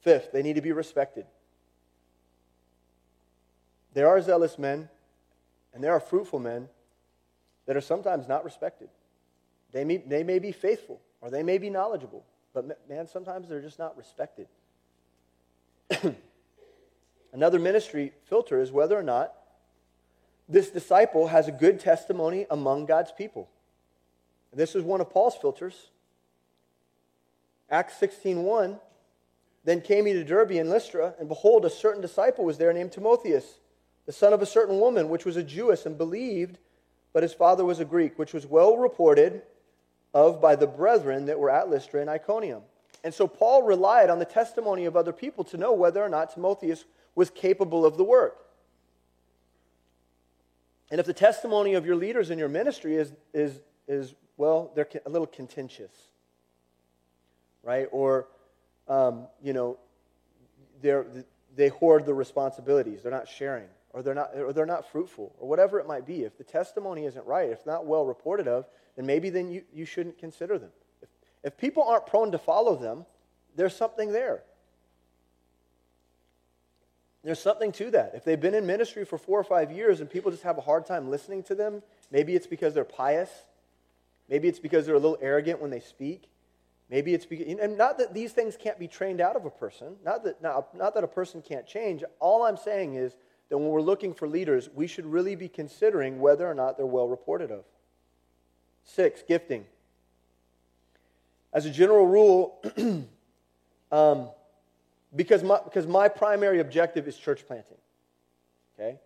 Fifth, 0.00 0.32
they 0.32 0.42
need 0.42 0.56
to 0.56 0.62
be 0.62 0.72
respected. 0.72 1.26
There 3.94 4.08
are 4.08 4.20
zealous 4.20 4.58
men 4.58 4.88
and 5.78 5.84
there 5.84 5.92
are 5.92 6.00
fruitful 6.00 6.40
men 6.40 6.68
that 7.66 7.76
are 7.76 7.80
sometimes 7.80 8.26
not 8.26 8.44
respected. 8.44 8.88
They 9.70 9.84
may, 9.84 9.98
they 9.98 10.24
may 10.24 10.40
be 10.40 10.50
faithful 10.50 11.00
or 11.20 11.30
they 11.30 11.44
may 11.44 11.56
be 11.56 11.70
knowledgeable, 11.70 12.24
but 12.52 12.88
man, 12.88 13.06
sometimes 13.06 13.48
they're 13.48 13.60
just 13.60 13.78
not 13.78 13.96
respected. 13.96 14.48
Another 17.32 17.60
ministry 17.60 18.12
filter 18.24 18.60
is 18.60 18.72
whether 18.72 18.98
or 18.98 19.04
not 19.04 19.32
this 20.48 20.68
disciple 20.68 21.28
has 21.28 21.46
a 21.46 21.52
good 21.52 21.78
testimony 21.78 22.44
among 22.50 22.86
God's 22.86 23.12
people. 23.12 23.48
This 24.52 24.74
is 24.74 24.82
one 24.82 25.00
of 25.00 25.10
Paul's 25.10 25.36
filters. 25.36 25.90
Acts 27.70 27.94
16:1 28.00 28.80
Then 29.62 29.80
came 29.80 30.06
he 30.06 30.12
to 30.12 30.24
Derbe 30.24 30.58
and 30.58 30.70
Lystra, 30.70 31.14
and 31.20 31.28
behold, 31.28 31.64
a 31.64 31.70
certain 31.70 32.02
disciple 32.02 32.44
was 32.44 32.58
there 32.58 32.72
named 32.72 32.90
Timotheus, 32.90 33.60
the 34.08 34.12
son 34.14 34.32
of 34.32 34.40
a 34.40 34.46
certain 34.46 34.80
woman, 34.80 35.10
which 35.10 35.26
was 35.26 35.36
a 35.36 35.42
Jewess, 35.42 35.84
and 35.84 35.98
believed, 35.98 36.56
but 37.12 37.22
his 37.22 37.34
father 37.34 37.62
was 37.62 37.78
a 37.78 37.84
Greek, 37.84 38.18
which 38.18 38.32
was 38.32 38.46
well 38.46 38.78
reported 38.78 39.42
of 40.14 40.40
by 40.40 40.56
the 40.56 40.66
brethren 40.66 41.26
that 41.26 41.38
were 41.38 41.50
at 41.50 41.68
Lystra 41.68 42.00
and 42.00 42.08
Iconium. 42.08 42.62
And 43.04 43.12
so 43.12 43.28
Paul 43.28 43.64
relied 43.64 44.08
on 44.08 44.18
the 44.18 44.24
testimony 44.24 44.86
of 44.86 44.96
other 44.96 45.12
people 45.12 45.44
to 45.44 45.58
know 45.58 45.74
whether 45.74 46.02
or 46.02 46.08
not 46.08 46.32
Timotheus 46.32 46.86
was 47.14 47.28
capable 47.28 47.84
of 47.84 47.98
the 47.98 48.02
work. 48.02 48.46
And 50.90 50.98
if 50.98 51.04
the 51.04 51.12
testimony 51.12 51.74
of 51.74 51.84
your 51.84 51.96
leaders 51.96 52.30
in 52.30 52.38
your 52.38 52.48
ministry 52.48 52.96
is, 52.96 53.12
is, 53.34 53.60
is 53.86 54.14
well, 54.38 54.72
they're 54.74 54.88
a 55.04 55.10
little 55.10 55.26
contentious, 55.26 55.92
right? 57.62 57.88
Or, 57.92 58.28
um, 58.88 59.26
you 59.42 59.52
know, 59.52 59.76
they're, 60.80 61.04
they 61.56 61.68
hoard 61.68 62.06
the 62.06 62.14
responsibilities, 62.14 63.02
they're 63.02 63.12
not 63.12 63.28
sharing, 63.28 63.68
or 63.90 64.02
they're 64.02 64.14
not, 64.14 64.30
or 64.36 64.52
they're 64.52 64.66
not 64.66 64.90
fruitful, 64.90 65.34
or 65.38 65.48
whatever 65.48 65.78
it 65.80 65.86
might 65.86 66.06
be. 66.06 66.24
If 66.24 66.36
the 66.36 66.44
testimony 66.44 67.04
isn't 67.06 67.26
right, 67.26 67.48
if 67.48 67.64
not 67.66 67.86
well 67.86 68.04
reported 68.04 68.48
of, 68.48 68.66
then 68.96 69.06
maybe 69.06 69.30
then 69.30 69.50
you, 69.50 69.62
you 69.72 69.84
shouldn't 69.84 70.18
consider 70.18 70.58
them. 70.58 70.70
If 71.42 71.56
people 71.56 71.82
aren't 71.82 72.06
prone 72.06 72.32
to 72.32 72.38
follow 72.38 72.76
them, 72.76 73.06
there's 73.56 73.74
something 73.74 74.12
there. 74.12 74.42
There's 77.24 77.40
something 77.40 77.72
to 77.72 77.90
that. 77.90 78.12
If 78.14 78.24
they've 78.24 78.40
been 78.40 78.54
in 78.54 78.66
ministry 78.66 79.04
for 79.04 79.18
four 79.18 79.38
or 79.38 79.44
five 79.44 79.72
years 79.72 80.00
and 80.00 80.08
people 80.08 80.30
just 80.30 80.44
have 80.44 80.58
a 80.58 80.62
hard 80.62 80.86
time 80.86 81.10
listening 81.10 81.42
to 81.44 81.54
them, 81.54 81.82
maybe 82.10 82.34
it's 82.34 82.46
because 82.46 82.74
they're 82.74 82.84
pious. 82.84 83.30
Maybe 84.28 84.48
it's 84.48 84.58
because 84.58 84.86
they're 84.86 84.94
a 84.94 85.00
little 85.00 85.18
arrogant 85.20 85.60
when 85.60 85.70
they 85.70 85.80
speak. 85.80 86.28
Maybe 86.90 87.12
it's 87.12 87.26
because, 87.26 87.46
and 87.60 87.76
not 87.76 87.98
that 87.98 88.14
these 88.14 88.32
things 88.32 88.56
can't 88.56 88.78
be 88.78 88.88
trained 88.88 89.20
out 89.20 89.36
of 89.36 89.44
a 89.44 89.50
person, 89.50 89.96
not 90.04 90.24
that, 90.24 90.40
not, 90.42 90.74
not 90.74 90.94
that 90.94 91.04
a 91.04 91.08
person 91.08 91.42
can't 91.42 91.66
change. 91.66 92.02
All 92.18 92.44
I'm 92.44 92.56
saying 92.56 92.94
is 92.94 93.14
that 93.48 93.58
when 93.58 93.68
we're 93.68 93.80
looking 93.80 94.14
for 94.14 94.28
leaders, 94.28 94.68
we 94.74 94.86
should 94.86 95.06
really 95.06 95.34
be 95.34 95.48
considering 95.48 96.20
whether 96.20 96.48
or 96.48 96.54
not 96.54 96.76
they're 96.76 96.86
well 96.86 97.08
reported 97.08 97.50
of. 97.50 97.64
Six, 98.84 99.22
gifting. 99.26 99.64
As 101.52 101.64
a 101.64 101.70
general 101.70 102.06
rule, 102.06 102.62
um, 103.92 104.28
because, 105.16 105.42
my, 105.42 105.58
because 105.64 105.86
my 105.86 106.08
primary 106.08 106.60
objective 106.60 107.08
is 107.08 107.16
church 107.16 107.46
planting. 107.46 107.78
Okay? 108.78 108.98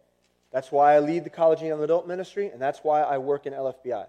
That's 0.51 0.71
why 0.71 0.95
I 0.95 0.99
lead 0.99 1.25
the 1.25 1.31
college 1.31 1.61
and 1.61 1.69
young 1.69 1.83
adult 1.83 2.07
ministry, 2.07 2.49
and 2.49 2.61
that's 2.61 2.81
why 2.81 3.03
I 3.03 3.19
work 3.19 3.47
in 3.47 3.53
LFBI. 3.53 4.07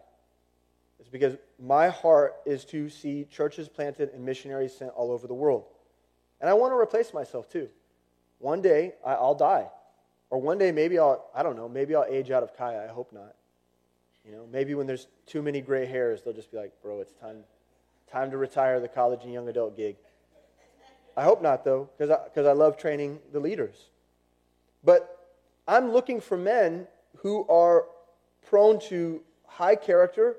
It's 0.99 1.09
because 1.09 1.37
my 1.59 1.89
heart 1.89 2.35
is 2.45 2.65
to 2.65 2.89
see 2.89 3.25
churches 3.25 3.67
planted 3.69 4.09
and 4.13 4.25
missionaries 4.25 4.75
sent 4.75 4.91
all 4.91 5.11
over 5.11 5.27
the 5.27 5.33
world. 5.33 5.65
And 6.41 6.49
I 6.49 6.53
want 6.53 6.71
to 6.71 6.77
replace 6.77 7.13
myself 7.13 7.49
too. 7.49 7.69
One 8.39 8.61
day 8.61 8.93
I'll 9.05 9.35
die. 9.35 9.67
Or 10.33 10.41
one 10.41 10.57
day 10.57 10.71
maybe 10.71 10.97
I'll, 10.97 11.29
I 11.35 11.43
don't 11.43 11.55
know, 11.55 11.69
maybe 11.69 11.93
I'll 11.93 12.07
age 12.09 12.31
out 12.31 12.41
of 12.41 12.57
Kaya. 12.57 12.83
I 12.83 12.91
hope 12.91 13.13
not. 13.13 13.35
You 14.25 14.31
know, 14.31 14.47
maybe 14.51 14.73
when 14.73 14.87
there's 14.87 15.05
too 15.27 15.43
many 15.43 15.61
gray 15.61 15.85
hairs, 15.85 16.23
they'll 16.23 16.33
just 16.33 16.49
be 16.49 16.57
like, 16.57 16.71
bro, 16.81 17.01
it's 17.01 17.13
time, 17.13 17.43
Time 18.11 18.31
to 18.31 18.37
retire 18.37 18.79
the 18.79 18.87
college 18.87 19.19
and 19.23 19.31
young 19.31 19.47
adult 19.47 19.77
gig. 19.77 19.95
I 21.15 21.21
hope 21.21 21.43
not, 21.43 21.63
though, 21.63 21.87
because 21.99 22.47
I, 22.47 22.49
I 22.49 22.53
love 22.53 22.77
training 22.77 23.19
the 23.31 23.39
leaders. 23.39 23.89
But 24.83 25.35
I'm 25.67 25.91
looking 25.91 26.19
for 26.19 26.35
men 26.35 26.87
who 27.17 27.47
are 27.47 27.85
prone 28.49 28.79
to 28.89 29.21
high 29.45 29.75
character 29.75 30.37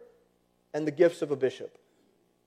and 0.73 0.89
the 0.89 0.91
gifts 0.91 1.23
of 1.23 1.31
a 1.31 1.37
bishop. 1.37 1.79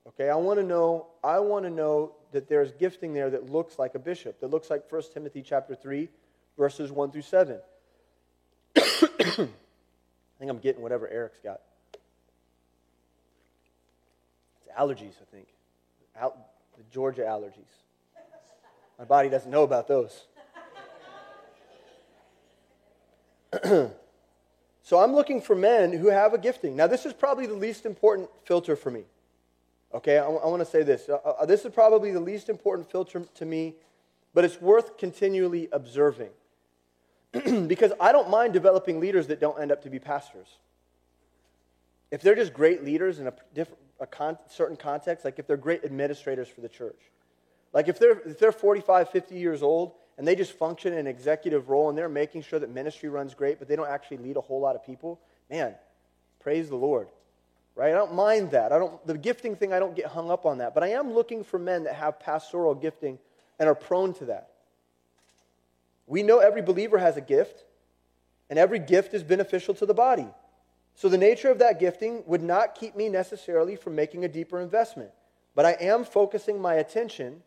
Okay, 0.05 0.29
I 0.29 0.35
want 0.35 0.59
to 0.59 0.65
know, 0.65 1.07
I 1.23 1.39
want 1.39 1.63
to 1.63 1.71
know 1.71 2.11
that 2.33 2.49
there's 2.49 2.73
gifting 2.73 3.13
there 3.13 3.29
that 3.29 3.49
looks 3.49 3.79
like 3.79 3.95
a 3.95 3.99
bishop, 3.99 4.41
that 4.41 4.49
looks 4.49 4.69
like 4.69 4.91
1 4.91 5.01
Timothy 5.13 5.41
chapter 5.41 5.75
3, 5.75 6.09
verses 6.57 6.91
1 6.91 7.11
through 7.11 7.21
7. 7.21 7.59
I 8.75 8.81
think 9.29 9.51
I'm 10.41 10.59
getting 10.59 10.81
whatever 10.81 11.07
Eric's 11.07 11.39
got 11.43 11.61
It's 14.65 14.77
allergies, 14.77 15.13
I 15.21 15.25
think. 15.31 15.47
The 16.15 16.83
Georgia 16.91 17.21
allergies. 17.21 17.53
My 18.99 19.05
body 19.05 19.29
doesn't 19.29 19.49
know 19.49 19.63
about 19.63 19.87
those. 19.87 20.25
so 23.63 24.99
I'm 24.99 25.13
looking 25.13 25.41
for 25.41 25.55
men 25.55 25.93
who 25.93 26.07
have 26.07 26.33
a 26.33 26.37
gifting. 26.37 26.75
Now, 26.75 26.87
this 26.87 27.05
is 27.05 27.13
probably 27.13 27.45
the 27.45 27.53
least 27.53 27.85
important 27.85 28.29
filter 28.45 28.75
for 28.75 28.91
me. 28.91 29.03
Okay, 29.93 30.17
I, 30.17 30.25
I 30.25 30.47
want 30.47 30.59
to 30.59 30.65
say 30.65 30.83
this. 30.83 31.07
Uh, 31.09 31.15
uh, 31.15 31.45
this 31.45 31.63
is 31.65 31.73
probably 31.73 32.11
the 32.11 32.19
least 32.19 32.49
important 32.49 32.91
filter 32.91 33.23
to 33.35 33.45
me, 33.45 33.75
but 34.33 34.43
it's 34.43 34.61
worth 34.61 34.97
continually 34.97 35.69
observing. 35.71 36.29
because 37.67 37.91
I 37.99 38.11
don't 38.11 38.29
mind 38.29 38.53
developing 38.53 38.99
leaders 38.99 39.27
that 39.27 39.39
don't 39.39 39.59
end 39.59 39.71
up 39.71 39.83
to 39.83 39.89
be 39.89 39.99
pastors. 39.99 40.47
If 42.11 42.21
they're 42.21 42.35
just 42.35 42.53
great 42.53 42.83
leaders 42.83 43.19
in 43.19 43.27
a, 43.27 43.33
a 43.99 44.07
con- 44.07 44.37
certain 44.49 44.77
context, 44.77 45.25
like 45.25 45.39
if 45.39 45.47
they're 45.47 45.57
great 45.57 45.83
administrators 45.83 46.47
for 46.47 46.61
the 46.61 46.69
church, 46.69 46.99
like 47.73 47.87
if 47.87 47.99
they're, 47.99 48.19
if 48.21 48.39
they're 48.39 48.51
45, 48.51 49.09
50 49.09 49.35
years 49.35 49.61
old 49.61 49.93
and 50.17 50.27
they 50.27 50.35
just 50.35 50.53
function 50.53 50.93
in 50.93 50.99
an 50.99 51.07
executive 51.07 51.69
role 51.69 51.89
and 51.89 51.97
they're 51.97 52.09
making 52.09 52.43
sure 52.43 52.59
that 52.59 52.69
ministry 52.69 53.09
runs 53.09 53.33
great, 53.33 53.59
but 53.59 53.67
they 53.67 53.75
don't 53.75 53.89
actually 53.89 54.17
lead 54.17 54.37
a 54.37 54.41
whole 54.41 54.61
lot 54.61 54.75
of 54.75 54.85
people, 54.85 55.19
man, 55.49 55.75
praise 56.39 56.69
the 56.69 56.75
Lord. 56.75 57.09
Right? 57.75 57.91
I 57.91 57.95
don't 57.95 58.15
mind 58.15 58.51
that. 58.51 58.71
I 58.71 58.79
don't, 58.79 59.05
the 59.05 59.15
gifting 59.15 59.55
thing, 59.55 59.71
I 59.71 59.77
don't 59.77 59.95
get 59.95 60.07
hung 60.07 60.31
up 60.31 60.47
on 60.47 60.57
that. 60.57 60.73
But 60.73 60.83
I 60.83 60.89
am 60.89 61.13
looking 61.13 61.43
for 61.43 61.59
men 61.59 61.83
that 61.83 61.93
have 61.93 62.19
pastoral 62.19 62.73
gifting 62.73 63.19
and 63.59 63.69
are 63.69 63.75
prone 63.75 64.13
to 64.15 64.25
that. 64.25 64.49
We 66.07 66.23
know 66.23 66.39
every 66.39 66.61
believer 66.61 66.97
has 66.97 67.17
a 67.17 67.21
gift, 67.21 67.65
and 68.49 68.57
every 68.57 68.79
gift 68.79 69.13
is 69.13 69.23
beneficial 69.23 69.73
to 69.75 69.85
the 69.85 69.93
body. 69.93 70.27
So 70.95 71.09
the 71.09 71.17
nature 71.17 71.51
of 71.51 71.59
that 71.59 71.79
gifting 71.79 72.23
would 72.25 72.41
not 72.41 72.73
keep 72.73 72.95
me 72.95 73.09
necessarily 73.09 73.75
from 73.75 73.93
making 73.93 74.25
a 74.25 74.27
deeper 74.27 74.59
investment. 74.59 75.11
But 75.53 75.65
I 75.65 75.73
am 75.73 76.05
focusing 76.05 76.59
my 76.59 76.75
attention 76.75 77.43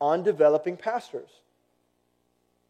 on 0.00 0.22
developing 0.22 0.76
pastors. 0.76 1.30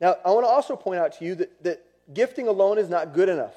Now, 0.01 0.17
I 0.25 0.31
want 0.31 0.45
to 0.45 0.51
also 0.51 0.77
point 0.77 1.01
out 1.01 1.19
to 1.19 1.25
you 1.25 1.35
that, 1.37 1.65
that 1.65 1.85
gifting 2.13 2.47
alone 2.47 2.79
is 2.79 2.89
not 2.89 3.15
good 3.15 3.29
enough. 3.29 3.55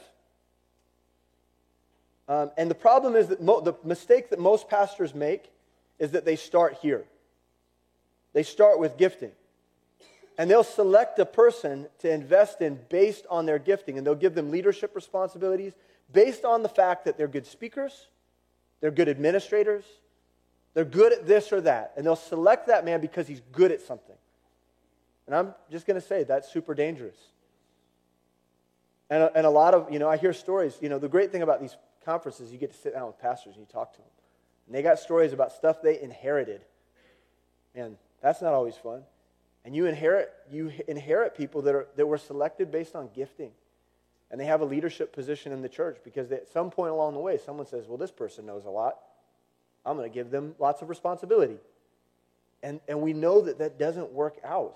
Um, 2.27 2.51
and 2.57 2.71
the 2.71 2.75
problem 2.75 3.15
is 3.15 3.27
that 3.27 3.41
mo- 3.41 3.61
the 3.61 3.73
mistake 3.83 4.29
that 4.29 4.39
most 4.39 4.69
pastors 4.69 5.13
make 5.13 5.51
is 5.99 6.11
that 6.11 6.25
they 6.25 6.35
start 6.35 6.77
here. 6.81 7.03
They 8.33 8.43
start 8.43 8.79
with 8.79 8.97
gifting. 8.97 9.31
And 10.37 10.51
they'll 10.51 10.63
select 10.63 11.17
a 11.19 11.25
person 11.25 11.87
to 11.99 12.11
invest 12.11 12.61
in 12.61 12.79
based 12.89 13.25
on 13.29 13.45
their 13.45 13.59
gifting, 13.59 13.97
and 13.97 14.05
they'll 14.05 14.15
give 14.15 14.35
them 14.35 14.51
leadership 14.51 14.95
responsibilities 14.95 15.73
based 16.11 16.45
on 16.45 16.61
the 16.61 16.69
fact 16.69 17.05
that 17.05 17.17
they're 17.17 17.27
good 17.27 17.47
speakers, 17.47 18.07
they're 18.81 18.91
good 18.91 19.09
administrators, 19.09 19.85
they're 20.73 20.85
good 20.85 21.13
at 21.13 21.25
this 21.25 21.51
or 21.53 21.61
that. 21.61 21.93
And 21.95 22.05
they'll 22.05 22.15
select 22.15 22.67
that 22.67 22.85
man 22.85 23.01
because 23.01 23.27
he's 23.27 23.41
good 23.51 23.71
at 23.71 23.81
something. 23.81 24.15
And 25.25 25.35
I'm 25.35 25.55
just 25.71 25.87
going 25.87 25.99
to 25.99 26.05
say 26.05 26.23
that's 26.23 26.51
super 26.51 26.75
dangerous. 26.75 27.15
And 29.09 29.23
a, 29.23 29.37
and 29.37 29.45
a 29.45 29.49
lot 29.49 29.73
of, 29.73 29.91
you 29.91 29.99
know, 29.99 30.09
I 30.09 30.17
hear 30.17 30.33
stories. 30.33 30.77
You 30.81 30.89
know, 30.89 30.99
the 30.99 31.07
great 31.07 31.31
thing 31.31 31.41
about 31.41 31.61
these 31.61 31.75
conferences, 32.03 32.51
you 32.51 32.57
get 32.57 32.71
to 32.71 32.77
sit 32.77 32.93
down 32.93 33.07
with 33.07 33.19
pastors 33.19 33.55
and 33.55 33.65
you 33.65 33.71
talk 33.71 33.93
to 33.93 33.99
them. 33.99 34.07
And 34.67 34.75
they 34.75 34.81
got 34.81 34.99
stories 34.99 35.31
about 35.31 35.51
stuff 35.53 35.81
they 35.81 35.99
inherited. 35.99 36.61
And 37.73 37.97
that's 38.21 38.41
not 38.41 38.53
always 38.53 38.75
fun. 38.75 39.03
And 39.65 39.75
you 39.75 39.87
inherit, 39.87 40.31
you 40.49 40.71
inherit 40.87 41.35
people 41.35 41.63
that, 41.63 41.73
are, 41.73 41.87
that 41.95 42.05
were 42.05 42.19
selected 42.19 42.71
based 42.71 42.95
on 42.95 43.09
gifting. 43.15 43.51
And 44.29 44.39
they 44.39 44.45
have 44.45 44.61
a 44.61 44.65
leadership 44.65 45.11
position 45.11 45.51
in 45.51 45.61
the 45.61 45.69
church 45.69 45.97
because 46.03 46.29
they, 46.29 46.35
at 46.35 46.47
some 46.47 46.69
point 46.69 46.91
along 46.91 47.15
the 47.15 47.19
way, 47.19 47.39
someone 47.43 47.65
says, 47.65 47.87
Well, 47.87 47.97
this 47.97 48.11
person 48.11 48.45
knows 48.45 48.65
a 48.65 48.69
lot. 48.69 48.97
I'm 49.85 49.97
going 49.97 50.09
to 50.09 50.13
give 50.13 50.31
them 50.31 50.55
lots 50.59 50.81
of 50.81 50.89
responsibility. 50.89 51.57
And, 52.63 52.79
and 52.87 53.01
we 53.01 53.13
know 53.13 53.41
that 53.41 53.59
that 53.59 53.77
doesn't 53.77 54.11
work 54.11 54.37
out. 54.43 54.75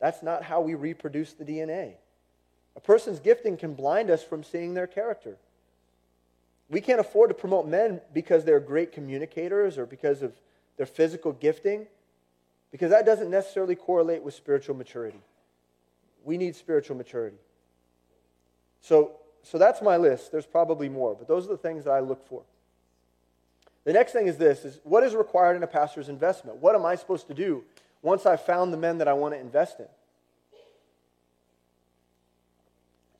That's 0.00 0.22
not 0.22 0.42
how 0.42 0.60
we 0.60 0.74
reproduce 0.74 1.32
the 1.32 1.44
DNA. 1.44 1.94
A 2.76 2.80
person's 2.80 3.20
gifting 3.20 3.56
can 3.56 3.74
blind 3.74 4.10
us 4.10 4.22
from 4.22 4.42
seeing 4.42 4.74
their 4.74 4.86
character. 4.86 5.36
We 6.68 6.80
can't 6.80 7.00
afford 7.00 7.30
to 7.30 7.34
promote 7.34 7.66
men 7.66 8.00
because 8.12 8.44
they're 8.44 8.60
great 8.60 8.92
communicators 8.92 9.78
or 9.78 9.86
because 9.86 10.22
of 10.22 10.32
their 10.76 10.86
physical 10.86 11.32
gifting, 11.32 11.86
because 12.74 12.90
that 12.90 13.06
doesn't 13.06 13.30
necessarily 13.30 13.76
correlate 13.76 14.24
with 14.24 14.34
spiritual 14.34 14.74
maturity. 14.74 15.20
We 16.24 16.36
need 16.36 16.56
spiritual 16.56 16.96
maturity. 16.96 17.36
So, 18.80 19.12
so 19.44 19.58
that's 19.58 19.80
my 19.80 19.96
list. 19.96 20.32
There's 20.32 20.44
probably 20.44 20.88
more, 20.88 21.14
but 21.14 21.28
those 21.28 21.44
are 21.44 21.50
the 21.50 21.56
things 21.56 21.84
that 21.84 21.92
I 21.92 22.00
look 22.00 22.26
for. 22.26 22.42
The 23.84 23.92
next 23.92 24.10
thing 24.10 24.26
is 24.26 24.38
this 24.38 24.64
is 24.64 24.80
what 24.82 25.04
is 25.04 25.14
required 25.14 25.54
in 25.54 25.62
a 25.62 25.68
pastor's 25.68 26.08
investment? 26.08 26.56
What 26.56 26.74
am 26.74 26.84
I 26.84 26.96
supposed 26.96 27.28
to 27.28 27.34
do 27.34 27.62
once 28.02 28.26
I've 28.26 28.44
found 28.44 28.72
the 28.72 28.76
men 28.76 28.98
that 28.98 29.06
I 29.06 29.12
want 29.12 29.34
to 29.34 29.40
invest 29.40 29.78
in? 29.78 29.86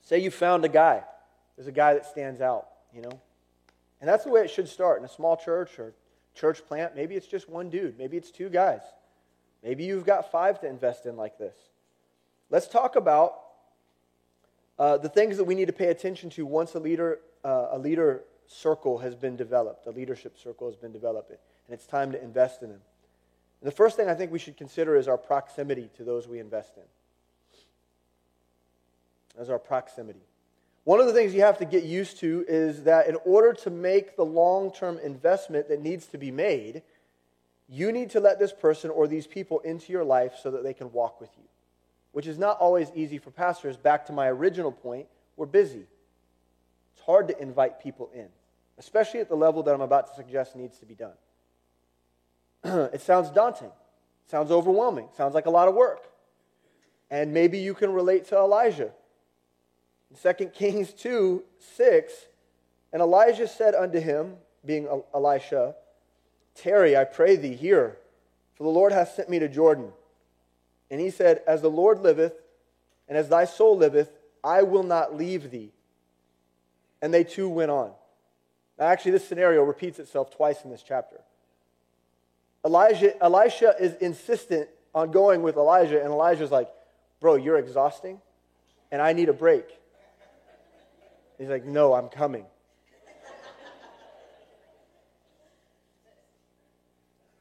Say 0.01 0.19
you 0.19 0.31
found 0.31 0.65
a 0.65 0.69
guy. 0.69 1.01
There's 1.55 1.69
a 1.69 1.71
guy 1.71 1.93
that 1.93 2.05
stands 2.05 2.41
out, 2.41 2.67
you 2.93 3.01
know? 3.01 3.21
And 4.01 4.09
that's 4.09 4.25
the 4.25 4.31
way 4.31 4.41
it 4.41 4.49
should 4.49 4.67
start 4.67 4.99
in 4.99 5.05
a 5.05 5.09
small 5.09 5.37
church 5.37 5.79
or 5.79 5.93
church 6.33 6.67
plant. 6.67 6.93
Maybe 6.93 7.15
it's 7.15 7.27
just 7.27 7.47
one 7.47 7.69
dude, 7.69 7.97
maybe 7.97 8.17
it's 8.17 8.31
two 8.31 8.49
guys. 8.49 8.81
Maybe 9.65 9.83
you've 9.83 10.05
got 10.05 10.31
five 10.31 10.61
to 10.61 10.67
invest 10.67 11.07
in 11.07 11.17
like 11.17 11.39
this. 11.39 11.55
Let's 12.51 12.67
talk 12.67 12.95
about 12.95 13.41
uh, 14.77 14.97
the 14.97 15.09
things 15.09 15.37
that 15.37 15.45
we 15.45 15.55
need 15.55 15.65
to 15.65 15.73
pay 15.73 15.87
attention 15.87 16.29
to 16.31 16.45
once 16.45 16.75
a 16.75 16.79
leader, 16.79 17.19
uh, 17.43 17.69
a 17.71 17.79
leader 17.79 18.25
circle 18.45 18.99
has 18.99 19.15
been 19.15 19.35
developed, 19.35 19.87
a 19.87 19.89
leadership 19.89 20.37
circle 20.37 20.67
has 20.67 20.75
been 20.75 20.91
developed, 20.91 21.31
and 21.31 21.39
it's 21.69 21.87
time 21.87 22.11
to 22.11 22.23
invest 22.23 22.61
in 22.61 22.69
them. 22.69 22.81
And 23.61 23.67
the 23.71 23.75
first 23.75 23.97
thing 23.97 24.07
I 24.07 24.13
think 24.13 24.31
we 24.31 24.37
should 24.37 24.55
consider 24.55 24.95
is 24.97 25.07
our 25.07 25.17
proximity 25.17 25.89
to 25.97 26.03
those 26.03 26.27
we 26.27 26.37
invest 26.39 26.77
in. 26.77 26.83
As 29.41 29.49
our 29.49 29.57
proximity. 29.57 30.21
One 30.83 30.99
of 30.99 31.07
the 31.07 31.13
things 31.13 31.33
you 31.33 31.41
have 31.41 31.57
to 31.57 31.65
get 31.65 31.83
used 31.83 32.19
to 32.19 32.45
is 32.47 32.83
that 32.83 33.07
in 33.07 33.17
order 33.25 33.51
to 33.63 33.71
make 33.71 34.15
the 34.15 34.25
long 34.25 34.71
term 34.71 34.99
investment 34.99 35.69
that 35.69 35.81
needs 35.81 36.05
to 36.07 36.19
be 36.19 36.29
made, 36.29 36.83
you 37.67 37.91
need 37.91 38.11
to 38.11 38.19
let 38.19 38.39
this 38.39 38.53
person 38.53 38.89
or 38.91 39.07
these 39.07 39.27
people 39.27 39.59
into 39.61 39.91
your 39.91 40.03
life 40.03 40.33
so 40.41 40.51
that 40.51 40.63
they 40.63 40.73
can 40.73 40.91
walk 40.91 41.19
with 41.19 41.31
you, 41.37 41.43
which 42.11 42.27
is 42.27 42.37
not 42.37 42.59
always 42.59 42.91
easy 42.95 43.17
for 43.17 43.31
pastors. 43.31 43.75
Back 43.75 44.05
to 44.07 44.13
my 44.13 44.27
original 44.27 44.71
point, 44.71 45.07
we're 45.35 45.47
busy. 45.47 45.85
It's 46.93 47.05
hard 47.05 47.27
to 47.29 47.41
invite 47.41 47.81
people 47.81 48.09
in, 48.13 48.27
especially 48.77 49.19
at 49.19 49.29
the 49.29 49.35
level 49.35 49.63
that 49.63 49.73
I'm 49.73 49.81
about 49.81 50.07
to 50.07 50.15
suggest 50.15 50.55
needs 50.55 50.77
to 50.79 50.85
be 50.85 50.95
done. 50.95 51.13
it 52.93 53.01
sounds 53.01 53.31
daunting, 53.31 53.71
sounds 54.27 54.51
overwhelming, 54.51 55.07
sounds 55.17 55.33
like 55.33 55.47
a 55.47 55.51
lot 55.51 55.67
of 55.67 55.75
work. 55.75 56.07
And 57.09 57.33
maybe 57.33 57.57
you 57.57 57.73
can 57.73 57.91
relate 57.91 58.25
to 58.25 58.37
Elijah. 58.37 58.91
In 60.11 60.35
2 60.35 60.45
Kings 60.47 60.93
2 60.93 61.43
6, 61.77 62.13
and 62.93 63.01
Elijah 63.01 63.47
said 63.47 63.75
unto 63.75 63.99
him, 63.99 64.35
being 64.65 64.87
Elisha, 65.13 65.75
Tarry, 66.55 66.95
I 66.95 67.03
pray 67.03 67.35
thee, 67.35 67.55
here, 67.55 67.97
for 68.55 68.63
the 68.63 68.69
Lord 68.69 68.91
hath 68.91 69.13
sent 69.13 69.29
me 69.29 69.39
to 69.39 69.47
Jordan. 69.47 69.91
And 70.89 71.01
he 71.01 71.09
said, 71.09 71.41
As 71.45 71.61
the 71.61 71.69
Lord 71.69 71.99
liveth, 71.99 72.33
and 73.07 73.17
as 73.17 73.29
thy 73.29 73.45
soul 73.45 73.77
liveth, 73.77 74.09
I 74.43 74.63
will 74.63 74.83
not 74.83 75.15
leave 75.15 75.51
thee. 75.51 75.71
And 77.01 77.13
they 77.13 77.23
two 77.23 77.49
went 77.49 77.71
on. 77.71 77.91
Now, 78.79 78.85
actually, 78.85 79.11
this 79.11 79.27
scenario 79.27 79.63
repeats 79.63 79.99
itself 79.99 80.35
twice 80.35 80.63
in 80.63 80.69
this 80.69 80.83
chapter. 80.83 81.19
Elijah, 82.65 83.21
Elisha 83.21 83.75
is 83.79 83.95
insistent 83.95 84.69
on 84.93 85.11
going 85.11 85.43
with 85.43 85.55
Elijah, 85.55 86.01
and 86.01 86.11
Elijah's 86.11 86.51
like, 86.51 86.69
Bro, 87.19 87.35
you're 87.35 87.57
exhausting, 87.57 88.21
and 88.91 89.01
I 89.01 89.13
need 89.13 89.29
a 89.29 89.33
break. 89.33 89.65
He's 91.37 91.49
like, 91.49 91.65
No, 91.65 91.93
I'm 91.93 92.09
coming. 92.09 92.45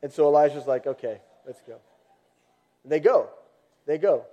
And 0.05 0.13
so 0.13 0.27
Elijah's 0.27 0.67
like, 0.67 0.87
okay, 0.87 1.19
let's 1.47 1.63
go. 1.63 1.79
And 2.83 2.93
they 2.93 3.01
go. 3.01 3.31
They 3.87 3.97
go. 3.97 4.27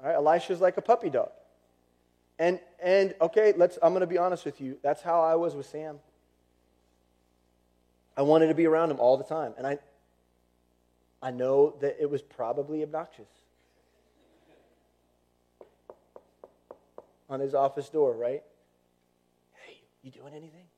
All 0.00 0.08
right, 0.08 0.14
Elisha's 0.14 0.60
like 0.60 0.76
a 0.76 0.80
puppy 0.80 1.10
dog. 1.10 1.32
And 2.38 2.60
and 2.80 3.16
okay, 3.20 3.52
let's 3.56 3.80
I'm 3.82 3.98
to 3.98 4.06
be 4.06 4.16
honest 4.16 4.44
with 4.44 4.60
you. 4.60 4.78
That's 4.84 5.02
how 5.02 5.22
I 5.22 5.34
was 5.34 5.56
with 5.56 5.66
Sam. 5.66 5.98
I 8.16 8.22
wanted 8.22 8.46
to 8.46 8.54
be 8.54 8.66
around 8.66 8.92
him 8.92 9.00
all 9.00 9.16
the 9.16 9.24
time. 9.24 9.54
And 9.58 9.66
I 9.66 9.78
I 11.20 11.32
know 11.32 11.74
that 11.80 11.96
it 12.00 12.08
was 12.08 12.22
probably 12.22 12.84
obnoxious. 12.84 13.28
On 17.28 17.40
his 17.40 17.56
office 17.56 17.88
door, 17.88 18.12
right? 18.12 18.44
Hey, 19.66 19.80
you 20.04 20.12
doing 20.12 20.32
anything? 20.32 20.69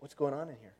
What's 0.00 0.14
going 0.14 0.34
on 0.34 0.48
in 0.48 0.56
here? 0.60 0.74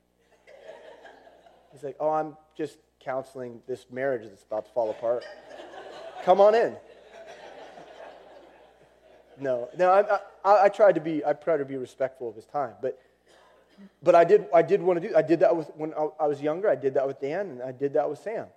He's 1.72 1.82
like, 1.82 1.96
Oh, 2.00 2.10
I'm 2.10 2.36
just 2.56 2.78
counseling 3.00 3.60
this 3.66 3.86
marriage 3.90 4.22
that's 4.28 4.42
about 4.42 4.66
to 4.66 4.72
fall 4.72 4.90
apart. 4.90 5.24
Come 6.24 6.40
on 6.40 6.54
in. 6.54 6.76
No, 9.38 9.70
no, 9.78 9.90
I, 9.90 10.18
I, 10.44 10.64
I, 10.64 10.68
tried 10.68 10.96
to 10.96 11.00
be, 11.00 11.24
I 11.24 11.32
tried 11.32 11.58
to 11.58 11.64
be 11.64 11.78
respectful 11.78 12.28
of 12.28 12.34
his 12.34 12.44
time, 12.44 12.74
but, 12.82 13.00
but 14.02 14.14
I 14.14 14.22
did, 14.24 14.44
I 14.52 14.60
did 14.60 14.82
want 14.82 15.00
to 15.00 15.08
do, 15.08 15.16
I 15.16 15.22
did 15.22 15.40
that 15.40 15.56
with, 15.56 15.70
when 15.76 15.94
I, 15.94 16.08
I 16.20 16.26
was 16.26 16.42
younger, 16.42 16.68
I 16.68 16.74
did 16.74 16.92
that 16.94 17.06
with 17.06 17.20
Dan, 17.20 17.48
and 17.48 17.62
I 17.62 17.72
did 17.72 17.94
that 17.94 18.10
with 18.10 18.18
Sam. 18.18 18.48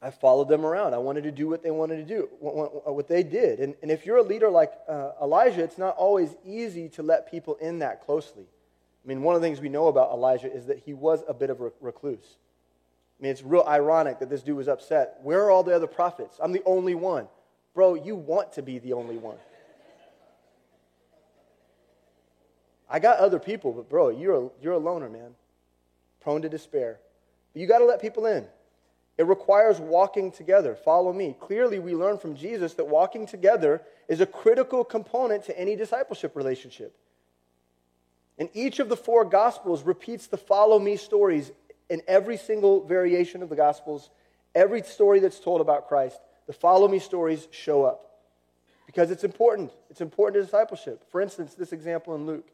I 0.00 0.10
followed 0.10 0.48
them 0.48 0.64
around. 0.64 0.94
I 0.94 0.98
wanted 0.98 1.22
to 1.24 1.30
do 1.30 1.48
what 1.48 1.62
they 1.62 1.70
wanted 1.70 1.96
to 1.96 2.04
do, 2.04 2.28
what 2.40 3.06
they 3.06 3.22
did. 3.22 3.60
And, 3.60 3.74
and 3.82 3.90
if 3.90 4.04
you're 4.04 4.16
a 4.16 4.22
leader 4.22 4.50
like 4.50 4.72
uh, 4.88 5.12
Elijah, 5.22 5.62
it's 5.62 5.78
not 5.78 5.96
always 5.96 6.34
easy 6.44 6.88
to 6.90 7.02
let 7.04 7.30
people 7.30 7.54
in 7.56 7.78
that 7.80 8.02
closely. 8.04 8.46
I 9.04 9.08
mean, 9.08 9.22
one 9.22 9.34
of 9.34 9.42
the 9.42 9.46
things 9.46 9.60
we 9.60 9.68
know 9.68 9.88
about 9.88 10.12
Elijah 10.12 10.52
is 10.52 10.66
that 10.66 10.78
he 10.78 10.94
was 10.94 11.24
a 11.26 11.34
bit 11.34 11.50
of 11.50 11.60
a 11.60 11.72
recluse. 11.80 12.36
I 13.18 13.22
mean, 13.22 13.32
it's 13.32 13.42
real 13.42 13.64
ironic 13.66 14.20
that 14.20 14.30
this 14.30 14.42
dude 14.42 14.56
was 14.56 14.68
upset. 14.68 15.18
Where 15.22 15.42
are 15.44 15.50
all 15.50 15.62
the 15.62 15.74
other 15.74 15.86
prophets? 15.86 16.38
I'm 16.42 16.52
the 16.52 16.62
only 16.64 16.94
one. 16.94 17.26
Bro, 17.74 17.94
you 17.94 18.14
want 18.14 18.52
to 18.54 18.62
be 18.62 18.78
the 18.78 18.92
only 18.92 19.16
one. 19.16 19.36
I 22.88 22.98
got 22.98 23.18
other 23.18 23.38
people, 23.38 23.72
but 23.72 23.88
bro, 23.88 24.10
you're 24.10 24.46
a, 24.46 24.50
you're 24.60 24.74
a 24.74 24.78
loner, 24.78 25.08
man. 25.08 25.34
Prone 26.20 26.42
to 26.42 26.48
despair. 26.48 26.98
But 27.52 27.62
you 27.62 27.66
got 27.66 27.78
to 27.78 27.86
let 27.86 28.00
people 28.00 28.26
in. 28.26 28.46
It 29.18 29.26
requires 29.26 29.78
walking 29.80 30.30
together. 30.30 30.74
Follow 30.74 31.12
me. 31.12 31.34
Clearly, 31.40 31.78
we 31.78 31.94
learn 31.94 32.18
from 32.18 32.34
Jesus 32.34 32.74
that 32.74 32.86
walking 32.86 33.26
together 33.26 33.82
is 34.08 34.20
a 34.20 34.26
critical 34.26 34.84
component 34.84 35.44
to 35.44 35.58
any 35.58 35.74
discipleship 35.74 36.36
relationship. 36.36 36.94
And 38.38 38.48
each 38.54 38.78
of 38.78 38.88
the 38.88 38.96
four 38.96 39.24
Gospels 39.24 39.82
repeats 39.82 40.26
the 40.26 40.36
follow 40.36 40.78
me 40.78 40.96
stories 40.96 41.52
in 41.88 42.02
every 42.08 42.36
single 42.36 42.84
variation 42.84 43.42
of 43.42 43.48
the 43.48 43.56
Gospels. 43.56 44.10
Every 44.54 44.82
story 44.82 45.20
that's 45.20 45.40
told 45.40 45.60
about 45.60 45.88
Christ, 45.88 46.18
the 46.46 46.52
follow 46.52 46.88
me 46.88 46.98
stories 46.98 47.48
show 47.50 47.84
up 47.84 48.12
because 48.86 49.10
it's 49.10 49.24
important. 49.24 49.72
It's 49.90 50.00
important 50.00 50.34
to 50.34 50.44
discipleship. 50.44 51.04
For 51.10 51.20
instance, 51.20 51.54
this 51.54 51.72
example 51.72 52.14
in 52.14 52.26
Luke. 52.26 52.48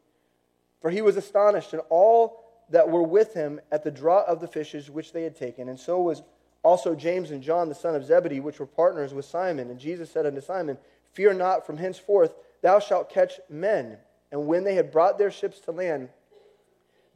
For 0.81 0.89
he 0.89 1.01
was 1.01 1.17
astonished, 1.17 1.73
and 1.73 1.81
all 1.89 2.45
that 2.69 2.89
were 2.89 3.03
with 3.03 3.33
him 3.33 3.59
at 3.71 3.83
the 3.83 3.91
draught 3.91 4.27
of 4.27 4.39
the 4.39 4.47
fishes 4.47 4.89
which 4.89 5.11
they 5.11 5.23
had 5.23 5.35
taken. 5.35 5.67
And 5.67 5.79
so 5.79 6.01
was 6.01 6.21
also 6.63 6.95
James 6.95 7.31
and 7.31 7.41
John, 7.41 7.67
the 7.67 7.75
son 7.75 7.95
of 7.95 8.05
Zebedee, 8.05 8.39
which 8.39 8.59
were 8.59 8.65
partners 8.65 9.13
with 9.13 9.25
Simon. 9.25 9.69
And 9.69 9.79
Jesus 9.79 10.11
said 10.11 10.25
unto 10.25 10.41
Simon, 10.41 10.77
Fear 11.11 11.33
not, 11.33 11.65
from 11.65 11.77
henceforth 11.77 12.35
thou 12.61 12.79
shalt 12.79 13.09
catch 13.09 13.39
men. 13.49 13.97
And 14.31 14.47
when 14.47 14.63
they 14.63 14.75
had 14.75 14.91
brought 14.91 15.17
their 15.17 15.31
ships 15.31 15.59
to 15.61 15.71
land, 15.71 16.09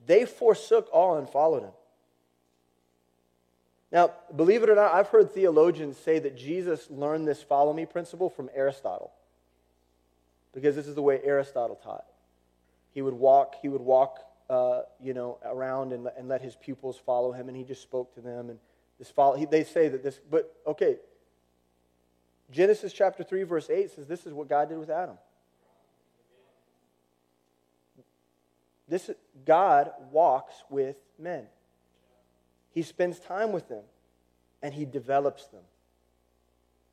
they 0.05 0.25
forsook 0.25 0.89
all 0.91 1.17
and 1.17 1.29
followed 1.29 1.63
him. 1.63 1.71
Now, 3.91 4.11
believe 4.35 4.63
it 4.63 4.69
or 4.69 4.75
not, 4.75 4.91
I've 4.93 5.09
heard 5.09 5.31
theologians 5.31 5.97
say 5.97 6.17
that 6.17 6.35
Jesus 6.35 6.89
learned 6.89 7.27
this 7.27 7.43
follow 7.43 7.71
me 7.73 7.85
principle 7.85 8.29
from 8.29 8.49
Aristotle. 8.55 9.11
Because 10.51 10.75
this 10.75 10.87
is 10.87 10.95
the 10.95 11.01
way 11.01 11.21
Aristotle 11.23 11.75
taught. 11.75 12.05
He 12.93 13.03
would 13.03 13.13
walk, 13.13 13.55
he 13.61 13.69
would 13.69 13.81
walk, 13.81 14.19
uh, 14.49 14.81
you 14.99 15.13
know, 15.13 15.37
around 15.45 15.93
and, 15.93 16.07
and 16.17 16.27
let 16.27 16.41
his 16.41 16.55
pupils 16.55 16.97
follow 17.05 17.31
him, 17.31 17.47
and 17.47 17.55
he 17.55 17.63
just 17.63 17.83
spoke 17.83 18.13
to 18.15 18.21
them. 18.21 18.49
And 18.49 18.59
this 18.97 19.09
follow, 19.09 19.35
he, 19.35 19.45
they 19.45 19.63
say 19.63 19.89
that 19.89 20.03
this, 20.03 20.19
but 20.29 20.55
okay. 20.65 20.97
Genesis 22.51 22.93
chapter 22.93 23.23
3, 23.23 23.43
verse 23.43 23.69
8 23.69 23.91
says 23.91 24.07
this 24.07 24.25
is 24.25 24.33
what 24.33 24.49
God 24.49 24.69
did 24.69 24.77
with 24.77 24.89
Adam. 24.89 25.17
This, 28.93 29.09
God 29.43 29.91
walks 30.11 30.53
with 30.69 30.97
men. 31.17 31.47
He 32.69 32.83
spends 32.83 33.17
time 33.17 33.51
with 33.51 33.67
them 33.67 33.81
and 34.61 34.71
he 34.71 34.85
develops 34.85 35.47
them. 35.47 35.63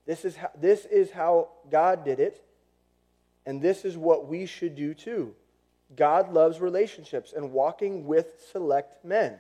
This 0.07 0.25
is 0.25 0.35
how, 0.37 0.49
this 0.59 0.87
is 0.87 1.11
how 1.11 1.51
God 1.71 2.03
did 2.03 2.19
it, 2.19 2.43
and 3.45 3.61
this 3.61 3.85
is 3.85 3.99
what 3.99 4.27
we 4.27 4.47
should 4.47 4.75
do 4.77 4.95
too. 4.95 5.35
God 5.95 6.33
loves 6.33 6.59
relationships 6.59 7.35
and 7.37 7.53
walking 7.53 8.07
with 8.07 8.47
select 8.51 9.05
men. 9.05 9.39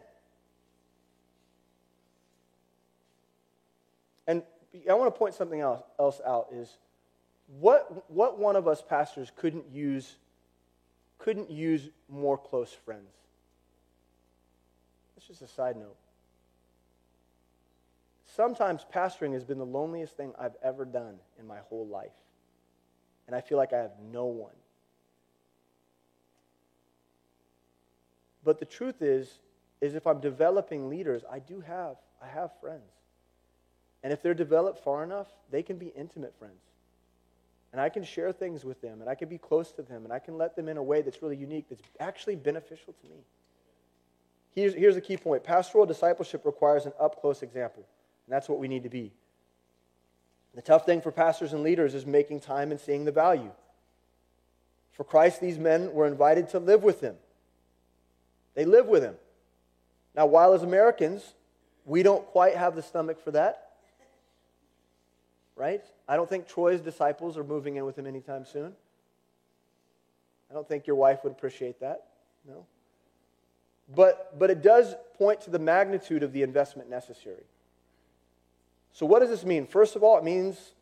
And 4.26 4.42
I 4.86 4.92
want 4.92 5.14
to 5.14 5.18
point 5.18 5.32
something 5.32 5.60
else, 5.60 5.80
else 5.98 6.20
out 6.26 6.48
is 6.52 6.76
what, 7.58 8.10
what 8.10 8.38
one 8.38 8.54
of 8.54 8.68
us 8.68 8.82
pastors 8.86 9.32
couldn't 9.34 9.64
use 9.72 10.16
couldn't 11.20 11.50
use 11.50 11.88
more 12.08 12.36
close 12.36 12.72
friends? 12.72 13.12
That's 15.14 15.28
just 15.28 15.42
a 15.42 15.48
side 15.48 15.76
note. 15.76 15.96
Sometimes 18.26 18.86
pastoring 18.92 19.32
has 19.34 19.44
been 19.44 19.58
the 19.58 19.66
loneliest 19.66 20.16
thing 20.16 20.32
I've 20.38 20.56
ever 20.62 20.84
done 20.84 21.16
in 21.38 21.46
my 21.46 21.58
whole 21.68 21.86
life. 21.86 22.12
And 23.26 23.36
I 23.36 23.40
feel 23.40 23.58
like 23.58 23.72
I 23.72 23.78
have 23.78 23.92
no 24.12 24.26
one. 24.26 24.54
But 28.42 28.58
the 28.58 28.64
truth 28.64 29.02
is, 29.02 29.38
is 29.80 29.94
if 29.94 30.06
I'm 30.06 30.20
developing 30.20 30.88
leaders, 30.88 31.22
I 31.30 31.38
do 31.38 31.60
have, 31.60 31.96
I 32.22 32.28
have 32.28 32.50
friends. 32.60 32.92
And 34.02 34.12
if 34.12 34.22
they're 34.22 34.34
developed 34.34 34.82
far 34.82 35.04
enough, 35.04 35.28
they 35.50 35.62
can 35.62 35.76
be 35.76 35.88
intimate 35.88 36.34
friends. 36.38 36.69
And 37.72 37.80
I 37.80 37.88
can 37.88 38.02
share 38.02 38.32
things 38.32 38.64
with 38.64 38.80
them, 38.80 39.00
and 39.00 39.08
I 39.08 39.14
can 39.14 39.28
be 39.28 39.38
close 39.38 39.70
to 39.72 39.82
them, 39.82 40.04
and 40.04 40.12
I 40.12 40.18
can 40.18 40.36
let 40.36 40.56
them 40.56 40.68
in 40.68 40.76
a 40.76 40.82
way 40.82 41.02
that's 41.02 41.22
really 41.22 41.36
unique, 41.36 41.66
that's 41.68 41.82
actually 42.00 42.36
beneficial 42.36 42.92
to 42.92 43.06
me. 43.06 43.22
Here's, 44.54 44.74
here's 44.74 44.96
the 44.96 45.00
key 45.00 45.16
point 45.16 45.44
pastoral 45.44 45.86
discipleship 45.86 46.44
requires 46.44 46.86
an 46.86 46.92
up 46.98 47.20
close 47.20 47.42
example, 47.42 47.84
and 48.26 48.34
that's 48.34 48.48
what 48.48 48.58
we 48.58 48.66
need 48.66 48.82
to 48.82 48.88
be. 48.88 49.12
The 50.54 50.62
tough 50.62 50.84
thing 50.84 51.00
for 51.00 51.12
pastors 51.12 51.52
and 51.52 51.62
leaders 51.62 51.94
is 51.94 52.04
making 52.04 52.40
time 52.40 52.72
and 52.72 52.80
seeing 52.80 53.04
the 53.04 53.12
value. 53.12 53.52
For 54.92 55.04
Christ, 55.04 55.40
these 55.40 55.58
men 55.58 55.92
were 55.92 56.06
invited 56.06 56.48
to 56.50 56.58
live 56.58 56.82
with 56.82 57.00
him. 57.00 57.14
They 58.54 58.64
live 58.64 58.86
with 58.86 59.02
him. 59.02 59.14
Now, 60.14 60.26
while 60.26 60.52
as 60.52 60.64
Americans, 60.64 61.34
we 61.84 62.02
don't 62.02 62.26
quite 62.26 62.56
have 62.56 62.74
the 62.74 62.82
stomach 62.82 63.22
for 63.22 63.30
that, 63.30 63.69
right? 65.60 65.84
I 66.08 66.16
don't 66.16 66.28
think 66.28 66.48
Troy's 66.48 66.80
disciples 66.80 67.36
are 67.36 67.44
moving 67.44 67.76
in 67.76 67.84
with 67.84 67.98
him 67.98 68.06
anytime 68.06 68.46
soon. 68.46 68.72
I 70.50 70.54
don't 70.54 70.66
think 70.66 70.86
your 70.86 70.96
wife 70.96 71.22
would 71.22 71.32
appreciate 71.32 71.80
that. 71.80 72.06
No. 72.48 72.64
But, 73.94 74.38
but 74.38 74.50
it 74.50 74.62
does 74.62 74.94
point 75.18 75.42
to 75.42 75.50
the 75.50 75.58
magnitude 75.58 76.22
of 76.22 76.32
the 76.32 76.42
investment 76.42 76.88
necessary. 76.88 77.44
So, 78.94 79.04
what 79.04 79.20
does 79.20 79.28
this 79.28 79.44
mean? 79.44 79.66
First 79.66 79.96
of 79.96 80.02
all, 80.02 80.16
it 80.16 80.24
means, 80.24 80.72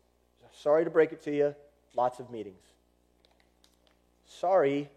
sorry 0.53 0.85
to 0.85 0.89
break 0.89 1.11
it 1.11 1.21
to 1.23 1.35
you, 1.35 1.55
lots 1.93 2.21
of 2.21 2.31
meetings. 2.31 2.63
Sorry 4.25 4.89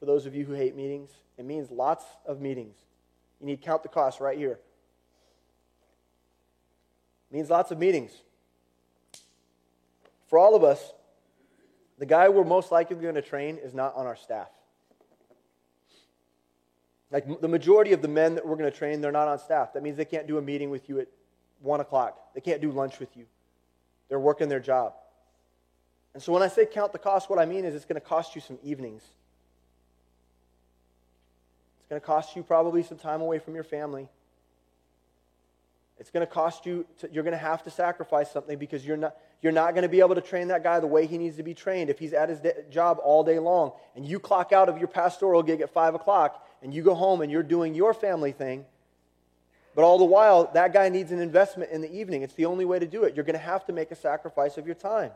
for 0.00 0.06
those 0.06 0.26
of 0.26 0.34
you 0.34 0.44
who 0.44 0.54
hate 0.54 0.74
meetings. 0.74 1.10
It 1.38 1.44
means 1.44 1.70
lots 1.70 2.04
of 2.26 2.40
meetings. 2.40 2.74
You 3.40 3.46
need 3.46 3.60
to 3.60 3.64
count 3.64 3.84
the 3.84 3.88
cost 3.88 4.18
right 4.18 4.36
here. 4.36 4.58
It 7.30 7.34
means 7.34 7.48
lots 7.48 7.70
of 7.70 7.78
meetings. 7.78 8.10
For 10.26 10.38
all 10.38 10.54
of 10.54 10.64
us, 10.64 10.92
the 11.98 12.06
guy 12.06 12.28
we're 12.28 12.44
most 12.44 12.70
likely 12.72 12.96
going 12.96 13.14
to 13.14 13.22
train 13.22 13.58
is 13.62 13.74
not 13.74 13.94
on 13.94 14.06
our 14.06 14.16
staff. 14.16 14.48
Like 17.10 17.40
the 17.40 17.48
majority 17.48 17.92
of 17.92 18.02
the 18.02 18.08
men 18.08 18.34
that 18.34 18.44
we're 18.46 18.56
going 18.56 18.70
to 18.70 18.76
train, 18.76 19.00
they're 19.00 19.12
not 19.12 19.28
on 19.28 19.38
staff. 19.38 19.72
That 19.74 19.82
means 19.82 19.96
they 19.96 20.04
can't 20.04 20.26
do 20.26 20.38
a 20.38 20.42
meeting 20.42 20.70
with 20.70 20.88
you 20.88 20.98
at 21.00 21.08
1 21.62 21.80
o'clock. 21.80 22.34
They 22.34 22.40
can't 22.40 22.60
do 22.60 22.70
lunch 22.70 22.98
with 22.98 23.16
you. 23.16 23.26
They're 24.08 24.20
working 24.20 24.48
their 24.48 24.60
job. 24.60 24.94
And 26.14 26.22
so 26.22 26.32
when 26.32 26.42
I 26.42 26.48
say 26.48 26.66
count 26.66 26.92
the 26.92 26.98
cost, 26.98 27.30
what 27.30 27.38
I 27.38 27.44
mean 27.44 27.64
is 27.64 27.74
it's 27.74 27.84
going 27.84 28.00
to 28.00 28.06
cost 28.06 28.34
you 28.34 28.40
some 28.40 28.58
evenings. 28.62 29.02
It's 31.80 31.88
going 31.88 32.00
to 32.00 32.06
cost 32.06 32.34
you 32.34 32.42
probably 32.42 32.82
some 32.82 32.98
time 32.98 33.20
away 33.20 33.38
from 33.38 33.54
your 33.54 33.64
family. 33.64 34.08
It's 35.98 36.10
going 36.10 36.26
to 36.26 36.30
cost 36.30 36.66
you, 36.66 36.84
to, 36.98 37.08
you're 37.10 37.22
going 37.22 37.32
to 37.32 37.38
have 37.38 37.62
to 37.62 37.70
sacrifice 37.70 38.30
something 38.30 38.58
because 38.58 38.84
you're 38.84 38.98
not, 38.98 39.16
you're 39.40 39.52
not 39.52 39.72
going 39.72 39.82
to 39.82 39.88
be 39.88 40.00
able 40.00 40.14
to 40.14 40.20
train 40.20 40.48
that 40.48 40.62
guy 40.62 40.78
the 40.78 40.86
way 40.86 41.06
he 41.06 41.16
needs 41.16 41.36
to 41.36 41.42
be 41.42 41.54
trained 41.54 41.88
if 41.88 41.98
he's 41.98 42.12
at 42.12 42.28
his 42.28 42.40
de- 42.40 42.64
job 42.70 42.98
all 43.02 43.24
day 43.24 43.38
long 43.38 43.72
and 43.94 44.06
you 44.06 44.18
clock 44.18 44.52
out 44.52 44.68
of 44.68 44.78
your 44.78 44.88
pastoral 44.88 45.42
gig 45.42 45.62
at 45.62 45.72
5 45.72 45.94
o'clock 45.94 46.46
and 46.62 46.74
you 46.74 46.82
go 46.82 46.94
home 46.94 47.22
and 47.22 47.32
you're 47.32 47.42
doing 47.42 47.74
your 47.74 47.94
family 47.94 48.32
thing. 48.32 48.66
But 49.74 49.84
all 49.84 49.98
the 49.98 50.04
while, 50.04 50.50
that 50.54 50.72
guy 50.72 50.88
needs 50.88 51.12
an 51.12 51.20
investment 51.20 51.70
in 51.70 51.80
the 51.80 51.94
evening. 51.94 52.22
It's 52.22 52.34
the 52.34 52.46
only 52.46 52.64
way 52.64 52.78
to 52.78 52.86
do 52.86 53.04
it. 53.04 53.14
You're 53.14 53.24
going 53.24 53.38
to 53.38 53.44
have 53.44 53.64
to 53.66 53.72
make 53.72 53.90
a 53.90 53.96
sacrifice 53.96 54.56
of 54.58 54.66
your 54.66 54.74
time. 54.74 55.12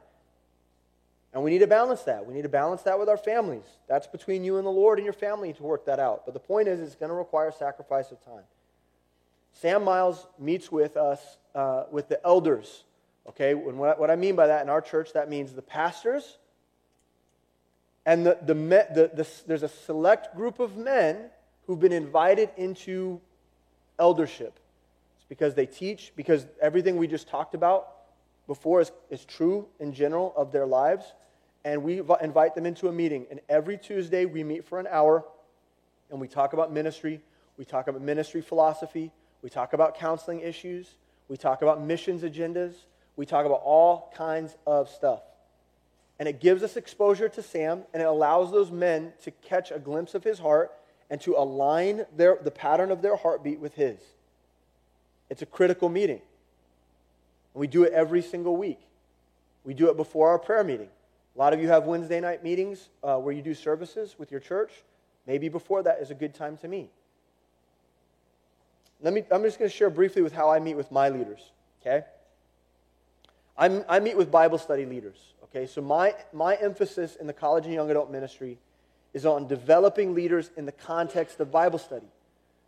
And 1.32 1.42
we 1.42 1.50
need 1.50 1.60
to 1.60 1.66
balance 1.66 2.02
that. 2.02 2.26
We 2.26 2.34
need 2.34 2.42
to 2.42 2.48
balance 2.48 2.82
that 2.82 2.98
with 2.98 3.08
our 3.08 3.16
families. 3.16 3.64
That's 3.88 4.06
between 4.06 4.44
you 4.44 4.56
and 4.56 4.66
the 4.66 4.70
Lord 4.70 4.98
and 4.98 5.04
your 5.04 5.14
family 5.14 5.52
to 5.52 5.62
work 5.62 5.86
that 5.86 6.00
out. 6.00 6.24
But 6.24 6.34
the 6.34 6.40
point 6.40 6.68
is, 6.68 6.80
it's 6.80 6.94
going 6.94 7.10
to 7.10 7.14
require 7.14 7.52
sacrifice 7.52 8.10
of 8.10 8.22
time. 8.24 8.44
Sam 9.52 9.84
Miles 9.84 10.26
meets 10.38 10.70
with 10.72 10.96
us, 10.96 11.20
uh, 11.54 11.84
with 11.90 12.08
the 12.08 12.24
elders. 12.24 12.84
Okay, 13.28 13.52
and 13.52 13.78
what, 13.78 14.10
I 14.10 14.16
mean 14.16 14.34
by 14.34 14.46
that 14.46 14.62
in 14.62 14.70
our 14.70 14.80
church, 14.80 15.12
that 15.12 15.28
means 15.28 15.52
the 15.52 15.62
pastors 15.62 16.38
and 18.06 18.24
the, 18.24 18.38
the, 18.42 18.54
the, 18.54 19.10
the, 19.14 19.28
there's 19.46 19.62
a 19.62 19.68
select 19.68 20.34
group 20.34 20.58
of 20.58 20.76
men 20.76 21.16
who've 21.66 21.78
been 21.78 21.92
invited 21.92 22.50
into 22.56 23.20
eldership. 23.98 24.58
It's 25.16 25.26
because 25.28 25.54
they 25.54 25.66
teach, 25.66 26.12
because 26.16 26.46
everything 26.60 26.96
we 26.96 27.06
just 27.06 27.28
talked 27.28 27.54
about 27.54 27.88
before 28.46 28.80
is, 28.80 28.90
is 29.10 29.24
true 29.24 29.68
in 29.78 29.92
general 29.92 30.32
of 30.36 30.50
their 30.50 30.66
lives. 30.66 31.04
And 31.64 31.82
we 31.82 32.02
invite 32.22 32.54
them 32.54 32.64
into 32.64 32.88
a 32.88 32.92
meeting. 32.92 33.26
And 33.30 33.40
every 33.48 33.76
Tuesday, 33.76 34.24
we 34.24 34.42
meet 34.42 34.64
for 34.64 34.80
an 34.80 34.88
hour 34.90 35.24
and 36.10 36.20
we 36.20 36.26
talk 36.26 36.54
about 36.54 36.72
ministry. 36.72 37.20
We 37.58 37.66
talk 37.66 37.86
about 37.86 38.00
ministry 38.00 38.40
philosophy. 38.40 39.12
We 39.42 39.50
talk 39.50 39.72
about 39.72 39.96
counseling 39.96 40.40
issues. 40.40 40.88
We 41.28 41.36
talk 41.36 41.62
about 41.62 41.82
missions 41.82 42.22
agendas. 42.22 42.74
We 43.16 43.26
talk 43.26 43.46
about 43.46 43.62
all 43.64 44.12
kinds 44.16 44.56
of 44.66 44.88
stuff. 44.88 45.22
And 46.18 46.28
it 46.28 46.40
gives 46.40 46.62
us 46.62 46.76
exposure 46.76 47.28
to 47.30 47.42
Sam, 47.42 47.82
and 47.94 48.02
it 48.02 48.06
allows 48.06 48.52
those 48.52 48.70
men 48.70 49.12
to 49.24 49.30
catch 49.30 49.70
a 49.70 49.78
glimpse 49.78 50.14
of 50.14 50.22
his 50.22 50.38
heart 50.38 50.70
and 51.08 51.20
to 51.22 51.34
align 51.36 52.04
their, 52.16 52.38
the 52.42 52.50
pattern 52.50 52.90
of 52.90 53.02
their 53.02 53.16
heartbeat 53.16 53.58
with 53.58 53.74
his. 53.74 53.98
It's 55.30 55.42
a 55.42 55.46
critical 55.46 55.88
meeting. 55.88 56.20
And 57.54 57.60
we 57.60 57.66
do 57.66 57.84
it 57.84 57.92
every 57.92 58.22
single 58.22 58.56
week. 58.56 58.80
We 59.64 59.74
do 59.74 59.88
it 59.88 59.96
before 59.96 60.28
our 60.28 60.38
prayer 60.38 60.64
meeting. 60.64 60.88
A 61.34 61.38
lot 61.38 61.52
of 61.52 61.60
you 61.60 61.68
have 61.68 61.84
Wednesday 61.84 62.20
night 62.20 62.42
meetings 62.42 62.88
uh, 63.02 63.16
where 63.16 63.32
you 63.32 63.42
do 63.42 63.54
services 63.54 64.16
with 64.18 64.30
your 64.30 64.40
church. 64.40 64.72
Maybe 65.26 65.48
before 65.48 65.82
that 65.84 66.00
is 66.00 66.10
a 66.10 66.14
good 66.14 66.34
time 66.34 66.56
to 66.58 66.68
meet. 66.68 66.90
Let 69.02 69.14
me, 69.14 69.24
I'm 69.30 69.42
just 69.42 69.58
going 69.58 69.70
to 69.70 69.76
share 69.76 69.90
briefly 69.90 70.22
with 70.22 70.32
how 70.32 70.50
I 70.50 70.58
meet 70.58 70.76
with 70.76 70.92
my 70.92 71.08
leaders, 71.08 71.40
okay? 71.80 72.04
I'm, 73.56 73.84
I 73.88 73.98
meet 74.00 74.16
with 74.16 74.30
Bible 74.30 74.58
study 74.58 74.84
leaders, 74.84 75.16
okay? 75.44 75.66
So 75.66 75.80
my, 75.80 76.14
my 76.32 76.54
emphasis 76.56 77.16
in 77.16 77.26
the 77.26 77.32
college 77.32 77.64
and 77.64 77.72
young 77.72 77.90
adult 77.90 78.10
ministry 78.10 78.58
is 79.14 79.24
on 79.24 79.46
developing 79.46 80.14
leaders 80.14 80.50
in 80.56 80.66
the 80.66 80.72
context 80.72 81.40
of 81.40 81.50
Bible 81.50 81.78
study. 81.78 82.06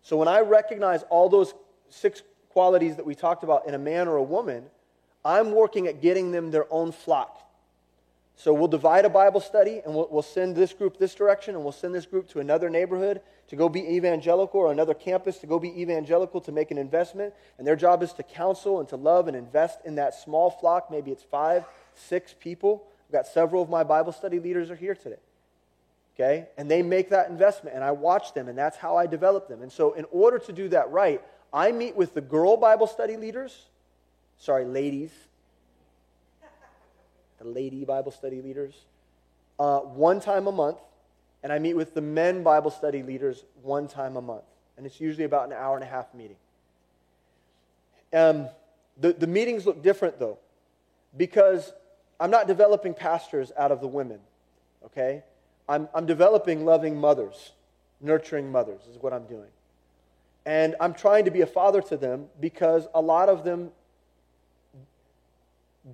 So 0.03 0.17
when 0.17 0.29
I 0.29 0.41
recognize 0.41 1.03
all 1.05 1.29
those 1.29 1.55
six 1.89 2.23
qualities 2.49 2.97
that 2.97 3.07
we 3.07 3.15
talked 3.15 3.45
about 3.45 3.67
in 3.67 3.75
a 3.75 3.79
man 3.79 4.09
or 4.09 4.17
a 4.17 4.23
woman, 4.23 4.65
I'm 5.25 5.53
working 5.53 5.87
at 5.87 6.01
getting 6.01 6.33
them 6.33 6.51
their 6.51 6.67
own 6.73 6.93
flock. 6.93 7.42
So 8.37 8.53
we'll 8.53 8.69
divide 8.69 9.05
a 9.05 9.11
Bible 9.11 9.41
study 9.41 9.83
and 9.85 9.95
we'll, 9.95 10.09
we'll, 10.11 10.23
send 10.23 10.57
this 10.57 10.73
group 10.73 10.99
this 10.99 11.15
direction 11.15 11.55
and 11.55 11.63
we'll 11.63 11.73
send 11.73 11.95
this 11.95 12.07
group 12.07 12.29
to 12.31 12.41
another 12.41 12.71
neighborhood 12.71 13.21
to 13.49 13.57
go 13.57 13.69
be 13.69 13.81
evangelical 13.81 14.61
or 14.61 14.73
another 14.73 14.95
campus 14.95 15.39
to 15.39 15.47
go 15.47 15.59
be 15.59 15.81
evangelical 15.81 16.41
to 16.41 16.53
make 16.53 16.71
an 16.71 16.79
investment. 16.79 17.35
And 17.59 17.67
their 17.67 17.77
job 17.77 18.03
is 18.03 18.13
to 18.15 18.23
counsel 18.23 18.81
and 18.81 18.89
to 18.89 18.97
love 18.97 19.29
and 19.29 19.37
invest 19.37 19.81
in 19.85 19.97
that 19.97 20.15
small 20.15 20.51
flock. 20.51 20.91
Maybe 20.91 21.11
it's 21.11 21.23
five, 21.23 21.65
six 21.95 22.35
people. 22.39 22.85
I've 23.09 23.13
got 23.13 23.27
several 23.27 23.63
of 23.63 23.69
my 23.69 23.85
Bible 23.85 24.13
study 24.13 24.41
leaders 24.41 24.71
are 24.71 24.77
here 24.77 24.95
today. 24.95 25.21
Okay? 26.17 26.49
And 26.57 26.71
they 26.71 26.83
make 26.83 27.11
that 27.11 27.29
investment 27.29 27.77
and 27.77 27.85
I 27.85 27.93
watch 27.93 28.35
them 28.35 28.49
and 28.49 28.57
that's 28.57 28.79
how 28.79 28.97
I 28.97 29.07
develop 29.07 29.47
them. 29.49 29.63
And 29.63 29.71
so 29.71 29.93
in 29.93 30.07
order 30.11 30.39
to 30.39 30.53
do 30.53 30.69
that 30.71 30.91
right, 30.91 31.23
I 31.53 31.71
meet 31.71 31.97
with 31.97 32.15
the 32.15 32.23
girl 32.23 32.57
Bible 32.57 32.87
study 32.87 33.17
leaders. 33.17 33.67
Sorry, 34.39 34.65
ladies 34.65 35.13
the 37.43 37.49
lady 37.49 37.85
Bible 37.85 38.13
study 38.13 38.41
leaders, 38.41 38.75
uh, 39.59 39.81
one 39.81 40.21
time 40.21 40.47
a 40.47 40.53
month, 40.53 40.79
and 41.43 41.53
I 41.53 41.59
meet 41.59 41.75
with 41.75 41.95
the 41.95 42.01
men 42.01 42.43
Bible 42.43 42.71
study 42.71 43.03
leaders 43.03 43.45
one 43.63 43.89
time 43.89 44.17
a 44.17 44.23
month. 44.23 44.45
And 44.77 44.87
it's 44.87 45.01
usually 45.01 45.25
about 45.25 45.47
an 45.47 45.53
hour 45.53 45.75
and 45.75 45.85
a 45.85 45.87
half 45.87 46.13
meeting. 46.15 46.37
Um, 48.13 48.49
the, 49.01 49.13
the 49.13 49.27
meetings 49.27 49.67
look 49.67 49.83
different, 49.83 50.19
though, 50.19 50.39
because 51.17 51.73
I'm 52.21 52.31
not 52.31 52.47
developing 52.47 52.95
pastors 52.95 53.51
out 53.57 53.73
of 53.73 53.81
the 53.81 53.89
women, 53.89 54.21
okay? 54.87 55.23
I'm, 55.69 55.89
I'm 55.95 56.07
developing 56.07 56.65
loving 56.65 56.97
mothers, 56.97 57.53
nurturing 58.01 58.53
mothers, 58.53 58.81
is 58.91 59.01
what 59.01 59.13
I'm 59.13 59.25
doing. 59.25 59.49
And 60.45 60.77
I'm 60.81 60.95
trying 60.95 61.25
to 61.25 61.31
be 61.31 61.41
a 61.41 61.47
father 61.47 61.81
to 61.83 61.97
them 61.97 62.27
because 62.41 62.87
a 62.95 63.01
lot 63.01 63.29
of 63.29 63.45
them 63.45 63.71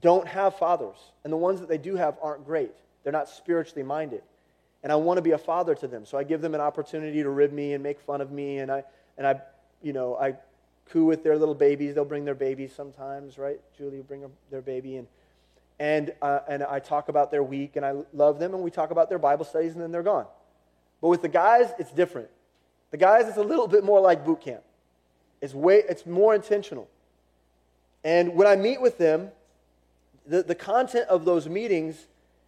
don't 0.00 0.26
have 0.26 0.56
fathers. 0.56 0.98
And 1.24 1.32
the 1.32 1.36
ones 1.36 1.60
that 1.60 1.68
they 1.68 1.78
do 1.78 1.96
have 1.96 2.16
aren't 2.22 2.44
great. 2.44 2.72
They're 3.02 3.12
not 3.12 3.28
spiritually 3.28 3.82
minded. 3.82 4.22
And 4.82 4.92
I 4.92 4.96
want 4.96 5.18
to 5.18 5.22
be 5.22 5.32
a 5.32 5.38
father 5.38 5.74
to 5.74 5.86
them. 5.86 6.06
So 6.06 6.18
I 6.18 6.24
give 6.24 6.40
them 6.40 6.54
an 6.54 6.60
opportunity 6.60 7.22
to 7.22 7.30
rib 7.30 7.52
me 7.52 7.72
and 7.72 7.82
make 7.82 8.00
fun 8.00 8.20
of 8.20 8.30
me. 8.30 8.58
And 8.58 8.70
I, 8.70 8.84
and 9.16 9.26
I 9.26 9.40
you 9.82 9.92
know, 9.92 10.16
I 10.16 10.34
coo 10.90 11.04
with 11.04 11.22
their 11.22 11.36
little 11.36 11.54
babies. 11.54 11.94
They'll 11.94 12.04
bring 12.04 12.24
their 12.24 12.34
babies 12.34 12.72
sometimes, 12.74 13.38
right? 13.38 13.60
Julie 13.76 13.98
will 13.98 14.04
bring 14.04 14.24
their 14.50 14.62
baby. 14.62 14.96
And, 14.96 15.06
and, 15.78 16.12
uh, 16.22 16.40
and 16.48 16.62
I 16.62 16.80
talk 16.80 17.08
about 17.08 17.30
their 17.30 17.42
week 17.42 17.76
and 17.76 17.84
I 17.84 17.94
love 18.12 18.38
them. 18.38 18.54
And 18.54 18.62
we 18.62 18.70
talk 18.70 18.90
about 18.90 19.08
their 19.08 19.18
Bible 19.18 19.44
studies 19.44 19.72
and 19.72 19.82
then 19.82 19.92
they're 19.92 20.02
gone. 20.02 20.26
But 21.00 21.08
with 21.08 21.22
the 21.22 21.28
guys, 21.28 21.72
it's 21.78 21.92
different. 21.92 22.28
The 22.90 22.96
guys, 22.96 23.28
it's 23.28 23.36
a 23.36 23.42
little 23.42 23.68
bit 23.68 23.84
more 23.84 24.00
like 24.00 24.24
boot 24.24 24.40
camp. 24.40 24.62
It's, 25.40 25.54
way, 25.54 25.82
it's 25.88 26.06
more 26.06 26.34
intentional. 26.34 26.88
And 28.02 28.34
when 28.34 28.46
I 28.46 28.56
meet 28.56 28.80
with 28.80 28.98
them, 28.98 29.30
the, 30.28 30.42
the 30.42 30.54
content 30.54 31.08
of 31.08 31.24
those 31.24 31.48
meetings 31.48 32.06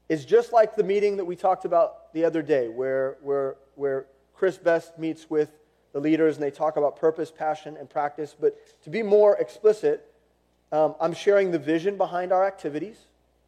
is 0.09 0.25
just 0.25 0.53
like 0.53 0.77
the 0.77 0.85
meeting 0.85 1.17
that 1.17 1.25
we 1.25 1.35
talked 1.35 1.65
about 1.65 2.13
the 2.13 2.25
other 2.25 2.43
day, 2.43 2.69
where, 2.69 3.17
where, 3.23 3.57
where 3.75 4.07
Chris 4.35 4.59
Best 4.59 4.99
meets 4.99 5.31
with 5.31 5.51
the 5.93 6.01
leaders 6.01 6.37
and 6.37 6.43
they 6.43 6.51
talk 6.51 6.77
about 6.77 6.97
purpose, 6.97 7.31
passion, 7.31 7.77
and 7.77 7.89
practice. 7.89 8.37
But 8.39 8.57
to 8.83 8.91
be 8.91 9.03
more 9.03 9.37
explicit, 9.37 10.13
um, 10.73 10.95
I'm 11.01 11.15
sharing 11.15 11.51
the 11.51 11.59
vision 11.59 11.97
behind 11.97 12.33
our 12.33 12.47
activities. 12.47 12.97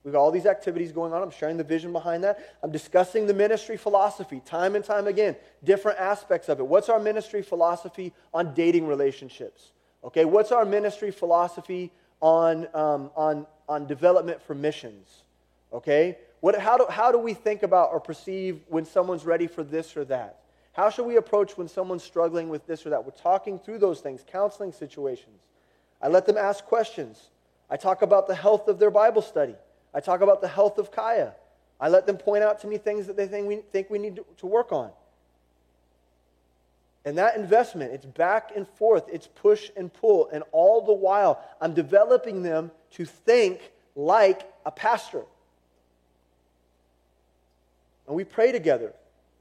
We've 0.03 0.13
got 0.13 0.21
all 0.21 0.33
these 0.33 0.47
activities 0.47 0.91
going 0.91 1.13
on. 1.13 1.23
I'm 1.23 1.31
sharing 1.31 1.57
the 1.57 1.65
vision 1.65 1.93
behind 1.93 2.25
that. 2.25 2.57
I'm 2.63 2.73
discussing 2.73 3.27
the 3.27 3.35
ministry 3.35 3.77
philosophy 3.77 4.41
time 4.45 4.75
and 4.75 4.85
time 4.85 5.07
again, 5.07 5.37
different 5.63 5.99
aspects 6.01 6.49
of 6.49 6.59
it. 6.59 6.67
What's 6.67 6.89
our 6.89 6.99
ministry 6.99 7.43
philosophy 7.43 8.13
on 8.35 8.55
dating 8.55 8.87
relationships? 8.87 9.73
Okay, 10.03 10.25
what's 10.25 10.51
our 10.51 10.65
ministry 10.65 11.13
philosophy 11.13 11.93
on, 12.23 12.67
um, 12.75 13.11
on 13.15 13.47
on 13.69 13.87
development 13.87 14.43
for 14.43 14.55
missions. 14.55 15.25
Okay? 15.73 16.19
What, 16.41 16.59
how, 16.59 16.77
do, 16.77 16.87
how 16.89 17.13
do 17.13 17.19
we 17.19 17.35
think 17.35 17.63
about 17.63 17.91
or 17.93 18.01
perceive 18.01 18.61
when 18.69 18.85
someone's 18.85 19.25
ready 19.25 19.47
for 19.47 19.63
this 19.65 19.97
or 19.97 20.05
that? 20.07 20.41
How 20.73 20.91
should 20.91 21.07
we 21.07 21.17
approach 21.17 21.57
when 21.57 21.69
someone's 21.69 22.03
struggling 22.03 22.49
with 22.49 22.67
this 22.67 22.85
or 22.87 22.91
that? 22.91 23.05
We're 23.05 23.13
talking 23.13 23.59
through 23.59 23.79
those 23.79 24.01
things, 24.01 24.25
counseling 24.27 24.73
situations. 24.73 25.41
I 26.01 26.09
let 26.09 26.27
them 26.27 26.37
ask 26.37 26.65
questions. 26.65 27.31
I 27.71 27.77
talk 27.77 28.03
about 28.03 28.27
the 28.27 28.35
health 28.35 28.69
of 28.69 28.79
their 28.79 28.91
Bible 28.91 29.23
study. 29.23 29.55
I 29.95 30.01
talk 30.01 30.21
about 30.21 30.41
the 30.41 30.49
health 30.49 30.79
of 30.79 30.91
Kaya. 30.91 31.35
I 31.81 31.89
let 31.89 32.07
them 32.07 32.17
point 32.17 32.43
out 32.43 32.61
to 32.61 32.67
me 32.67 32.79
things 32.79 33.07
that 33.07 33.17
they 33.17 33.27
think 33.27 33.47
we, 33.47 33.57
think 33.57 33.91
we 33.91 33.99
need 33.99 34.17
to, 34.17 34.27
to 34.39 34.47
work 34.47 34.73
on. 34.73 34.91
And 37.05 37.19
that 37.19 37.37
investment, 37.37 37.93
it's 37.93 38.07
back 38.07 38.53
and 38.55 38.67
forth, 38.67 39.05
it's 39.13 39.27
push 39.27 39.71
and 39.77 39.93
pull. 39.93 40.29
And 40.33 40.45
all 40.53 40.83
the 40.83 40.93
while, 40.93 41.43
I'm 41.61 41.75
developing 41.75 42.43
them 42.43 42.71
to 42.93 43.05
think 43.05 43.73
like 43.97 44.49
a 44.65 44.71
pastor. 44.71 45.23
And 48.07 48.17
we 48.17 48.25
pray 48.25 48.53
together, 48.53 48.93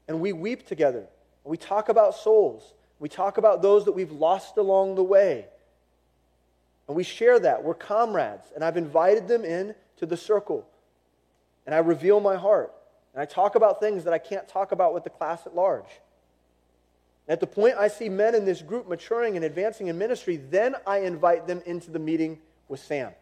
and 0.08 0.20
we 0.20 0.32
weep 0.32 0.66
together, 0.66 0.98
and 0.98 1.50
we 1.50 1.56
talk 1.56 1.88
about 1.88 2.14
souls. 2.14 2.74
We 2.98 3.08
talk 3.08 3.36
about 3.36 3.62
those 3.62 3.84
that 3.86 3.92
we've 3.92 4.12
lost 4.12 4.56
along 4.56 4.94
the 4.94 5.02
way. 5.02 5.46
And 6.86 6.96
we 6.96 7.02
share 7.02 7.38
that. 7.40 7.64
We're 7.64 7.74
comrades. 7.74 8.46
And 8.54 8.64
I've 8.64 8.76
invited 8.76 9.26
them 9.26 9.44
in 9.44 9.74
to 9.96 10.06
the 10.06 10.16
circle. 10.16 10.66
And 11.66 11.74
I 11.74 11.78
reveal 11.78 12.20
my 12.20 12.36
heart. 12.36 12.72
And 13.12 13.20
I 13.20 13.24
talk 13.24 13.54
about 13.54 13.80
things 13.80 14.04
that 14.04 14.12
I 14.12 14.18
can't 14.18 14.48
talk 14.48 14.72
about 14.72 14.94
with 14.94 15.04
the 15.04 15.10
class 15.10 15.46
at 15.46 15.54
large. 15.54 15.88
At 17.32 17.40
the 17.40 17.46
point 17.46 17.76
I 17.78 17.88
see 17.88 18.10
men 18.10 18.34
in 18.34 18.44
this 18.44 18.60
group 18.60 18.86
maturing 18.86 19.36
and 19.36 19.44
advancing 19.46 19.86
in 19.86 19.96
ministry, 19.96 20.36
then 20.36 20.74
I 20.86 20.98
invite 20.98 21.46
them 21.46 21.62
into 21.64 21.90
the 21.90 21.98
meeting 21.98 22.38
with 22.68 22.78
Sam. 22.78 23.12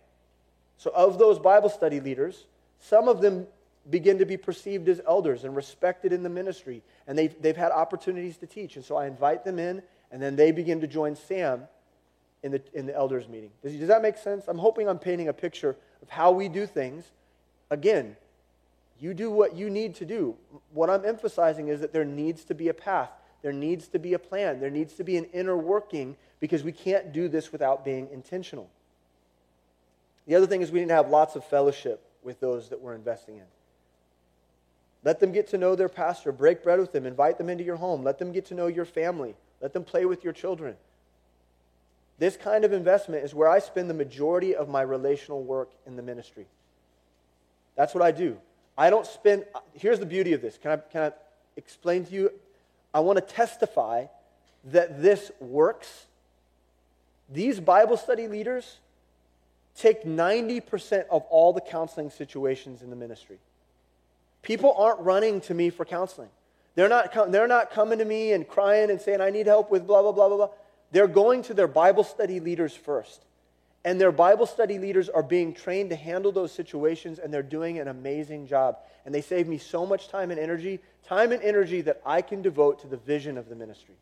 So, 0.78 0.90
of 0.96 1.16
those 1.16 1.38
Bible 1.38 1.68
study 1.68 2.00
leaders, 2.00 2.46
some 2.80 3.06
of 3.06 3.20
them 3.20 3.46
begin 3.88 4.18
to 4.18 4.26
be 4.26 4.36
perceived 4.36 4.88
as 4.88 5.00
elders 5.06 5.44
and 5.44 5.54
respected 5.54 6.12
in 6.12 6.24
the 6.24 6.28
ministry, 6.28 6.82
and 7.06 7.16
they've, 7.16 7.40
they've 7.40 7.56
had 7.56 7.70
opportunities 7.70 8.36
to 8.38 8.46
teach. 8.46 8.74
And 8.74 8.84
so 8.84 8.96
I 8.96 9.06
invite 9.06 9.44
them 9.44 9.61
in, 9.61 9.80
and 10.11 10.20
then 10.20 10.34
they 10.34 10.50
begin 10.50 10.80
to 10.80 10.88
join 10.88 11.14
Sam 11.14 11.68
in 12.42 12.50
the, 12.50 12.62
in 12.74 12.86
the 12.86 12.96
elders 12.96 13.28
meeting. 13.28 13.50
Does, 13.62 13.74
does 13.74 13.86
that 13.86 14.02
make 14.02 14.16
sense? 14.16 14.46
I'm 14.48 14.58
hoping 14.58 14.88
I'm 14.88 14.98
painting 14.98 15.28
a 15.28 15.32
picture 15.32 15.76
of 16.02 16.08
how 16.08 16.32
we 16.32 16.48
do 16.48 16.66
things. 16.66 17.04
Again, 17.70 18.16
you 18.98 19.14
do 19.14 19.30
what 19.30 19.54
you 19.54 19.70
need 19.70 19.94
to 19.96 20.04
do. 20.04 20.34
What 20.72 20.90
I'm 20.90 21.04
emphasizing 21.04 21.68
is 21.68 21.80
that 21.80 21.92
there 21.92 22.04
needs 22.04 22.42
to 22.46 22.56
be 22.56 22.66
a 22.66 22.74
path, 22.74 23.12
there 23.43 23.53
needs 23.53 23.88
to 23.88 23.99
be 23.99 24.14
a 24.14 24.18
plan, 24.18 24.61
there 24.61 24.70
needs 24.70 24.95
to 24.95 25.05
be 25.05 25.16
an 25.16 25.24
inner 25.26 25.57
working 25.57 26.16
because 26.41 26.62
we 26.62 26.72
can't 26.72 27.12
do 27.12 27.28
this 27.28 27.53
without 27.53 27.84
being 27.84 28.09
intentional. 28.12 28.68
The 30.26 30.34
other 30.34 30.47
thing 30.47 30.62
is 30.62 30.70
we 30.70 30.80
need 30.80 30.88
to 30.88 30.95
have 30.95 31.09
lots 31.09 31.36
of 31.36 31.45
fellowship 31.45 32.03
with 32.22 32.41
those 32.41 32.68
that 32.68 32.80
we're 32.80 32.95
investing 32.95 33.36
in. 33.36 33.45
Let 35.03 35.20
them 35.20 35.32
get 35.32 35.49
to 35.49 35.59
know 35.59 35.74
their 35.74 35.88
pastor. 35.88 36.30
Break 36.30 36.62
bread 36.62 36.78
with 36.78 36.93
them. 36.93 37.07
Invite 37.07 37.38
them 37.38 37.49
into 37.49 37.64
your 37.64 37.76
home. 37.76 38.05
Let 38.05 38.18
them 38.18 38.32
get 38.32 38.47
to 38.47 38.55
know 38.55 38.66
your 38.66 38.84
family. 38.84 39.34
Let 39.61 39.72
them 39.72 39.84
play 39.84 40.05
with 40.05 40.24
your 40.24 40.32
children. 40.32 40.76
This 42.18 42.36
kind 42.36 42.66
of 42.66 42.72
investment 42.74 43.24
is 43.24 43.34
where 43.34 43.49
I 43.49 43.61
spend 43.61 43.88
the 43.88 43.95
majority 43.95 44.55
of 44.55 44.68
my 44.68 44.82
relational 44.82 45.43
work 45.43 45.70
in 45.86 45.97
the 45.97 46.03
ministry. 46.03 46.47
That's 47.76 47.95
what 47.95 48.03
I 48.03 48.11
do. 48.11 48.36
I 48.76 48.91
don't 48.91 49.07
spend, 49.07 49.47
here's 49.72 49.99
the 49.99 50.07
beauty 50.07 50.34
of 50.34 50.43
this. 50.43 50.59
Can 50.59 50.72
I, 50.72 50.76
can 50.76 51.03
I 51.03 51.12
explain 51.57 52.05
to 52.05 52.12
you? 52.12 52.30
I 52.93 53.01
want 53.01 53.18
to 53.18 53.34
testify 53.34 54.07
that 54.64 55.03
this 55.03 55.30
works. 55.41 56.07
These 57.32 57.61
Bible 57.61 57.97
study 57.97 58.28
leaders 58.28 58.78
take 59.76 60.05
90% 60.05 61.07
of 61.11 61.22
all 61.30 61.53
the 61.53 61.61
counseling 61.61 62.11
situations 62.11 62.82
in 62.82 62.91
the 62.91 62.97
ministry. 62.97 63.38
People 64.43 64.74
aren't 64.76 65.01
running 65.01 65.41
to 65.43 65.55
me 65.55 65.70
for 65.70 65.84
counseling. 65.84 66.28
They're 66.74 66.88
not, 66.88 67.32
they're 67.32 67.47
not 67.47 67.70
coming 67.70 67.99
to 67.99 68.05
me 68.05 68.32
and 68.32 68.47
crying 68.47 68.91
and 68.91 69.01
saying, 69.01 69.20
I 69.20 69.30
need 69.30 69.47
help 69.47 69.70
with 69.70 69.86
blah, 69.86 70.03
blah, 70.03 70.12
blah, 70.12 70.28
blah, 70.28 70.36
blah. 70.36 70.49
They're 70.93 71.09
going 71.09 71.43
to 71.43 71.55
their 71.55 71.68
Bible 71.68 72.05
study 72.05 72.41
leaders 72.41 72.74
first. 72.74 73.24
And 73.85 73.99
their 74.01 74.12
Bible 74.12 74.47
study 74.47 74.78
leaders 74.78 75.09
are 75.09 75.22
being 75.22 75.55
trained 75.55 75.91
to 75.91 75.97
handle 75.97 76.33
those 76.33 76.53
situations, 76.53 77.18
and 77.18 77.33
they're 77.33 77.43
doing 77.43 77.78
an 77.78 77.89
amazing 77.89 78.47
job. 78.47 78.76
And 79.07 79.14
they 79.14 79.22
save 79.22 79.49
me 79.49 79.57
so 79.57 79.87
much 79.87 80.09
time 80.09 80.31
and 80.31 80.39
energy, 80.39 80.81
time 81.07 81.33
and 81.33 81.43
energy 81.43 81.81
that 81.83 82.03
I 82.05 82.20
can 82.20 82.43
devote 82.43 82.81
to 82.81 82.87
the 82.87 82.99
vision 82.99 83.39
of 83.39 83.49
the 83.49 83.57
ministry. 83.57 83.95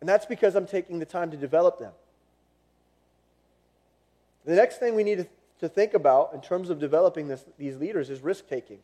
And 0.00 0.08
that's 0.08 0.26
because 0.26 0.56
I'm 0.56 0.66
taking 0.66 0.98
the 0.98 1.04
time 1.04 1.30
to 1.30 1.36
develop 1.36 1.78
them. 1.78 1.92
The 4.44 4.54
next 4.54 4.78
thing 4.78 4.94
we 4.94 5.04
need 5.04 5.18
to, 5.60 5.68
think 5.68 5.94
about 5.94 6.34
in 6.34 6.40
terms 6.40 6.70
of 6.70 6.80
developing 6.80 7.28
this, 7.28 7.44
these 7.56 7.76
leaders 7.76 8.10
is 8.10 8.20
risk 8.20 8.48
taking. 8.48 8.78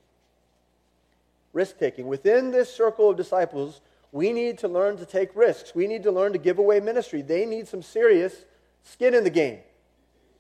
Risk 1.53 1.77
taking. 1.77 2.07
Within 2.07 2.53
this 2.53 2.73
circle 2.73 3.11
of 3.11 3.17
disciples, 3.17 3.81
we 4.13 4.33
need 4.33 4.59
to 4.59 4.69
learn 4.69 4.97
to 4.99 5.05
take 5.05 5.35
risks. 5.35 5.75
We 5.75 5.89
need 5.89 6.05
to 6.05 6.13
learn 6.13 6.35
to 6.35 6.39
give 6.39 6.61
away 6.61 6.79
ministry. 6.79 7.21
They 7.23 7.47
need 7.47 7.67
some 7.67 7.83
serious 7.83 8.45
skin 8.85 9.15
in 9.15 9.25
the 9.25 9.31
game. 9.31 9.59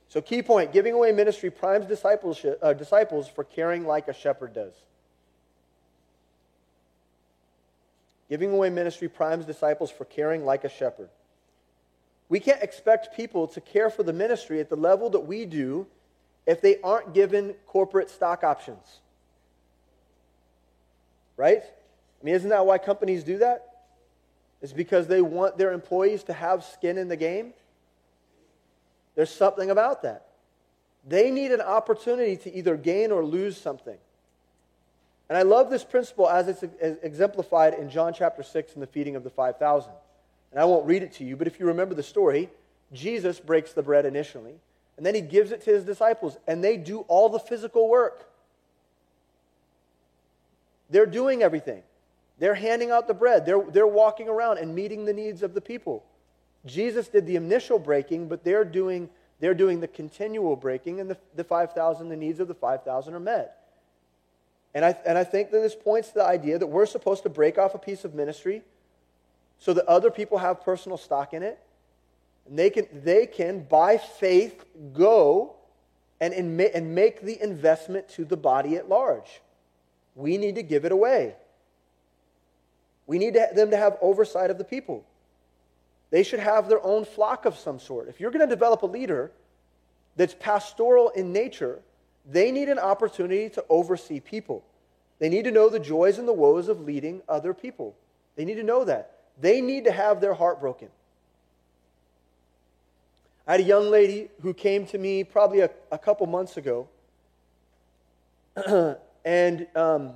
So, 0.09 0.22
key 0.22 0.43
point 0.43 0.72
giving 0.72 0.95
away 0.95 1.12
ministry 1.12 1.51
primes 1.51 1.86
discipleship, 1.86 2.59
uh, 2.62 2.72
disciples 2.72 3.28
for 3.28 3.45
caring 3.45 3.86
like 3.86 4.09
a 4.09 4.14
shepherd 4.14 4.55
does. 4.55 4.74
Giving 8.28 8.53
away 8.53 8.70
ministry 8.70 9.09
primes 9.09 9.45
disciples 9.45 9.91
for 9.91 10.05
caring 10.05 10.45
like 10.45 10.64
a 10.64 10.68
shepherd. 10.68 11.09
We 12.28 12.41
can't 12.41 12.62
expect 12.62 13.16
people 13.16 13.47
to 13.49 13.61
care 13.61 13.89
for 13.89 14.03
the 14.03 14.12
ministry 14.12 14.61
at 14.61 14.68
the 14.68 14.76
level 14.76 15.11
that 15.11 15.20
we 15.20 15.47
do 15.47 15.86
if 16.47 16.61
they 16.61 16.80
aren't 16.82 17.14
given 17.14 17.55
corporate 17.66 18.11
stock 18.11 18.45
options. 18.45 19.01
Right? 21.36 21.62
I 21.62 22.24
mean, 22.24 22.34
isn't 22.34 22.51
that 22.51 22.66
why 22.66 22.78
companies 22.78 23.24
do 23.24 23.39
that? 23.39 23.64
It's 24.61 24.72
because 24.72 25.07
they 25.07 25.22
want 25.22 25.57
their 25.57 25.72
employees 25.72 26.24
to 26.24 26.32
have 26.32 26.64
skin 26.64 26.99
in 26.99 27.09
the 27.09 27.16
game. 27.16 27.55
There's 29.19 29.35
something 29.35 29.69
about 29.69 30.03
that. 30.03 30.29
They 31.05 31.33
need 31.33 31.51
an 31.51 31.61
opportunity 31.61 32.37
to 32.37 32.55
either 32.55 32.77
gain 32.77 33.11
or 33.11 33.25
lose 33.25 33.61
something. 33.61 33.99
And 35.29 35.37
I 35.37 35.43
love 35.43 35.71
this 35.71 35.83
principle 35.83 36.29
as 36.29 36.47
it's 36.47 36.62
exemplified 37.03 37.75
in 37.75 37.91
John 37.91 38.14
chapter 38.14 38.45
6 38.45 38.75
in 38.75 38.81
the 38.81 38.87
feeding 38.87 39.16
of 39.16 39.25
the 39.25 39.31
5,000. 39.31 39.91
And 40.53 40.61
I 40.61 40.64
won't 40.66 40.87
read 40.87 41.03
it 41.03 41.14
to 41.14 41.25
you, 41.25 41.35
but 41.35 41.49
if 41.49 41.59
you 41.59 41.66
remember 41.66 41.97
the 41.97 42.03
story, 42.05 42.49
Jesus 42.93 43.41
breaks 43.41 43.73
the 43.73 43.83
bread 43.83 44.07
initially, 44.07 44.55
and 44.97 45.05
then 45.05 45.16
he 45.16 45.21
gives 45.21 45.51
it 45.51 45.62
to 45.62 45.73
his 45.73 45.83
disciples, 45.83 46.37
and 46.47 46.62
they 46.62 46.77
do 46.77 47.01
all 47.09 47.29
the 47.29 47.41
physical 47.41 47.89
work. 47.89 48.31
They're 50.91 51.07
doing 51.07 51.43
everything. 51.43 51.83
They're 52.39 52.55
handing 52.55 52.93
out 52.93 53.09
the 53.09 53.14
bread. 53.14 53.47
They're, 53.47 53.64
they're 53.69 53.85
walking 53.85 54.29
around 54.29 54.59
and 54.59 54.77
meeting 54.77 55.07
the 55.07 55.12
needs 55.12 55.43
of 55.43 55.55
the 55.55 55.61
people. 55.61 56.05
Jesus 56.66 57.09
did 57.09 57.26
the 57.26 57.36
initial 57.36 57.78
breaking, 57.78 58.28
but 58.28 58.44
they're 58.44 58.64
doing, 58.64 59.09
they're 59.40 59.54
doing 59.54 59.80
the 59.80 59.88
continual 59.88 60.56
breaking, 60.56 61.00
and 61.00 61.11
the, 61.11 61.16
the 61.34 61.44
5,000, 61.44 62.09
the 62.09 62.16
needs 62.16 62.40
of 62.40 62.48
the 62.48 62.54
5,000 62.54 63.14
are 63.14 63.20
met. 63.20 63.59
And 64.74 64.84
I, 64.84 64.96
and 65.06 65.16
I 65.16 65.24
think 65.24 65.50
that 65.50 65.61
this 65.61 65.74
points 65.74 66.09
to 66.09 66.14
the 66.14 66.24
idea 66.24 66.59
that 66.59 66.66
we're 66.66 66.86
supposed 66.86 67.22
to 67.22 67.28
break 67.28 67.59
off 67.59 67.74
a 67.74 67.78
piece 67.78 68.04
of 68.04 68.14
ministry 68.14 68.62
so 69.59 69.72
that 69.72 69.86
other 69.86 70.11
people 70.11 70.38
have 70.38 70.62
personal 70.62 70.98
stock 70.98 71.32
in 71.32 71.42
it. 71.42 71.59
And 72.48 72.59
they 72.59 72.70
can, 72.70 72.86
they 72.92 73.26
can 73.26 73.64
by 73.64 73.98
faith, 73.98 74.64
go 74.92 75.56
and, 76.20 76.34
and 76.34 76.94
make 76.94 77.22
the 77.22 77.42
investment 77.42 78.09
to 78.11 78.24
the 78.24 78.36
body 78.36 78.76
at 78.76 78.88
large. 78.88 79.40
We 80.14 80.36
need 80.36 80.56
to 80.56 80.62
give 80.62 80.84
it 80.84 80.92
away. 80.92 81.34
We 83.06 83.18
need 83.18 83.34
to, 83.34 83.48
them 83.54 83.70
to 83.70 83.76
have 83.76 83.96
oversight 84.02 84.50
of 84.50 84.59
the 84.59 84.64
people. 84.64 85.04
They 86.11 86.22
should 86.22 86.40
have 86.40 86.68
their 86.68 86.84
own 86.84 87.04
flock 87.04 87.44
of 87.44 87.56
some 87.56 87.78
sort. 87.78 88.09
If 88.09 88.20
you're 88.20 88.30
going 88.30 88.46
to 88.46 88.54
develop 88.54 88.82
a 88.82 88.86
leader 88.86 89.30
that's 90.16 90.34
pastoral 90.34 91.11
in 91.11 91.32
nature, 91.32 91.80
they 92.30 92.50
need 92.50 92.68
an 92.68 92.78
opportunity 92.78 93.48
to 93.50 93.64
oversee 93.68 94.20
people. 94.20 94.64
They 95.18 95.28
need 95.28 95.44
to 95.44 95.50
know 95.50 95.68
the 95.68 95.80
joys 95.80 96.18
and 96.18 96.28
the 96.28 96.32
woes 96.32 96.68
of 96.68 96.80
leading 96.80 97.22
other 97.28 97.52
people. 97.52 97.94
They 98.36 98.44
need 98.44 98.54
to 98.54 98.62
know 98.62 98.84
that. 98.84 99.18
They 99.40 99.61
need 99.61 99.84
to 99.84 99.92
have 99.92 100.20
their 100.20 100.34
heart 100.34 100.61
broken. 100.61 100.88
I 103.46 103.52
had 103.52 103.61
a 103.61 103.64
young 103.64 103.90
lady 103.90 104.28
who 104.42 104.52
came 104.52 104.86
to 104.88 104.98
me 104.98 105.24
probably 105.24 105.61
a, 105.61 105.70
a 105.90 105.98
couple 105.98 106.26
months 106.26 106.59
ago, 106.59 106.86
and 109.24 109.66
um, 109.74 110.12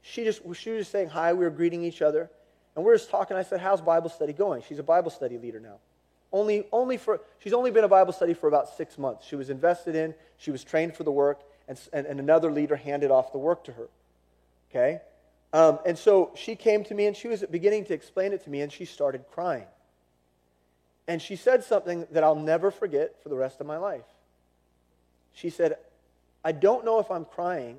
she 0.00 0.24
just 0.24 0.40
she 0.54 0.70
was 0.70 0.80
just 0.80 0.90
saying 0.90 1.10
hi. 1.10 1.34
We 1.34 1.44
were 1.44 1.50
greeting 1.50 1.84
each 1.84 2.00
other, 2.00 2.30
and 2.80 2.86
we 2.86 2.94
are 2.94 2.96
just 2.96 3.10
talking. 3.10 3.36
I 3.36 3.42
said, 3.42 3.60
"How's 3.60 3.82
Bible 3.82 4.08
study 4.08 4.32
going?" 4.32 4.62
She's 4.66 4.78
a 4.78 4.82
Bible 4.82 5.10
study 5.10 5.36
leader 5.36 5.60
now. 5.60 5.76
Only, 6.32 6.66
only 6.72 6.96
for 6.96 7.20
she's 7.38 7.52
only 7.52 7.70
been 7.70 7.84
a 7.84 7.88
Bible 7.88 8.14
study 8.14 8.32
for 8.32 8.48
about 8.48 8.70
six 8.74 8.96
months. 8.96 9.26
She 9.26 9.36
was 9.36 9.50
invested 9.50 9.94
in. 9.94 10.14
She 10.38 10.50
was 10.50 10.64
trained 10.64 10.96
for 10.96 11.04
the 11.04 11.12
work, 11.12 11.42
and, 11.68 11.78
and, 11.92 12.06
and 12.06 12.18
another 12.18 12.50
leader 12.50 12.76
handed 12.76 13.10
off 13.10 13.32
the 13.32 13.38
work 13.38 13.64
to 13.64 13.72
her. 13.72 13.88
Okay, 14.70 15.02
um, 15.52 15.78
and 15.84 15.98
so 15.98 16.30
she 16.34 16.56
came 16.56 16.82
to 16.84 16.94
me 16.94 17.04
and 17.04 17.14
she 17.14 17.28
was 17.28 17.44
beginning 17.50 17.84
to 17.84 17.92
explain 17.92 18.32
it 18.32 18.44
to 18.44 18.50
me, 18.50 18.62
and 18.62 18.72
she 18.72 18.86
started 18.86 19.26
crying. 19.30 19.66
And 21.06 21.20
she 21.20 21.36
said 21.36 21.62
something 21.62 22.06
that 22.12 22.24
I'll 22.24 22.34
never 22.34 22.70
forget 22.70 23.22
for 23.22 23.28
the 23.28 23.36
rest 23.36 23.60
of 23.60 23.66
my 23.66 23.76
life. 23.76 24.06
She 25.34 25.50
said, 25.50 25.76
I 26.42 26.52
don't 26.52 26.86
know 26.86 26.98
if 26.98 27.10
I'm 27.10 27.26
crying 27.26 27.76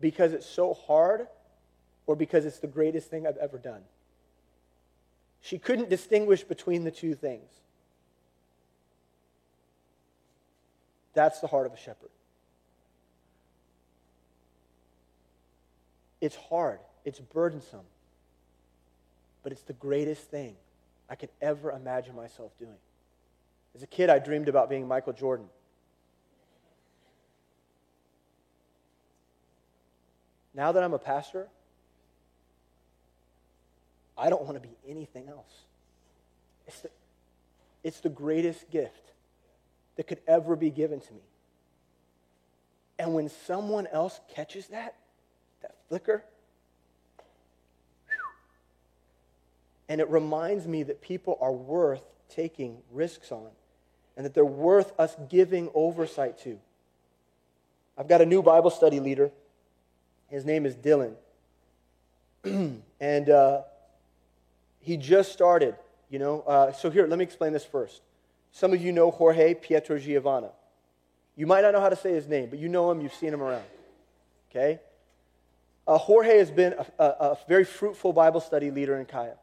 because 0.00 0.32
it's 0.32 0.46
so 0.46 0.74
hard 0.74 1.28
or 2.06 2.16
because 2.16 2.44
it's 2.44 2.58
the 2.58 2.66
greatest 2.66 3.10
thing 3.10 3.26
I've 3.26 3.36
ever 3.36 3.58
done. 3.58 3.82
She 5.40 5.58
couldn't 5.58 5.90
distinguish 5.90 6.42
between 6.42 6.84
the 6.84 6.90
two 6.90 7.14
things. 7.14 7.50
That's 11.12 11.40
the 11.40 11.46
heart 11.46 11.66
of 11.66 11.72
a 11.72 11.76
shepherd. 11.76 12.10
It's 16.20 16.36
hard, 16.36 16.80
it's 17.04 17.20
burdensome, 17.20 17.84
but 19.42 19.52
it's 19.52 19.62
the 19.62 19.74
greatest 19.74 20.30
thing 20.30 20.56
I 21.08 21.14
could 21.14 21.28
ever 21.42 21.70
imagine 21.70 22.16
myself 22.16 22.52
doing. 22.58 22.78
As 23.74 23.82
a 23.82 23.86
kid, 23.86 24.08
I 24.08 24.18
dreamed 24.18 24.48
about 24.48 24.70
being 24.70 24.88
Michael 24.88 25.12
Jordan. 25.12 25.46
Now 30.54 30.72
that 30.72 30.82
I'm 30.82 30.94
a 30.94 30.98
pastor, 30.98 31.48
I 34.16 34.30
don't 34.30 34.42
want 34.42 34.54
to 34.54 34.60
be 34.60 34.74
anything 34.88 35.28
else. 35.28 35.64
It's 36.66 36.80
the, 36.80 36.90
it's 37.82 38.00
the 38.00 38.08
greatest 38.08 38.70
gift 38.70 39.12
that 39.96 40.06
could 40.06 40.20
ever 40.26 40.56
be 40.56 40.70
given 40.70 41.00
to 41.00 41.12
me. 41.12 41.20
And 42.98 43.14
when 43.14 43.28
someone 43.46 43.86
else 43.88 44.20
catches 44.34 44.68
that, 44.68 44.94
that 45.62 45.74
flicker. 45.88 46.24
And 49.88 50.00
it 50.00 50.08
reminds 50.08 50.66
me 50.66 50.84
that 50.84 51.02
people 51.02 51.36
are 51.40 51.52
worth 51.52 52.02
taking 52.30 52.78
risks 52.92 53.30
on 53.32 53.48
and 54.16 54.24
that 54.24 54.32
they're 54.32 54.44
worth 54.44 54.98
us 54.98 55.14
giving 55.28 55.68
oversight 55.74 56.38
to. 56.40 56.58
I've 57.98 58.08
got 58.08 58.20
a 58.20 58.26
new 58.26 58.42
Bible 58.42 58.70
study 58.70 59.00
leader. 59.00 59.30
His 60.30 60.44
name 60.44 60.66
is 60.66 60.74
Dylan. 60.74 61.14
and 63.00 63.30
uh, 63.30 63.62
he 64.84 64.96
just 64.96 65.32
started, 65.32 65.74
you 66.10 66.18
know. 66.18 66.42
Uh, 66.42 66.72
so, 66.72 66.90
here, 66.90 67.06
let 67.06 67.18
me 67.18 67.24
explain 67.24 67.52
this 67.52 67.64
first. 67.64 68.02
Some 68.52 68.72
of 68.72 68.80
you 68.80 68.92
know 68.92 69.10
Jorge 69.10 69.54
Pietro 69.54 69.98
Giovanna. 69.98 70.50
You 71.36 71.46
might 71.46 71.62
not 71.62 71.72
know 71.72 71.80
how 71.80 71.88
to 71.88 71.96
say 71.96 72.12
his 72.12 72.28
name, 72.28 72.50
but 72.50 72.58
you 72.58 72.68
know 72.68 72.90
him, 72.90 73.00
you've 73.00 73.14
seen 73.14 73.32
him 73.32 73.42
around. 73.42 73.64
Okay? 74.50 74.78
Uh, 75.86 75.98
Jorge 75.98 76.38
has 76.38 76.50
been 76.50 76.74
a, 76.74 77.02
a, 77.02 77.04
a, 77.04 77.38
very 77.48 77.64
fruitful 77.64 78.12
Bible 78.12 78.40
study 78.40 78.70
leader 78.70 78.96
in 78.98 79.06
Kaya. 79.06 79.34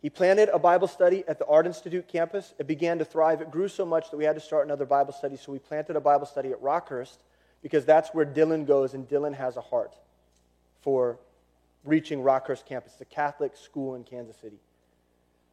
He 0.00 0.08
planted 0.08 0.48
a 0.50 0.58
Bible 0.58 0.88
study 0.88 1.24
at 1.26 1.38
the 1.38 1.46
Art 1.46 1.66
Institute 1.66 2.08
campus. 2.08 2.54
It 2.58 2.66
began 2.66 2.98
to 2.98 3.04
thrive. 3.04 3.42
It 3.42 3.50
grew 3.50 3.68
so 3.68 3.84
much 3.84 4.10
that 4.10 4.16
we 4.16 4.24
had 4.24 4.36
to 4.36 4.40
start 4.40 4.66
another 4.66 4.86
Bible 4.86 5.12
study. 5.12 5.36
So 5.36 5.52
we 5.52 5.58
planted 5.58 5.96
a 5.96 6.00
Bible 6.00 6.26
study 6.26 6.50
at 6.52 6.62
Rockhurst 6.62 7.18
because 7.62 7.84
that's 7.84 8.10
where 8.10 8.24
Dylan 8.24 8.66
goes, 8.66 8.94
and 8.94 9.06
Dylan 9.06 9.34
has 9.34 9.56
a 9.56 9.60
heart 9.60 9.94
for 10.80 11.18
reaching 11.84 12.22
Rockhurst 12.22 12.66
campus, 12.66 12.94
the 12.94 13.04
Catholic 13.04 13.56
school 13.56 13.94
in 13.94 14.04
Kansas 14.04 14.36
City. 14.36 14.58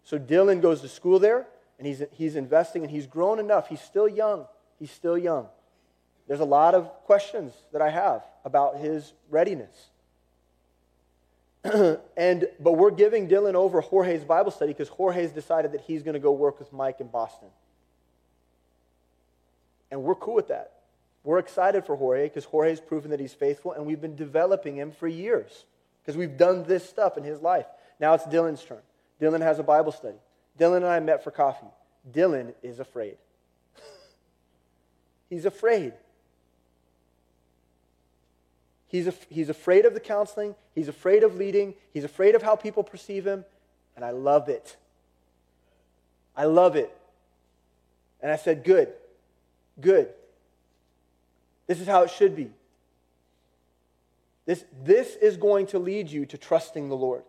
So 0.03 0.17
Dylan 0.17 0.61
goes 0.61 0.81
to 0.81 0.87
school 0.87 1.19
there, 1.19 1.47
and 1.77 1.87
he's, 1.87 2.01
he's 2.11 2.35
investing, 2.35 2.83
and 2.83 2.91
he's 2.91 3.07
grown 3.07 3.39
enough. 3.39 3.67
He's 3.67 3.81
still 3.81 4.07
young. 4.07 4.45
He's 4.79 4.91
still 4.91 5.17
young. 5.17 5.47
There's 6.27 6.39
a 6.39 6.45
lot 6.45 6.75
of 6.75 6.87
questions 7.05 7.53
that 7.71 7.81
I 7.81 7.89
have 7.89 8.23
about 8.43 8.77
his 8.77 9.13
readiness. 9.29 9.89
and 12.17 12.47
but 12.59 12.73
we're 12.73 12.91
giving 12.91 13.27
Dylan 13.27 13.55
over 13.55 13.81
Jorge's 13.81 14.23
Bible 14.23 14.51
study 14.51 14.73
because 14.73 14.89
Jorge's 14.89 15.31
decided 15.31 15.71
that 15.71 15.81
he's 15.81 16.03
going 16.03 16.13
to 16.13 16.19
go 16.19 16.31
work 16.31 16.59
with 16.59 16.71
Mike 16.71 17.01
in 17.01 17.07
Boston. 17.07 17.49
And 19.89 20.03
we're 20.03 20.15
cool 20.15 20.35
with 20.35 20.49
that. 20.49 20.73
We're 21.23 21.39
excited 21.39 21.85
for 21.85 21.95
Jorge 21.95 22.25
because 22.25 22.45
Jorge's 22.45 22.79
proven 22.79 23.11
that 23.11 23.19
he's 23.19 23.33
faithful, 23.33 23.73
and 23.73 23.85
we've 23.85 23.99
been 23.99 24.15
developing 24.15 24.77
him 24.77 24.91
for 24.91 25.07
years 25.07 25.65
because 26.07 26.17
we've 26.17 26.37
done 26.37 26.63
this 26.63 26.87
stuff 26.87 27.17
in 27.17 27.25
his 27.25 27.41
life. 27.41 27.65
Now 27.99 28.13
it's 28.13 28.23
Dylan's 28.23 28.63
turn. 28.63 28.79
Dylan 29.19 29.41
has 29.41 29.59
a 29.59 29.63
Bible 29.63 29.91
study. 29.91 30.15
Dylan 30.57 30.77
and 30.77 30.85
I 30.85 31.01
met 31.01 31.21
for 31.21 31.31
coffee. 31.31 31.67
Dylan 32.09 32.53
is 32.63 32.79
afraid. 32.79 33.17
he's 35.29 35.43
afraid. 35.43 35.91
He's, 38.87 39.07
af- 39.07 39.27
he's 39.29 39.49
afraid 39.49 39.83
of 39.83 39.93
the 39.93 39.99
counseling. 39.99 40.55
He's 40.73 40.87
afraid 40.87 41.23
of 41.23 41.35
leading. 41.35 41.73
He's 41.91 42.05
afraid 42.05 42.35
of 42.35 42.41
how 42.41 42.55
people 42.55 42.83
perceive 42.83 43.27
him. 43.27 43.43
And 43.97 44.05
I 44.05 44.11
love 44.11 44.47
it. 44.47 44.77
I 46.37 46.45
love 46.45 46.77
it. 46.77 46.95
And 48.21 48.31
I 48.31 48.37
said, 48.37 48.63
Good. 48.63 48.93
Good. 49.81 50.07
This 51.67 51.81
is 51.81 51.87
how 51.87 52.03
it 52.03 52.11
should 52.11 52.33
be. 52.33 52.49
This, 54.47 54.63
this 54.83 55.15
is 55.17 55.37
going 55.37 55.67
to 55.67 55.77
lead 55.79 56.09
you 56.09 56.25
to 56.25 56.37
trusting 56.37 56.89
the 56.89 56.95
Lord. 56.95 57.23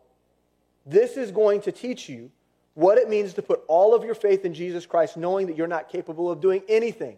This 0.86 1.18
is 1.18 1.30
going 1.32 1.60
to 1.62 1.72
teach 1.72 2.08
you 2.08 2.30
what 2.74 2.96
it 2.96 3.10
means 3.10 3.34
to 3.34 3.42
put 3.42 3.60
all 3.66 3.92
of 3.92 4.04
your 4.04 4.14
faith 4.14 4.44
in 4.44 4.54
Jesus 4.54 4.86
Christ, 4.86 5.16
knowing 5.16 5.48
that 5.48 5.56
you're 5.56 5.66
not 5.66 5.90
capable 5.90 6.30
of 6.30 6.40
doing 6.40 6.62
anything. 6.68 7.16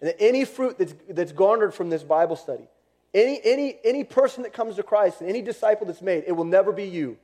And 0.00 0.08
that 0.08 0.16
any 0.18 0.46
fruit 0.46 0.78
that's, 0.78 0.94
that's 1.10 1.30
garnered 1.30 1.74
from 1.74 1.90
this 1.90 2.02
Bible 2.02 2.36
study, 2.36 2.66
any, 3.12 3.38
any, 3.44 3.76
any 3.84 4.02
person 4.02 4.42
that 4.44 4.54
comes 4.54 4.76
to 4.76 4.82
Christ, 4.82 5.20
and 5.20 5.28
any 5.28 5.42
disciple 5.42 5.86
that's 5.86 6.02
made, 6.02 6.24
it 6.26 6.32
will 6.32 6.44
never 6.44 6.72
be 6.72 6.84
you. 6.84 7.18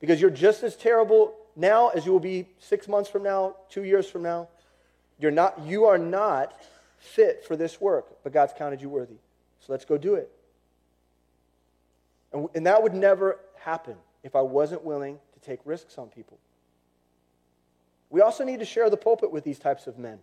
Because 0.00 0.20
you're 0.20 0.30
just 0.30 0.64
as 0.64 0.74
terrible 0.74 1.34
now 1.54 1.88
as 1.90 2.04
you 2.04 2.10
will 2.10 2.20
be 2.20 2.48
six 2.58 2.88
months 2.88 3.08
from 3.08 3.22
now, 3.22 3.54
two 3.70 3.84
years 3.84 4.10
from 4.10 4.22
now. 4.22 4.48
You're 5.20 5.30
not, 5.30 5.64
you 5.64 5.84
are 5.84 5.98
not 5.98 6.52
fit 6.98 7.44
for 7.44 7.54
this 7.54 7.80
work, 7.80 8.24
but 8.24 8.32
God's 8.32 8.52
counted 8.58 8.82
you 8.82 8.88
worthy. 8.88 9.18
So 9.60 9.72
let's 9.72 9.84
go 9.84 9.96
do 9.96 10.16
it. 10.16 10.30
And, 12.34 12.48
and 12.54 12.66
that 12.66 12.82
would 12.82 12.92
never 12.92 13.38
happen 13.60 13.96
if 14.22 14.36
I 14.36 14.42
wasn't 14.42 14.84
willing 14.84 15.18
to 15.32 15.40
take 15.40 15.60
risks 15.64 15.96
on 15.96 16.08
people. 16.08 16.38
We 18.10 18.20
also 18.20 18.44
need 18.44 18.58
to 18.58 18.66
share 18.66 18.90
the 18.90 18.96
pulpit 18.96 19.32
with 19.32 19.44
these 19.44 19.58
types 19.58 19.86
of 19.86 19.98
men. 19.98 20.18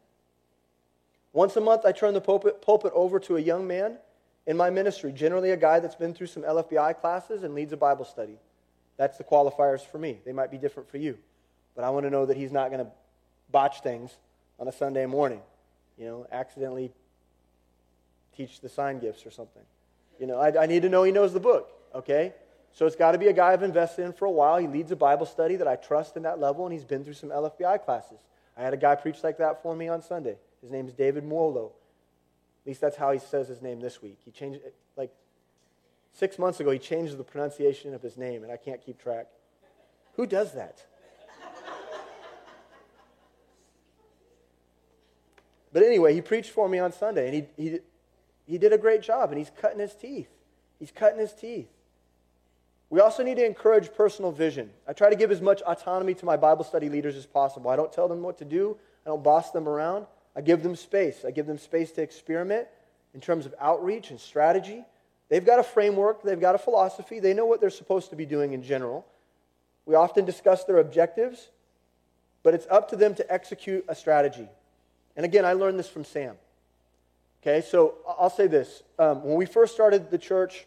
Once 1.33 1.55
a 1.55 1.61
month, 1.61 1.85
I 1.85 1.93
turn 1.93 2.13
the 2.13 2.21
pulpit, 2.21 2.61
pulpit 2.61 2.91
over 2.93 3.19
to 3.21 3.37
a 3.37 3.39
young 3.39 3.65
man 3.65 3.97
in 4.45 4.57
my 4.57 4.69
ministry, 4.69 5.11
generally 5.11 5.51
a 5.51 5.57
guy 5.57 5.79
that's 5.79 5.95
been 5.95 6.13
through 6.13 6.27
some 6.27 6.43
LFBI 6.43 6.99
classes 6.99 7.43
and 7.43 7.55
leads 7.55 7.71
a 7.73 7.77
Bible 7.77 8.05
study. 8.05 8.37
That's 8.97 9.17
the 9.17 9.23
qualifiers 9.23 9.81
for 9.81 9.97
me. 9.97 10.19
They 10.25 10.33
might 10.33 10.51
be 10.51 10.57
different 10.57 10.89
for 10.89 10.97
you. 10.97 11.17
But 11.75 11.85
I 11.85 11.89
want 11.89 12.05
to 12.05 12.09
know 12.09 12.25
that 12.25 12.35
he's 12.35 12.51
not 12.51 12.69
going 12.69 12.85
to 12.85 12.91
botch 13.51 13.81
things 13.81 14.11
on 14.59 14.67
a 14.67 14.71
Sunday 14.71 15.05
morning, 15.05 15.41
you 15.97 16.05
know, 16.05 16.27
accidentally 16.31 16.91
teach 18.35 18.59
the 18.59 18.69
sign 18.69 18.99
gifts 18.99 19.25
or 19.25 19.31
something. 19.31 19.63
You 20.19 20.27
know, 20.27 20.37
I, 20.37 20.63
I 20.63 20.65
need 20.65 20.81
to 20.83 20.89
know 20.89 21.03
he 21.03 21.11
knows 21.11 21.33
the 21.33 21.39
book, 21.39 21.71
okay? 21.93 22.33
So 22.73 22.85
it's 22.85 22.95
got 22.95 23.11
to 23.11 23.17
be 23.17 23.27
a 23.27 23.33
guy 23.33 23.51
I've 23.51 23.63
invested 23.63 24.05
in 24.05 24.13
for 24.13 24.25
a 24.25 24.31
while. 24.31 24.57
He 24.57 24.67
leads 24.67 24.91
a 24.91 24.95
Bible 24.95 25.25
study 25.25 25.57
that 25.57 25.67
I 25.67 25.75
trust 25.75 26.15
in 26.15 26.23
that 26.23 26.39
level, 26.39 26.65
and 26.65 26.73
he's 26.73 26.85
been 26.85 27.03
through 27.03 27.13
some 27.13 27.29
LFBI 27.29 27.83
classes. 27.83 28.19
I 28.57 28.61
had 28.61 28.73
a 28.73 28.77
guy 28.77 28.95
preach 28.95 29.23
like 29.23 29.37
that 29.39 29.61
for 29.61 29.75
me 29.75 29.87
on 29.87 30.01
Sunday. 30.01 30.37
His 30.61 30.71
name 30.71 30.87
is 30.87 30.93
David 30.93 31.23
Muolo. 31.23 31.71
At 32.63 32.67
least 32.67 32.81
that's 32.81 32.95
how 32.95 33.11
he 33.11 33.19
says 33.19 33.47
his 33.47 33.61
name 33.61 33.79
this 33.79 34.01
week. 34.01 34.19
He 34.23 34.31
changed 34.31 34.59
like 34.95 35.11
six 36.13 36.37
months 36.37 36.59
ago, 36.59 36.71
he 36.71 36.79
changed 36.79 37.17
the 37.17 37.23
pronunciation 37.23 37.93
of 37.93 38.01
his 38.01 38.17
name, 38.17 38.43
and 38.43 38.51
I 38.51 38.57
can't 38.57 38.83
keep 38.83 39.01
track. 39.01 39.27
Who 40.15 40.27
does 40.27 40.53
that? 40.53 40.85
but 45.73 45.83
anyway, 45.83 46.13
he 46.13 46.21
preached 46.21 46.51
for 46.51 46.69
me 46.69 46.79
on 46.79 46.91
Sunday, 46.91 47.25
and 47.27 47.35
he, 47.57 47.69
he, 47.69 47.79
he 48.45 48.57
did 48.57 48.73
a 48.73 48.77
great 48.77 49.01
job, 49.01 49.31
and 49.31 49.39
he's 49.39 49.51
cutting 49.59 49.79
his 49.79 49.93
teeth. 49.93 50.29
He's 50.79 50.91
cutting 50.91 51.19
his 51.19 51.33
teeth. 51.33 51.69
We 52.91 52.99
also 52.99 53.23
need 53.23 53.37
to 53.37 53.45
encourage 53.45 53.93
personal 53.93 54.33
vision. 54.33 54.69
I 54.85 54.91
try 54.91 55.09
to 55.09 55.15
give 55.15 55.31
as 55.31 55.41
much 55.41 55.61
autonomy 55.61 56.13
to 56.15 56.25
my 56.25 56.35
Bible 56.35 56.65
study 56.65 56.89
leaders 56.89 57.15
as 57.15 57.25
possible. 57.25 57.71
I 57.71 57.77
don't 57.77 57.91
tell 57.91 58.09
them 58.09 58.21
what 58.21 58.37
to 58.39 58.45
do, 58.45 58.77
I 59.05 59.09
don't 59.09 59.23
boss 59.23 59.51
them 59.51 59.67
around. 59.67 60.05
I 60.35 60.41
give 60.41 60.61
them 60.61 60.75
space. 60.75 61.25
I 61.25 61.31
give 61.31 61.47
them 61.47 61.57
space 61.57 61.91
to 61.93 62.01
experiment 62.01 62.67
in 63.13 63.21
terms 63.21 63.45
of 63.45 63.55
outreach 63.59 64.11
and 64.11 64.19
strategy. 64.19 64.83
They've 65.29 65.45
got 65.45 65.59
a 65.59 65.63
framework, 65.63 66.21
they've 66.23 66.39
got 66.39 66.55
a 66.55 66.57
philosophy, 66.57 67.19
they 67.19 67.33
know 67.33 67.45
what 67.45 67.61
they're 67.61 67.69
supposed 67.69 68.09
to 68.09 68.15
be 68.15 68.25
doing 68.25 68.53
in 68.53 68.61
general. 68.61 69.05
We 69.85 69.95
often 69.95 70.25
discuss 70.25 70.65
their 70.65 70.77
objectives, 70.77 71.49
but 72.43 72.53
it's 72.53 72.67
up 72.69 72.89
to 72.89 72.97
them 72.97 73.15
to 73.15 73.33
execute 73.33 73.85
a 73.87 73.95
strategy. 73.95 74.47
And 75.15 75.25
again, 75.25 75.45
I 75.45 75.53
learned 75.53 75.79
this 75.79 75.89
from 75.89 76.03
Sam. 76.03 76.35
Okay, 77.41 77.65
so 77.65 77.95
I'll 78.05 78.29
say 78.29 78.47
this. 78.47 78.83
Um, 78.99 79.23
when 79.23 79.35
we 79.35 79.45
first 79.45 79.73
started 79.73 80.11
the 80.11 80.17
church, 80.17 80.65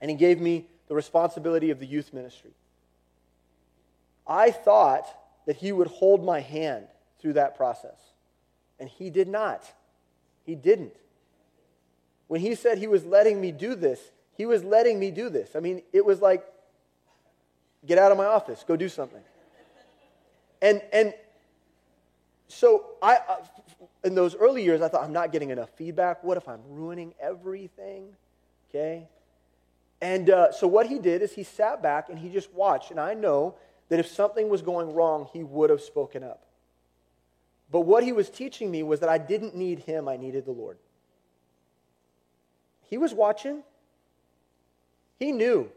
and 0.00 0.10
he 0.10 0.16
gave 0.16 0.40
me 0.40 0.66
the 0.88 0.94
responsibility 0.94 1.70
of 1.70 1.78
the 1.78 1.86
youth 1.86 2.12
ministry. 2.12 2.52
I 4.26 4.50
thought 4.50 5.06
that 5.46 5.56
he 5.56 5.72
would 5.72 5.86
hold 5.86 6.24
my 6.24 6.40
hand 6.40 6.86
through 7.20 7.34
that 7.34 7.56
process, 7.56 7.98
and 8.78 8.88
he 8.88 9.10
did 9.10 9.28
not. 9.28 9.64
He 10.44 10.54
didn't. 10.54 10.94
When 12.28 12.40
he 12.40 12.54
said 12.54 12.78
he 12.78 12.86
was 12.86 13.04
letting 13.04 13.40
me 13.40 13.52
do 13.52 13.74
this, 13.74 14.00
he 14.36 14.46
was 14.46 14.64
letting 14.64 14.98
me 14.98 15.10
do 15.10 15.28
this. 15.28 15.54
I 15.54 15.60
mean, 15.60 15.82
it 15.92 16.04
was 16.04 16.20
like, 16.20 16.44
get 17.86 17.98
out 17.98 18.10
of 18.10 18.18
my 18.18 18.26
office, 18.26 18.64
go 18.66 18.76
do 18.76 18.88
something. 18.88 19.20
And, 20.62 20.82
and 20.92 21.14
so 22.48 22.86
I, 23.02 23.16
uh, 23.16 23.36
in 24.04 24.14
those 24.14 24.34
early 24.34 24.64
years, 24.64 24.80
I 24.80 24.88
thought, 24.88 25.04
I'm 25.04 25.12
not 25.12 25.32
getting 25.32 25.50
enough 25.50 25.70
feedback. 25.76 26.24
What 26.24 26.36
if 26.36 26.48
I'm 26.48 26.60
ruining 26.68 27.14
everything? 27.20 28.08
Okay? 28.70 29.06
And 30.04 30.28
uh, 30.28 30.52
so 30.52 30.66
what 30.66 30.86
he 30.86 30.98
did 30.98 31.22
is 31.22 31.32
he 31.32 31.44
sat 31.44 31.82
back 31.82 32.10
and 32.10 32.18
he 32.18 32.28
just 32.28 32.52
watched. 32.52 32.90
And 32.90 33.00
I 33.00 33.14
know 33.14 33.54
that 33.88 33.98
if 33.98 34.06
something 34.06 34.50
was 34.50 34.60
going 34.60 34.92
wrong, 34.92 35.30
he 35.32 35.42
would 35.42 35.70
have 35.70 35.80
spoken 35.80 36.22
up. 36.22 36.44
But 37.72 37.80
what 37.80 38.04
he 38.04 38.12
was 38.12 38.28
teaching 38.28 38.70
me 38.70 38.82
was 38.82 39.00
that 39.00 39.08
I 39.08 39.16
didn't 39.16 39.56
need 39.56 39.78
him, 39.78 40.06
I 40.06 40.18
needed 40.18 40.44
the 40.44 40.50
Lord. 40.50 40.76
He 42.82 42.98
was 42.98 43.14
watching. 43.14 43.62
He 45.18 45.32
knew. 45.32 45.70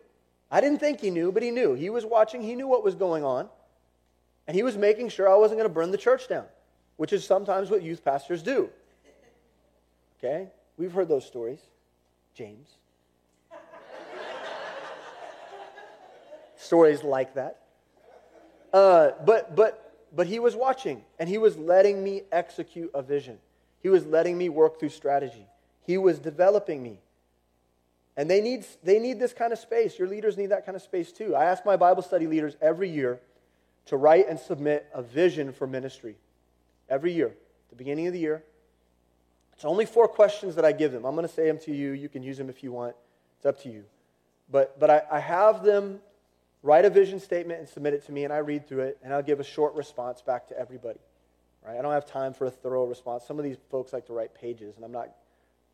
I 0.51 0.59
didn't 0.59 0.79
think 0.79 0.99
he 0.99 1.09
knew, 1.09 1.31
but 1.31 1.41
he 1.41 1.49
knew. 1.49 1.73
He 1.73 1.89
was 1.89 2.03
watching, 2.03 2.41
he 2.41 2.53
knew 2.53 2.67
what 2.67 2.83
was 2.83 2.95
going 2.95 3.23
on. 3.23 3.47
And 4.45 4.57
he 4.57 4.61
was 4.61 4.75
making 4.75 5.07
sure 5.07 5.29
I 5.29 5.35
wasn't 5.35 5.59
going 5.59 5.69
to 5.69 5.73
burn 5.73 5.91
the 5.91 5.97
church 5.97 6.27
down, 6.27 6.47
which 6.97 7.13
is 7.13 7.25
sometimes 7.25 7.69
what 7.69 7.81
youth 7.81 8.03
pastors 8.03 8.43
do. 8.43 8.69
Okay? 10.19 10.49
We've 10.75 10.91
heard 10.91 11.07
those 11.07 11.25
stories. 11.25 11.61
James. 12.35 12.67
Stories 16.57 17.03
like 17.03 17.35
that. 17.35 17.61
Uh, 18.73 19.11
but, 19.25 19.55
but, 19.55 20.05
but 20.13 20.27
he 20.27 20.39
was 20.39 20.55
watching, 20.55 21.03
and 21.19 21.29
he 21.29 21.37
was 21.37 21.57
letting 21.57 22.03
me 22.03 22.23
execute 22.31 22.91
a 22.93 23.01
vision. 23.01 23.37
He 23.81 23.89
was 23.89 24.05
letting 24.05 24.37
me 24.37 24.49
work 24.49 24.79
through 24.79 24.89
strategy. 24.89 25.45
He 25.85 25.97
was 25.97 26.19
developing 26.19 26.83
me. 26.83 26.99
And 28.17 28.29
they 28.29 28.41
need, 28.41 28.65
they 28.83 28.99
need 28.99 29.19
this 29.19 29.31
kind 29.31 29.53
of 29.53 29.59
space. 29.59 29.97
Your 29.97 30.07
leaders 30.07 30.37
need 30.37 30.47
that 30.47 30.65
kind 30.65 30.75
of 30.75 30.81
space 30.81 31.11
too. 31.11 31.35
I 31.35 31.45
ask 31.45 31.65
my 31.65 31.77
Bible 31.77 32.01
study 32.01 32.27
leaders 32.27 32.57
every 32.61 32.89
year 32.89 33.19
to 33.85 33.95
write 33.95 34.27
and 34.27 34.39
submit 34.39 34.87
a 34.93 35.01
vision 35.01 35.53
for 35.53 35.67
ministry. 35.67 36.17
Every 36.89 37.13
year, 37.13 37.27
at 37.27 37.69
the 37.69 37.75
beginning 37.75 38.07
of 38.07 38.13
the 38.13 38.19
year. 38.19 38.43
It's 39.53 39.65
only 39.65 39.85
four 39.85 40.07
questions 40.07 40.55
that 40.55 40.65
I 40.65 40.71
give 40.71 40.91
them. 40.91 41.05
I'm 41.05 41.15
going 41.15 41.27
to 41.27 41.33
say 41.33 41.47
them 41.47 41.59
to 41.59 41.73
you. 41.73 41.91
You 41.91 42.09
can 42.09 42.23
use 42.23 42.37
them 42.37 42.49
if 42.49 42.63
you 42.63 42.71
want. 42.71 42.95
It's 43.37 43.45
up 43.45 43.61
to 43.63 43.69
you. 43.69 43.83
But, 44.51 44.79
but 44.79 44.89
I, 44.89 45.01
I 45.11 45.19
have 45.19 45.63
them 45.63 45.99
write 46.67 46.83
a 46.83 46.89
vision 46.89 47.17
statement 47.17 47.61
and 47.61 47.69
submit 47.69 47.93
it 47.93 48.05
to 48.05 48.11
me, 48.11 48.25
and 48.25 48.33
I 48.33 48.39
read 48.39 48.67
through 48.67 48.81
it, 48.81 48.97
and 49.01 49.13
I'll 49.13 49.23
give 49.23 49.39
a 49.39 49.43
short 49.43 49.73
response 49.73 50.21
back 50.21 50.49
to 50.49 50.59
everybody. 50.59 50.99
Right? 51.65 51.79
I 51.79 51.81
don't 51.81 51.93
have 51.93 52.05
time 52.05 52.33
for 52.33 52.45
a 52.45 52.51
thorough 52.51 52.85
response. 52.85 53.23
Some 53.25 53.39
of 53.39 53.45
these 53.45 53.55
folks 53.71 53.93
like 53.93 54.05
to 54.07 54.13
write 54.13 54.35
pages, 54.35 54.75
and 54.75 54.83
I'm 54.83 54.91
not, 54.91 55.09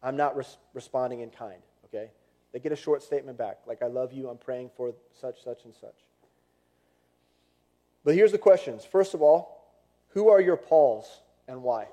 I'm 0.03 0.15
not 0.15 0.37
res- 0.37 0.57
responding 0.75 1.21
in 1.21 1.31
kind. 1.31 1.59
Okay? 1.85 2.11
They 2.51 2.59
get 2.59 2.71
a 2.71 2.75
short 2.75 3.01
statement 3.01 3.39
back, 3.39 3.57
like 3.65 3.81
"I 3.81 3.87
love 3.87 4.13
you. 4.13 4.29
I'm 4.29 4.37
praying 4.37 4.69
for 4.77 4.93
such, 5.19 5.43
such, 5.43 5.65
and 5.65 5.73
such." 5.73 5.95
But 8.03 8.13
here's 8.13 8.31
the 8.31 8.37
questions. 8.37 8.85
First 8.85 9.15
of 9.15 9.23
all, 9.23 9.65
who 10.09 10.29
are 10.29 10.39
your 10.39 10.57
Pauls 10.57 11.21
and 11.47 11.63
why? 11.63 11.87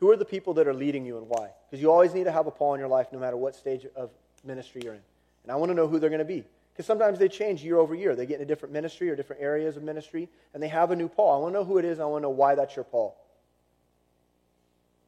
Who 0.00 0.10
are 0.10 0.16
the 0.16 0.26
people 0.26 0.54
that 0.54 0.66
are 0.66 0.74
leading 0.74 1.06
you 1.06 1.16
and 1.16 1.26
why? 1.26 1.50
Because 1.70 1.80
you 1.80 1.90
always 1.90 2.12
need 2.12 2.24
to 2.24 2.32
have 2.32 2.46
a 2.46 2.50
Paul 2.50 2.74
in 2.74 2.80
your 2.80 2.88
life 2.88 3.06
no 3.12 3.18
matter 3.18 3.36
what 3.36 3.54
stage 3.54 3.86
of 3.96 4.10
ministry 4.44 4.82
you're 4.84 4.94
in. 4.94 5.00
And 5.44 5.52
I 5.52 5.56
want 5.56 5.70
to 5.70 5.74
know 5.74 5.86
who 5.86 5.98
they're 5.98 6.10
going 6.10 6.18
to 6.18 6.24
be. 6.24 6.44
Because 6.72 6.86
sometimes 6.86 7.18
they 7.18 7.28
change 7.28 7.62
year 7.62 7.78
over 7.78 7.94
year. 7.94 8.16
They 8.16 8.26
get 8.26 8.36
in 8.36 8.42
a 8.42 8.46
different 8.46 8.72
ministry 8.72 9.10
or 9.10 9.16
different 9.16 9.42
areas 9.42 9.76
of 9.76 9.82
ministry, 9.82 10.28
and 10.54 10.62
they 10.62 10.68
have 10.68 10.90
a 10.90 10.96
new 10.96 11.08
Paul. 11.08 11.34
I 11.34 11.42
want 11.42 11.54
to 11.54 11.60
know 11.60 11.64
who 11.64 11.78
it 11.78 11.84
is. 11.84 12.00
I 12.00 12.06
want 12.06 12.22
to 12.22 12.28
know 12.28 12.30
why 12.30 12.54
that's 12.54 12.74
your 12.74 12.84
Paul. 12.84 13.16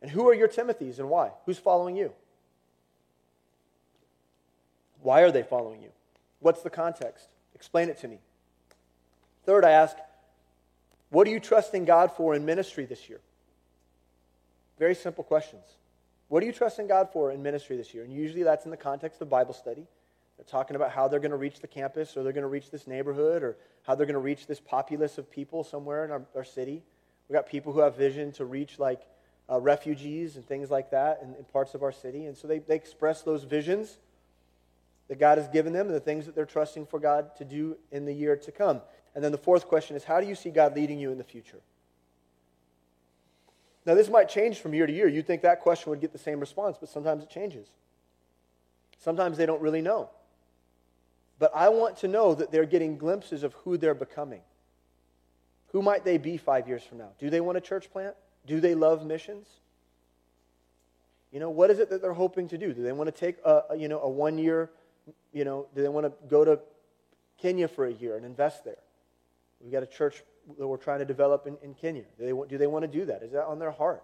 And 0.02 0.10
who 0.10 0.28
are 0.28 0.34
your 0.34 0.48
Timothys 0.48 0.98
and 0.98 1.08
why? 1.08 1.30
Who's 1.46 1.58
following 1.58 1.96
you? 1.96 2.12
Why 5.00 5.22
are 5.22 5.30
they 5.30 5.42
following 5.42 5.82
you? 5.82 5.90
What's 6.40 6.62
the 6.62 6.70
context? 6.70 7.28
Explain 7.54 7.88
it 7.88 7.98
to 8.00 8.08
me. 8.08 8.18
Third, 9.46 9.64
I 9.64 9.70
ask, 9.70 9.96
what 11.08 11.26
are 11.26 11.30
you 11.30 11.40
trusting 11.40 11.86
God 11.86 12.12
for 12.12 12.34
in 12.34 12.44
ministry 12.44 12.84
this 12.84 13.08
year? 13.08 13.20
Very 14.78 14.94
simple 14.94 15.24
questions. 15.24 15.64
What 16.28 16.42
are 16.42 16.46
you 16.46 16.52
trusting 16.52 16.88
God 16.88 17.08
for 17.12 17.30
in 17.30 17.42
ministry 17.42 17.76
this 17.76 17.94
year? 17.94 18.04
And 18.04 18.12
usually 18.12 18.42
that's 18.42 18.64
in 18.64 18.70
the 18.70 18.76
context 18.76 19.22
of 19.22 19.30
Bible 19.30 19.54
study. 19.54 19.86
They're 20.36 20.44
talking 20.44 20.76
about 20.76 20.90
how 20.90 21.08
they're 21.08 21.20
going 21.20 21.30
to 21.30 21.36
reach 21.36 21.60
the 21.60 21.68
campus 21.68 22.16
or 22.16 22.22
they're 22.22 22.32
going 22.32 22.42
to 22.42 22.48
reach 22.48 22.70
this 22.70 22.86
neighborhood 22.86 23.42
or 23.42 23.56
how 23.82 23.94
they're 23.94 24.06
going 24.06 24.14
to 24.14 24.20
reach 24.20 24.46
this 24.46 24.60
populace 24.60 25.18
of 25.18 25.30
people 25.30 25.62
somewhere 25.62 26.04
in 26.04 26.10
our, 26.10 26.22
our 26.34 26.44
city. 26.44 26.82
We've 27.28 27.34
got 27.34 27.46
people 27.46 27.72
who 27.72 27.80
have 27.80 27.96
vision 27.96 28.32
to 28.32 28.44
reach 28.44 28.78
like 28.78 29.02
uh, 29.50 29.60
refugees 29.60 30.36
and 30.36 30.44
things 30.44 30.70
like 30.70 30.90
that 30.90 31.20
in, 31.22 31.34
in 31.34 31.44
parts 31.44 31.74
of 31.74 31.82
our 31.82 31.92
city. 31.92 32.26
And 32.26 32.36
so 32.36 32.48
they, 32.48 32.58
they 32.58 32.74
express 32.74 33.22
those 33.22 33.44
visions 33.44 33.98
that 35.08 35.18
God 35.18 35.38
has 35.38 35.48
given 35.48 35.72
them 35.72 35.86
and 35.86 35.94
the 35.94 36.00
things 36.00 36.26
that 36.26 36.34
they're 36.34 36.46
trusting 36.46 36.86
for 36.86 36.98
God 36.98 37.36
to 37.36 37.44
do 37.44 37.76
in 37.92 38.04
the 38.04 38.12
year 38.12 38.36
to 38.36 38.52
come. 38.52 38.80
And 39.14 39.22
then 39.22 39.32
the 39.32 39.38
fourth 39.38 39.68
question 39.68 39.96
is 39.96 40.04
how 40.04 40.20
do 40.20 40.26
you 40.26 40.34
see 40.34 40.50
God 40.50 40.74
leading 40.74 40.98
you 40.98 41.12
in 41.12 41.18
the 41.18 41.24
future? 41.24 41.60
Now, 43.86 43.94
this 43.94 44.08
might 44.08 44.30
change 44.30 44.60
from 44.60 44.72
year 44.72 44.86
to 44.86 44.92
year. 44.92 45.06
You'd 45.08 45.26
think 45.26 45.42
that 45.42 45.60
question 45.60 45.90
would 45.90 46.00
get 46.00 46.12
the 46.12 46.18
same 46.18 46.40
response, 46.40 46.78
but 46.80 46.88
sometimes 46.88 47.22
it 47.22 47.28
changes. 47.28 47.68
Sometimes 48.98 49.36
they 49.36 49.44
don't 49.44 49.60
really 49.60 49.82
know. 49.82 50.08
But 51.44 51.52
I 51.54 51.68
want 51.68 51.98
to 51.98 52.08
know 52.08 52.34
that 52.34 52.50
they're 52.50 52.64
getting 52.64 52.96
glimpses 52.96 53.42
of 53.42 53.52
who 53.52 53.76
they're 53.76 53.92
becoming. 53.92 54.40
Who 55.72 55.82
might 55.82 56.02
they 56.02 56.16
be 56.16 56.38
five 56.38 56.66
years 56.66 56.82
from 56.82 56.96
now? 56.96 57.10
Do 57.18 57.28
they 57.28 57.42
want 57.42 57.58
a 57.58 57.60
church 57.60 57.92
plant? 57.92 58.14
Do 58.46 58.60
they 58.60 58.74
love 58.74 59.04
missions? 59.04 59.46
You 61.32 61.40
know, 61.40 61.50
what 61.50 61.68
is 61.68 61.80
it 61.80 61.90
that 61.90 62.00
they're 62.00 62.14
hoping 62.14 62.48
to 62.48 62.56
do? 62.56 62.72
Do 62.72 62.82
they 62.82 62.92
want 62.92 63.08
to 63.08 63.12
take 63.12 63.36
a, 63.44 63.76
you 63.76 63.88
know, 63.88 64.00
a 64.00 64.08
one 64.08 64.38
year, 64.38 64.70
you 65.34 65.44
know, 65.44 65.66
do 65.74 65.82
they 65.82 65.90
want 65.90 66.06
to 66.06 66.12
go 66.30 66.46
to 66.46 66.60
Kenya 67.36 67.68
for 67.68 67.84
a 67.84 67.92
year 67.92 68.16
and 68.16 68.24
invest 68.24 68.64
there? 68.64 68.80
We've 69.60 69.70
got 69.70 69.82
a 69.82 69.86
church 69.86 70.22
that 70.58 70.66
we're 70.66 70.78
trying 70.78 71.00
to 71.00 71.04
develop 71.04 71.46
in, 71.46 71.58
in 71.62 71.74
Kenya. 71.74 72.04
Do 72.18 72.24
they, 72.24 72.48
do 72.48 72.56
they 72.56 72.66
want 72.66 72.90
to 72.90 72.90
do 72.90 73.04
that? 73.04 73.22
Is 73.22 73.32
that 73.32 73.44
on 73.44 73.58
their 73.58 73.72
heart? 73.72 74.02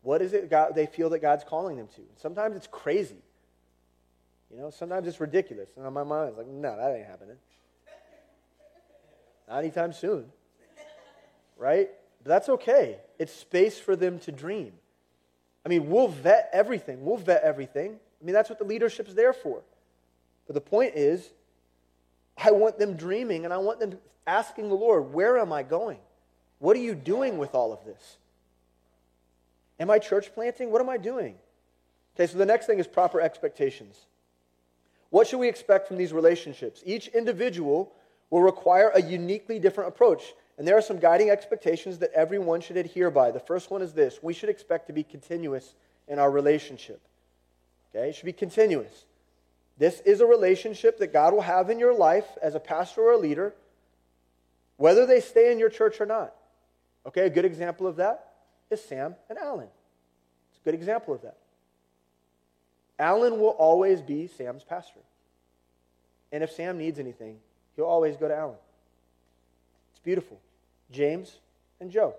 What 0.00 0.22
is 0.22 0.32
it 0.32 0.48
God, 0.48 0.74
they 0.74 0.86
feel 0.86 1.10
that 1.10 1.18
God's 1.18 1.44
calling 1.44 1.76
them 1.76 1.88
to? 1.96 2.02
Sometimes 2.16 2.56
it's 2.56 2.66
crazy. 2.66 3.18
You 4.52 4.60
know, 4.60 4.70
sometimes 4.70 5.06
it's 5.06 5.20
ridiculous. 5.20 5.68
And 5.76 5.92
my 5.94 6.02
mind, 6.02 6.30
it's 6.30 6.38
like, 6.38 6.46
no, 6.46 6.76
that 6.76 6.96
ain't 6.96 7.06
happening. 7.06 7.36
Not 9.48 9.58
anytime 9.58 9.92
soon. 9.92 10.26
Right? 11.56 11.90
But 12.22 12.28
that's 12.28 12.48
okay. 12.48 12.98
It's 13.18 13.32
space 13.32 13.78
for 13.78 13.96
them 13.96 14.18
to 14.20 14.32
dream. 14.32 14.72
I 15.64 15.68
mean, 15.68 15.90
we'll 15.90 16.08
vet 16.08 16.48
everything. 16.52 17.04
We'll 17.04 17.16
vet 17.16 17.42
everything. 17.42 17.98
I 18.20 18.24
mean, 18.24 18.34
that's 18.34 18.48
what 18.48 18.58
the 18.58 18.64
leadership's 18.64 19.14
there 19.14 19.32
for. 19.32 19.62
But 20.46 20.54
the 20.54 20.60
point 20.60 20.94
is, 20.96 21.30
I 22.36 22.50
want 22.50 22.78
them 22.78 22.94
dreaming 22.94 23.44
and 23.44 23.52
I 23.52 23.58
want 23.58 23.78
them 23.78 23.98
asking 24.26 24.68
the 24.68 24.74
Lord, 24.74 25.12
where 25.12 25.38
am 25.38 25.52
I 25.52 25.62
going? 25.62 25.98
What 26.58 26.76
are 26.76 26.80
you 26.80 26.94
doing 26.94 27.38
with 27.38 27.54
all 27.54 27.72
of 27.72 27.84
this? 27.84 28.16
Am 29.78 29.90
I 29.90 29.98
church 29.98 30.34
planting? 30.34 30.70
What 30.70 30.80
am 30.80 30.88
I 30.88 30.96
doing? 30.96 31.36
Okay, 32.14 32.30
so 32.30 32.36
the 32.36 32.46
next 32.46 32.66
thing 32.66 32.78
is 32.78 32.86
proper 32.86 33.20
expectations. 33.20 34.06
What 35.10 35.26
should 35.26 35.38
we 35.38 35.48
expect 35.48 35.88
from 35.88 35.98
these 35.98 36.12
relationships? 36.12 36.82
Each 36.86 37.08
individual 37.08 37.92
will 38.30 38.42
require 38.42 38.90
a 38.94 39.02
uniquely 39.02 39.58
different 39.58 39.88
approach. 39.88 40.22
And 40.56 40.66
there 40.66 40.76
are 40.76 40.82
some 40.82 40.98
guiding 40.98 41.30
expectations 41.30 41.98
that 41.98 42.12
everyone 42.12 42.60
should 42.60 42.76
adhere 42.76 43.10
by. 43.10 43.30
The 43.30 43.40
first 43.40 43.70
one 43.70 43.82
is 43.82 43.92
this 43.92 44.22
we 44.22 44.32
should 44.32 44.48
expect 44.48 44.86
to 44.86 44.92
be 44.92 45.02
continuous 45.02 45.74
in 46.06 46.18
our 46.18 46.30
relationship. 46.30 47.00
Okay, 47.94 48.10
it 48.10 48.14
should 48.14 48.26
be 48.26 48.32
continuous. 48.32 49.04
This 49.78 50.00
is 50.00 50.20
a 50.20 50.26
relationship 50.26 50.98
that 50.98 51.12
God 51.12 51.32
will 51.32 51.40
have 51.40 51.70
in 51.70 51.78
your 51.78 51.94
life 51.94 52.26
as 52.42 52.54
a 52.54 52.60
pastor 52.60 53.00
or 53.00 53.12
a 53.12 53.16
leader, 53.16 53.54
whether 54.76 55.06
they 55.06 55.20
stay 55.20 55.50
in 55.50 55.58
your 55.58 55.70
church 55.70 56.00
or 56.00 56.06
not. 56.06 56.34
Okay, 57.06 57.22
a 57.22 57.30
good 57.30 57.46
example 57.46 57.86
of 57.86 57.96
that 57.96 58.32
is 58.70 58.84
Sam 58.84 59.16
and 59.28 59.38
Alan. 59.38 59.68
It's 60.50 60.60
a 60.60 60.64
good 60.64 60.74
example 60.74 61.14
of 61.14 61.22
that. 61.22 61.38
Alan 63.00 63.40
will 63.40 63.48
always 63.48 64.02
be 64.02 64.28
Sam's 64.28 64.62
pastor. 64.62 65.00
And 66.30 66.44
if 66.44 66.52
Sam 66.52 66.78
needs 66.78 66.98
anything, 66.98 67.38
he'll 67.74 67.86
always 67.86 68.16
go 68.16 68.28
to 68.28 68.36
Alan. 68.36 68.56
It's 69.90 70.00
beautiful. 70.00 70.38
James 70.92 71.38
and 71.80 71.90
Joe. 71.90 72.14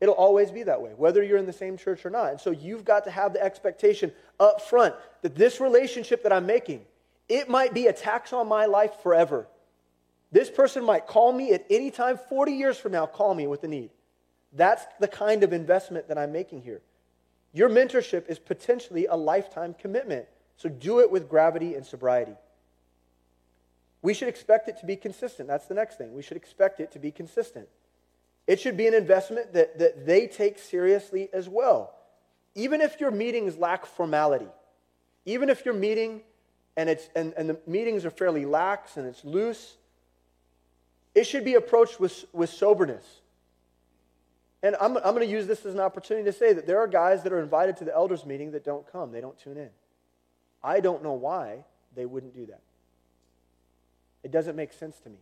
It'll 0.00 0.14
always 0.14 0.52
be 0.52 0.62
that 0.62 0.80
way, 0.80 0.92
whether 0.96 1.22
you're 1.22 1.38
in 1.38 1.46
the 1.46 1.52
same 1.52 1.76
church 1.76 2.06
or 2.06 2.10
not. 2.10 2.30
And 2.30 2.40
so 2.40 2.52
you've 2.52 2.84
got 2.84 3.04
to 3.04 3.10
have 3.10 3.32
the 3.32 3.42
expectation 3.42 4.12
up 4.38 4.62
front 4.62 4.94
that 5.22 5.34
this 5.34 5.60
relationship 5.60 6.22
that 6.22 6.32
I'm 6.32 6.46
making, 6.46 6.82
it 7.28 7.48
might 7.48 7.74
be 7.74 7.88
a 7.88 7.92
tax 7.92 8.32
on 8.32 8.46
my 8.46 8.66
life 8.66 8.94
forever. 9.02 9.48
This 10.30 10.48
person 10.48 10.84
might 10.84 11.08
call 11.08 11.32
me 11.32 11.52
at 11.52 11.66
any 11.68 11.90
time, 11.90 12.18
40 12.28 12.52
years 12.52 12.78
from 12.78 12.92
now, 12.92 13.06
call 13.06 13.34
me 13.34 13.48
with 13.48 13.64
a 13.64 13.68
need. 13.68 13.90
That's 14.52 14.84
the 15.00 15.08
kind 15.08 15.42
of 15.42 15.52
investment 15.52 16.06
that 16.08 16.18
I'm 16.18 16.30
making 16.30 16.62
here. 16.62 16.80
Your 17.52 17.68
mentorship 17.68 18.28
is 18.28 18.38
potentially 18.38 19.06
a 19.06 19.16
lifetime 19.16 19.74
commitment. 19.74 20.26
So 20.56 20.68
do 20.68 21.00
it 21.00 21.10
with 21.10 21.28
gravity 21.28 21.74
and 21.74 21.86
sobriety. 21.86 22.34
We 24.02 24.14
should 24.14 24.28
expect 24.28 24.68
it 24.68 24.78
to 24.80 24.86
be 24.86 24.96
consistent. 24.96 25.48
That's 25.48 25.66
the 25.66 25.74
next 25.74 25.98
thing. 25.98 26.14
We 26.14 26.22
should 26.22 26.36
expect 26.36 26.80
it 26.80 26.92
to 26.92 26.98
be 26.98 27.10
consistent. 27.10 27.68
It 28.46 28.60
should 28.60 28.76
be 28.76 28.86
an 28.86 28.94
investment 28.94 29.52
that, 29.52 29.78
that 29.78 30.06
they 30.06 30.26
take 30.26 30.58
seriously 30.58 31.28
as 31.32 31.48
well. 31.48 31.94
Even 32.54 32.80
if 32.80 33.00
your 33.00 33.10
meetings 33.10 33.56
lack 33.56 33.86
formality, 33.86 34.48
even 35.26 35.48
if 35.50 35.64
your 35.64 35.74
meeting 35.74 36.22
and, 36.76 36.88
it's, 36.88 37.10
and, 37.14 37.34
and 37.36 37.50
the 37.50 37.58
meetings 37.66 38.04
are 38.04 38.10
fairly 38.10 38.46
lax 38.46 38.96
and 38.96 39.06
it's 39.06 39.24
loose, 39.24 39.76
it 41.14 41.24
should 41.24 41.44
be 41.44 41.54
approached 41.54 42.00
with, 42.00 42.24
with 42.32 42.50
soberness. 42.50 43.04
And 44.62 44.76
I'm, 44.80 44.96
I'm 44.96 45.14
going 45.14 45.20
to 45.20 45.26
use 45.26 45.46
this 45.46 45.64
as 45.64 45.74
an 45.74 45.80
opportunity 45.80 46.24
to 46.24 46.32
say 46.32 46.52
that 46.52 46.66
there 46.66 46.80
are 46.80 46.88
guys 46.88 47.22
that 47.22 47.32
are 47.32 47.40
invited 47.40 47.76
to 47.78 47.84
the 47.84 47.94
elders' 47.94 48.26
meeting 48.26 48.52
that 48.52 48.64
don't 48.64 48.90
come, 48.90 49.12
they 49.12 49.20
don't 49.20 49.38
tune 49.38 49.56
in. 49.56 49.70
I 50.62 50.80
don't 50.80 51.02
know 51.02 51.12
why 51.12 51.64
they 51.94 52.06
wouldn't 52.06 52.34
do 52.34 52.46
that. 52.46 52.62
It 54.24 54.32
doesn't 54.32 54.56
make 54.56 54.72
sense 54.72 54.98
to 55.00 55.10
me. 55.10 55.18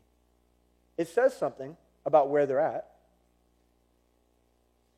It 0.97 1.09
says 1.09 1.37
something 1.37 1.77
about 2.07 2.31
where 2.31 2.47
they're 2.47 2.61
at. 2.61 2.89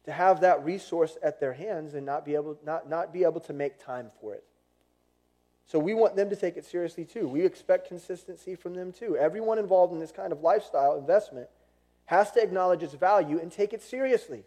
To 0.05 0.13
have 0.13 0.41
that 0.41 0.65
resource 0.65 1.19
at 1.23 1.41
their 1.41 1.53
hands 1.53 1.95
and 1.95 2.07
not 2.07 2.25
be 2.25 2.35
able, 2.35 2.57
not, 2.65 2.89
not 2.89 3.13
be 3.13 3.25
able 3.25 3.41
to 3.41 3.53
make 3.53 3.85
time 3.85 4.11
for 4.21 4.35
it. 4.35 4.45
So 5.67 5.79
we 5.79 5.93
want 5.93 6.17
them 6.17 6.31
to 6.31 6.37
take 6.37 6.57
it 6.57 6.65
seriously 6.65 7.05
too. 7.05 7.29
We 7.29 7.45
expect 7.45 7.89
consistency 7.89 8.55
from 8.55 8.75
them 8.75 8.93
too. 8.93 9.19
Everyone 9.19 9.59
involved 9.59 9.93
in 9.93 9.99
this 9.99 10.13
kind 10.13 10.33
of 10.33 10.41
lifestyle 10.41 10.97
investment 10.97 11.49
has 12.09 12.33
to 12.33 12.43
acknowledge 12.43 12.83
its 12.83 12.95
value 12.95 13.39
and 13.39 13.53
take 13.53 13.75
it 13.75 13.83
seriously. 13.83 14.43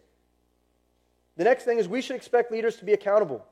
The 1.36 1.44
next 1.44 1.62
thing 1.62 1.78
is 1.78 1.86
we 1.86 2.02
should 2.02 2.16
expect 2.16 2.50
leaders 2.50 2.76
to 2.78 2.84
be 2.84 2.92
accountable. 2.92 3.46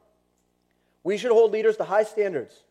We 1.04 1.16
should 1.16 1.30
hold 1.30 1.52
leaders 1.52 1.76
to 1.76 1.84
high 1.84 2.02
standards. 2.02 2.64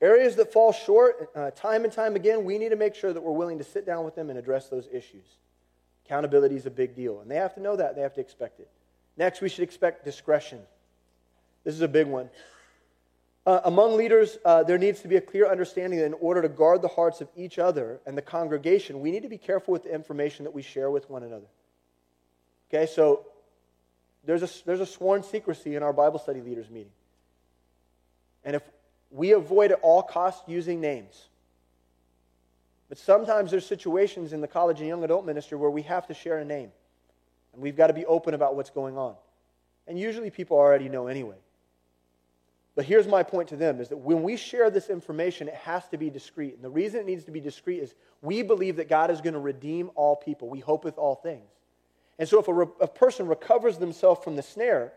Areas 0.00 0.36
that 0.36 0.52
fall 0.52 0.72
short, 0.72 1.30
uh, 1.34 1.50
time 1.50 1.82
and 1.82 1.92
time 1.92 2.14
again, 2.14 2.44
we 2.44 2.56
need 2.56 2.68
to 2.68 2.76
make 2.76 2.94
sure 2.94 3.12
that 3.12 3.20
we're 3.20 3.32
willing 3.32 3.58
to 3.58 3.64
sit 3.64 3.84
down 3.84 4.04
with 4.04 4.14
them 4.14 4.30
and 4.30 4.38
address 4.38 4.68
those 4.68 4.86
issues. 4.92 5.26
Accountability 6.06 6.54
is 6.54 6.66
a 6.66 6.70
big 6.70 6.94
deal, 6.94 7.20
and 7.20 7.28
they 7.28 7.36
have 7.36 7.54
to 7.54 7.60
know 7.60 7.74
that. 7.74 7.96
They 7.96 8.02
have 8.02 8.14
to 8.14 8.20
expect 8.20 8.60
it. 8.60 8.70
Next, 9.16 9.40
we 9.40 9.48
should 9.48 9.64
expect 9.64 10.04
discretion. 10.04 10.60
This 11.64 11.74
is 11.74 11.80
a 11.80 11.88
big 11.88 12.06
one. 12.06 12.30
Uh, 13.44 13.60
among 13.64 13.96
leaders, 13.96 14.38
uh, 14.44 14.62
there 14.62 14.78
needs 14.78 15.00
to 15.00 15.08
be 15.08 15.16
a 15.16 15.20
clear 15.20 15.50
understanding 15.50 15.98
that 15.98 16.06
in 16.06 16.14
order 16.14 16.42
to 16.42 16.48
guard 16.48 16.80
the 16.80 16.88
hearts 16.88 17.20
of 17.20 17.28
each 17.36 17.58
other 17.58 18.00
and 18.06 18.16
the 18.16 18.22
congregation, 18.22 19.00
we 19.00 19.10
need 19.10 19.22
to 19.22 19.28
be 19.28 19.38
careful 19.38 19.72
with 19.72 19.82
the 19.82 19.92
information 19.92 20.44
that 20.44 20.54
we 20.54 20.62
share 20.62 20.90
with 20.90 21.10
one 21.10 21.24
another. 21.24 21.46
Okay, 22.72 22.86
so 22.86 23.26
there's 24.24 24.42
a, 24.42 24.48
there's 24.64 24.80
a 24.80 24.86
sworn 24.86 25.24
secrecy 25.24 25.74
in 25.74 25.82
our 25.82 25.92
Bible 25.92 26.20
study 26.20 26.40
leaders 26.40 26.70
meeting. 26.70 26.92
And 28.44 28.54
if 28.54 28.62
we 29.10 29.32
avoid 29.32 29.72
at 29.72 29.80
all 29.82 30.02
costs 30.02 30.42
using 30.46 30.80
names, 30.80 31.28
but 32.88 32.98
sometimes 32.98 33.50
there's 33.50 33.66
situations 33.66 34.32
in 34.32 34.40
the 34.40 34.48
college 34.48 34.78
and 34.78 34.88
young 34.88 35.02
adult 35.02 35.26
ministry 35.26 35.58
where 35.58 35.70
we 35.70 35.82
have 35.82 36.06
to 36.06 36.14
share 36.14 36.38
a 36.38 36.44
name. 36.44 36.70
And 37.52 37.62
we've 37.62 37.76
got 37.76 37.88
to 37.88 37.92
be 37.92 38.06
open 38.06 38.34
about 38.34 38.54
what's 38.54 38.70
going 38.70 38.96
on. 38.96 39.14
And 39.88 39.98
usually 39.98 40.30
people 40.30 40.56
already 40.56 40.88
know 40.88 41.08
anyway. 41.08 41.36
But 42.74 42.86
here's 42.86 43.06
my 43.06 43.22
point 43.22 43.48
to 43.48 43.56
them 43.56 43.80
is 43.80 43.90
that 43.90 43.98
when 43.98 44.22
we 44.22 44.36
share 44.36 44.70
this 44.70 44.88
information, 44.88 45.48
it 45.48 45.54
has 45.54 45.86
to 45.88 45.98
be 45.98 46.08
discreet. 46.08 46.54
And 46.54 46.64
the 46.64 46.70
reason 46.70 47.00
it 47.00 47.06
needs 47.06 47.24
to 47.24 47.30
be 47.30 47.40
discreet 47.40 47.80
is 47.80 47.94
we 48.22 48.42
believe 48.42 48.76
that 48.76 48.88
God 48.88 49.10
is 49.10 49.20
going 49.20 49.34
to 49.34 49.40
redeem 49.40 49.90
all 49.94 50.16
people. 50.16 50.48
We 50.48 50.60
hope 50.60 50.84
with 50.84 50.96
all 50.96 51.16
things. 51.16 51.50
And 52.18 52.28
so 52.28 52.40
if 52.40 52.48
a, 52.48 52.54
re- 52.54 52.66
a 52.80 52.88
person 52.88 53.26
recovers 53.26 53.78
themselves 53.78 54.24
from 54.24 54.36
the 54.36 54.42
snare, 54.42 54.92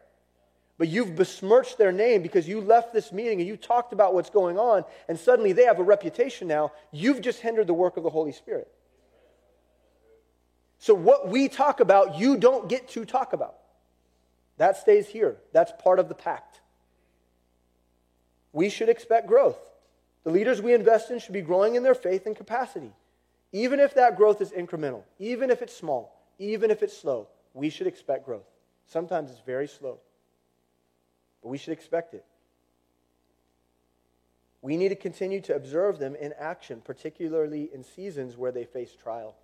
but 0.77 0.87
you've 0.87 1.15
besmirched 1.15 1.77
their 1.77 1.91
name 1.91 2.21
because 2.21 2.47
you 2.47 2.61
left 2.61 2.93
this 2.93 3.11
meeting 3.11 3.39
and 3.39 3.47
you 3.47 3.57
talked 3.57 3.91
about 3.91 4.13
what's 4.13 4.29
going 4.29 4.57
on, 4.57 4.85
and 5.09 5.19
suddenly 5.19 5.51
they 5.51 5.63
have 5.63 5.79
a 5.79 5.83
reputation 5.83 6.47
now, 6.47 6.71
you've 6.91 7.21
just 7.21 7.41
hindered 7.41 7.67
the 7.67 7.73
work 7.73 7.97
of 7.97 8.03
the 8.03 8.09
Holy 8.09 8.31
Spirit. 8.31 8.69
So 10.79 10.93
what 10.93 11.29
we 11.29 11.49
talk 11.49 11.79
about, 11.81 12.17
you 12.19 12.37
don't 12.37 12.69
get 12.69 12.89
to 12.89 13.05
talk 13.05 13.33
about. 13.33 13.55
That 14.57 14.77
stays 14.77 15.07
here. 15.07 15.37
That's 15.51 15.73
part 15.81 15.99
of 15.99 16.07
the 16.07 16.15
pact 16.15 16.61
we 18.55 18.69
should 18.69 18.87
expect 18.87 19.27
growth. 19.27 19.59
The 20.23 20.31
leaders 20.31 20.61
we 20.61 20.73
invest 20.73 21.11
in 21.11 21.19
should 21.19 21.33
be 21.33 21.41
growing 21.41 21.75
in 21.75 21.83
their 21.83 21.93
faith 21.93 22.25
and 22.25 22.33
capacity. 22.33 22.93
Even 23.51 23.81
if 23.81 23.93
that 23.95 24.15
growth 24.15 24.41
is 24.41 24.51
incremental, 24.51 25.03
even 25.19 25.51
if 25.51 25.61
it's 25.61 25.75
small, 25.75 26.17
even 26.39 26.71
if 26.71 26.81
it's 26.81 26.97
slow, 26.97 27.27
we 27.53 27.69
should 27.69 27.85
expect 27.85 28.25
growth. 28.25 28.47
Sometimes 28.87 29.29
it's 29.29 29.41
very 29.41 29.67
slow, 29.67 29.99
but 31.43 31.49
we 31.49 31.57
should 31.57 31.73
expect 31.73 32.13
it. 32.13 32.23
We 34.61 34.77
need 34.77 34.89
to 34.89 34.95
continue 34.95 35.41
to 35.41 35.55
observe 35.55 35.99
them 35.99 36.15
in 36.15 36.33
action, 36.39 36.81
particularly 36.81 37.69
in 37.73 37.83
seasons 37.83 38.37
where 38.37 38.53
they 38.53 38.63
face 38.63 38.95
trial. 38.95 39.35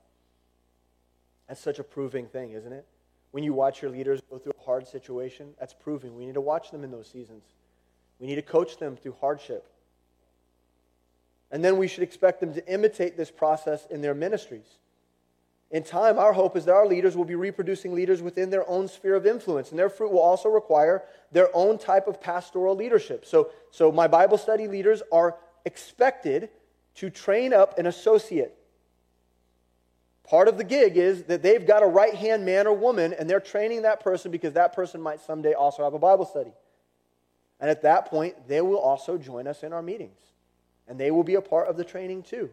That's 1.49 1.59
such 1.59 1.79
a 1.79 1.83
proving 1.83 2.27
thing, 2.27 2.53
isn't 2.53 2.71
it? 2.71 2.87
When 3.31 3.43
you 3.43 3.53
watch 3.53 3.81
your 3.81 3.91
leaders 3.91 4.21
go 4.29 4.37
through 4.37 4.53
a 4.57 4.63
hard 4.63 4.87
situation, 4.87 5.49
that's 5.59 5.73
proving. 5.73 6.15
We 6.15 6.25
need 6.25 6.35
to 6.35 6.41
watch 6.41 6.71
them 6.71 6.85
in 6.85 6.91
those 6.91 7.07
seasons. 7.09 7.43
We 8.21 8.27
need 8.27 8.35
to 8.35 8.43
coach 8.43 8.77
them 8.77 8.95
through 8.95 9.15
hardship. 9.19 9.67
And 11.51 11.65
then 11.65 11.77
we 11.77 11.87
should 11.87 12.03
expect 12.03 12.39
them 12.39 12.53
to 12.53 12.65
imitate 12.71 13.17
this 13.17 13.31
process 13.31 13.85
in 13.89 14.01
their 14.01 14.13
ministries. 14.13 14.77
In 15.71 15.83
time, 15.83 16.19
our 16.19 16.31
hope 16.31 16.55
is 16.55 16.65
that 16.65 16.73
our 16.73 16.85
leaders 16.85 17.17
will 17.17 17.25
be 17.25 17.35
reproducing 17.35 17.93
leaders 17.93 18.21
within 18.21 18.49
their 18.49 18.69
own 18.69 18.87
sphere 18.87 19.15
of 19.15 19.25
influence, 19.25 19.71
and 19.71 19.79
their 19.79 19.89
fruit 19.89 20.11
will 20.11 20.19
also 20.19 20.49
require 20.49 21.01
their 21.31 21.49
own 21.53 21.77
type 21.77 22.07
of 22.07 22.21
pastoral 22.21 22.75
leadership. 22.75 23.25
So, 23.25 23.51
so 23.71 23.91
my 23.91 24.07
Bible 24.07 24.37
study 24.37 24.67
leaders 24.67 25.01
are 25.11 25.37
expected 25.65 26.49
to 26.95 27.09
train 27.09 27.53
up 27.53 27.79
an 27.79 27.87
associate. 27.87 28.55
Part 30.25 30.47
of 30.47 30.57
the 30.57 30.63
gig 30.63 30.97
is 30.97 31.23
that 31.23 31.41
they've 31.41 31.65
got 31.65 31.83
a 31.83 31.87
right 31.87 32.13
hand 32.13 32.45
man 32.45 32.67
or 32.67 32.73
woman, 32.73 33.13
and 33.13 33.29
they're 33.29 33.39
training 33.39 33.81
that 33.81 34.01
person 34.01 34.29
because 34.29 34.53
that 34.53 34.73
person 34.73 35.01
might 35.01 35.21
someday 35.21 35.53
also 35.53 35.83
have 35.83 35.93
a 35.93 35.99
Bible 35.99 36.25
study. 36.25 36.51
And 37.61 37.69
at 37.69 37.83
that 37.83 38.07
point, 38.07 38.47
they 38.47 38.59
will 38.59 38.79
also 38.79 39.17
join 39.17 39.47
us 39.47 39.63
in 39.63 39.71
our 39.71 39.81
meetings, 39.81 40.19
and 40.87 40.99
they 40.99 41.11
will 41.11 41.23
be 41.23 41.35
a 41.35 41.41
part 41.41 41.67
of 41.69 41.77
the 41.77 41.85
training 41.85 42.23
too. 42.23 42.49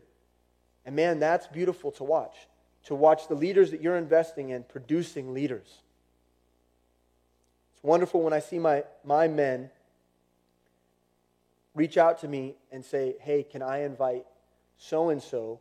And 0.86 0.94
man, 0.94 1.18
that's 1.18 1.48
beautiful 1.48 1.90
to 1.92 2.04
watch 2.04 2.36
to 2.88 2.94
watch 2.94 3.28
the 3.28 3.34
leaders 3.34 3.70
that 3.70 3.82
you're 3.82 3.96
investing 3.98 4.48
in 4.48 4.62
producing 4.62 5.34
leaders. 5.34 5.82
It's 7.74 7.82
wonderful 7.82 8.22
when 8.22 8.32
I 8.32 8.40
see 8.40 8.58
my, 8.58 8.84
my 9.04 9.28
men 9.28 9.70
reach 11.74 11.98
out 11.98 12.20
to 12.20 12.28
me 12.28 12.56
and 12.72 12.82
say, 12.82 13.16
hey, 13.20 13.42
can 13.42 13.60
I 13.60 13.82
invite 13.82 14.24
so 14.78 15.10
and 15.10 15.22
so 15.22 15.60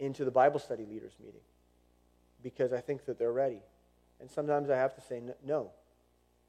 into 0.00 0.24
the 0.24 0.32
Bible 0.32 0.58
study 0.58 0.84
leaders 0.84 1.12
meeting? 1.22 1.40
Because 2.42 2.72
I 2.72 2.80
think 2.80 3.04
that 3.04 3.16
they're 3.16 3.32
ready. 3.32 3.62
And 4.20 4.28
sometimes 4.28 4.68
I 4.68 4.76
have 4.76 4.94
to 4.96 5.00
say 5.00 5.22
no. 5.46 5.70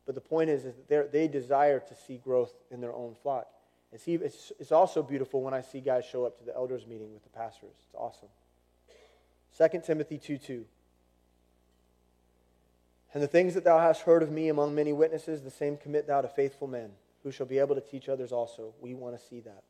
But 0.06 0.16
the 0.16 0.22
point 0.22 0.50
is, 0.50 0.66
is 0.66 0.76
that 0.90 1.12
they 1.12 1.28
desire 1.28 1.80
to 1.80 1.96
see 1.96 2.18
growth 2.18 2.54
in 2.72 2.82
their 2.82 2.94
own 2.94 3.16
flock. 3.22 3.48
And 3.92 4.00
see, 4.00 4.16
it's, 4.16 4.52
it's 4.60 4.72
also 4.72 5.04
beautiful 5.04 5.42
when 5.42 5.54
I 5.54 5.62
see 5.62 5.80
guys 5.80 6.06
show 6.06 6.26
up 6.26 6.38
to 6.40 6.46
the 6.46 6.56
elders 6.56 6.88
meeting 6.88 7.14
with 7.14 7.24
the 7.24 7.30
pastors. 7.30 7.76
It's 7.86 7.96
awesome. 7.96 8.30
2 9.58 9.82
Timothy 9.86 10.18
2 10.18 10.38
2. 10.38 10.66
And 13.14 13.22
the 13.22 13.28
things 13.28 13.54
that 13.56 13.66
thou 13.66 13.78
hast 13.80 14.04
heard 14.04 14.24
of 14.24 14.32
me 14.32 14.48
among 14.48 14.74
many 14.74 14.94
witnesses, 14.94 15.42
the 15.42 15.52
same 15.52 15.76
commit 15.76 16.08
thou 16.08 16.22
to 16.22 16.30
faithful 16.30 16.68
men, 16.68 16.92
who 17.24 17.32
shall 17.32 17.46
be 17.46 17.60
able 17.60 17.76
to 17.76 17.82
teach 17.82 18.08
others 18.08 18.32
also. 18.32 18.74
We 18.80 18.94
want 18.94 19.20
to 19.20 19.26
see 19.26 19.42
that. 19.42 19.64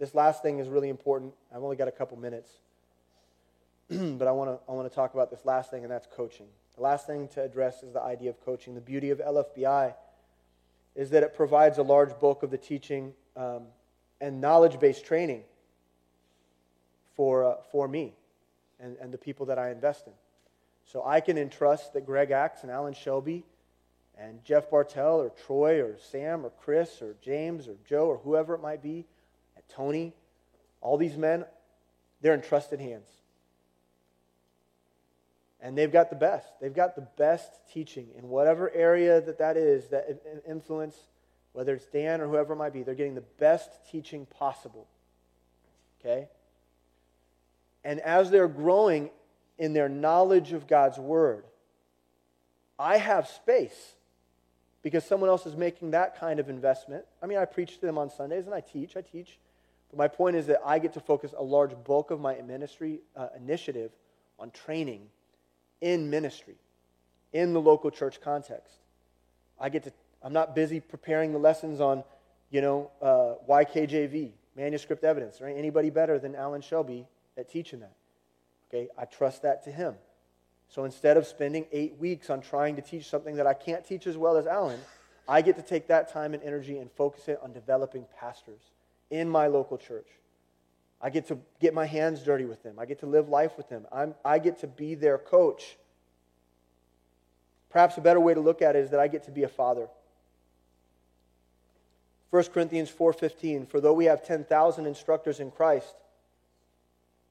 This 0.00 0.14
last 0.16 0.42
thing 0.42 0.58
is 0.58 0.68
really 0.68 0.88
important. 0.88 1.32
I've 1.54 1.62
only 1.62 1.76
got 1.76 1.86
a 1.86 1.92
couple 1.92 2.18
minutes. 2.18 2.50
but 3.88 4.26
I 4.26 4.32
want, 4.32 4.50
to, 4.50 4.58
I 4.68 4.74
want 4.74 4.90
to 4.90 4.94
talk 4.94 5.14
about 5.14 5.30
this 5.30 5.44
last 5.44 5.70
thing, 5.70 5.84
and 5.84 5.92
that's 5.92 6.08
coaching. 6.16 6.48
The 6.76 6.82
last 6.82 7.06
thing 7.06 7.28
to 7.28 7.42
address 7.42 7.82
is 7.82 7.92
the 7.92 8.02
idea 8.02 8.30
of 8.30 8.44
coaching. 8.44 8.74
The 8.74 8.80
beauty 8.80 9.10
of 9.10 9.18
LFBI 9.18 9.94
is 10.94 11.10
that 11.10 11.22
it 11.22 11.34
provides 11.34 11.78
a 11.78 11.82
large 11.82 12.18
bulk 12.20 12.42
of 12.42 12.50
the 12.50 12.58
teaching 12.58 13.12
um, 13.36 13.64
and 14.20 14.40
knowledge 14.40 14.78
based 14.78 15.04
training 15.04 15.42
for, 17.16 17.44
uh, 17.44 17.54
for 17.70 17.88
me 17.88 18.14
and, 18.80 18.96
and 19.00 19.12
the 19.12 19.18
people 19.18 19.46
that 19.46 19.58
I 19.58 19.70
invest 19.70 20.06
in. 20.06 20.12
So 20.84 21.02
I 21.04 21.20
can 21.20 21.38
entrust 21.38 21.92
that 21.92 22.04
Greg 22.04 22.30
Axe 22.30 22.62
and 22.62 22.70
Alan 22.70 22.94
Shelby 22.94 23.44
and 24.18 24.44
Jeff 24.44 24.70
Bartell 24.70 25.20
or 25.20 25.30
Troy 25.46 25.80
or 25.82 25.96
Sam 25.98 26.44
or 26.44 26.50
Chris 26.50 27.00
or 27.00 27.14
James 27.22 27.68
or 27.68 27.76
Joe 27.88 28.06
or 28.06 28.18
whoever 28.18 28.54
it 28.54 28.60
might 28.60 28.82
be, 28.82 29.06
Tony, 29.74 30.12
all 30.80 30.96
these 30.96 31.16
men, 31.16 31.44
they're 32.20 32.34
in 32.34 32.42
trusted 32.42 32.80
hands. 32.80 33.08
And 35.62 35.78
they've 35.78 35.92
got 35.92 36.10
the 36.10 36.16
best. 36.16 36.48
They've 36.60 36.74
got 36.74 36.96
the 36.96 37.06
best 37.16 37.48
teaching 37.72 38.08
in 38.18 38.28
whatever 38.28 38.70
area 38.72 39.20
that 39.20 39.38
that 39.38 39.56
is, 39.56 39.86
that 39.88 40.20
influence, 40.46 40.96
whether 41.52 41.72
it's 41.74 41.86
Dan 41.86 42.20
or 42.20 42.26
whoever 42.26 42.54
it 42.54 42.56
might 42.56 42.72
be, 42.72 42.82
they're 42.82 42.96
getting 42.96 43.14
the 43.14 43.20
best 43.38 43.70
teaching 43.88 44.26
possible. 44.26 44.88
Okay? 46.00 46.26
And 47.84 48.00
as 48.00 48.30
they're 48.30 48.48
growing 48.48 49.10
in 49.56 49.72
their 49.72 49.88
knowledge 49.88 50.52
of 50.52 50.66
God's 50.66 50.98
word, 50.98 51.44
I 52.76 52.96
have 52.96 53.28
space 53.28 53.94
because 54.82 55.04
someone 55.04 55.30
else 55.30 55.46
is 55.46 55.54
making 55.54 55.92
that 55.92 56.18
kind 56.18 56.40
of 56.40 56.48
investment. 56.48 57.04
I 57.22 57.26
mean, 57.26 57.38
I 57.38 57.44
preach 57.44 57.78
to 57.78 57.86
them 57.86 57.98
on 57.98 58.10
Sundays 58.10 58.46
and 58.46 58.54
I 58.54 58.60
teach, 58.60 58.96
I 58.96 59.02
teach. 59.02 59.38
But 59.90 59.98
my 59.98 60.08
point 60.08 60.34
is 60.34 60.46
that 60.46 60.60
I 60.66 60.80
get 60.80 60.94
to 60.94 61.00
focus 61.00 61.32
a 61.38 61.44
large 61.44 61.72
bulk 61.84 62.10
of 62.10 62.20
my 62.20 62.40
ministry 62.40 62.98
uh, 63.14 63.28
initiative 63.36 63.92
on 64.40 64.50
training 64.50 65.02
in 65.82 66.08
ministry, 66.08 66.54
in 67.34 67.52
the 67.52 67.60
local 67.60 67.90
church 67.90 68.22
context. 68.22 68.72
I 69.60 69.68
get 69.68 69.82
to, 69.84 69.92
I'm 70.22 70.32
not 70.32 70.54
busy 70.54 70.80
preparing 70.80 71.32
the 71.32 71.38
lessons 71.38 71.80
on, 71.80 72.04
you 72.50 72.62
know, 72.62 72.90
uh, 73.02 73.34
YKJV, 73.46 74.30
manuscript 74.56 75.04
evidence, 75.04 75.40
right? 75.42 75.54
Anybody 75.54 75.90
better 75.90 76.18
than 76.18 76.34
Alan 76.34 76.62
Shelby 76.62 77.06
at 77.36 77.50
teaching 77.50 77.80
that. 77.80 77.92
Okay, 78.72 78.88
I 78.96 79.04
trust 79.04 79.42
that 79.42 79.64
to 79.64 79.70
him. 79.70 79.94
So 80.68 80.84
instead 80.84 81.18
of 81.18 81.26
spending 81.26 81.66
eight 81.72 81.98
weeks 81.98 82.30
on 82.30 82.40
trying 82.40 82.76
to 82.76 82.82
teach 82.82 83.04
something 83.04 83.36
that 83.36 83.46
I 83.46 83.52
can't 83.52 83.84
teach 83.84 84.06
as 84.06 84.16
well 84.16 84.38
as 84.38 84.46
Alan, 84.46 84.80
I 85.28 85.42
get 85.42 85.56
to 85.56 85.62
take 85.62 85.88
that 85.88 86.10
time 86.10 86.32
and 86.32 86.42
energy 86.42 86.78
and 86.78 86.90
focus 86.92 87.28
it 87.28 87.38
on 87.42 87.52
developing 87.52 88.06
pastors 88.18 88.60
in 89.10 89.28
my 89.28 89.48
local 89.48 89.76
church. 89.76 90.06
I 91.02 91.10
get 91.10 91.28
to 91.28 91.38
get 91.60 91.74
my 91.74 91.86
hands 91.86 92.22
dirty 92.22 92.44
with 92.44 92.62
them. 92.62 92.78
I 92.78 92.86
get 92.86 93.00
to 93.00 93.06
live 93.06 93.28
life 93.28 93.56
with 93.56 93.68
them. 93.68 93.86
I'm, 93.90 94.14
I 94.24 94.38
get 94.38 94.60
to 94.60 94.66
be 94.66 94.94
their 94.94 95.18
coach. 95.18 95.76
Perhaps 97.70 97.96
a 97.98 98.00
better 98.00 98.20
way 98.20 98.34
to 98.34 98.40
look 98.40 98.62
at 98.62 98.76
it 98.76 98.80
is 98.80 98.90
that 98.90 99.00
I 99.00 99.08
get 99.08 99.24
to 99.24 99.30
be 99.30 99.42
a 99.42 99.48
father. 99.48 99.88
1 102.30 102.44
Corinthians 102.54 102.90
4:15 102.90 103.68
For 103.68 103.80
though 103.80 103.92
we 103.92 104.04
have 104.04 104.24
10,000 104.24 104.86
instructors 104.86 105.40
in 105.40 105.50
Christ 105.50 105.94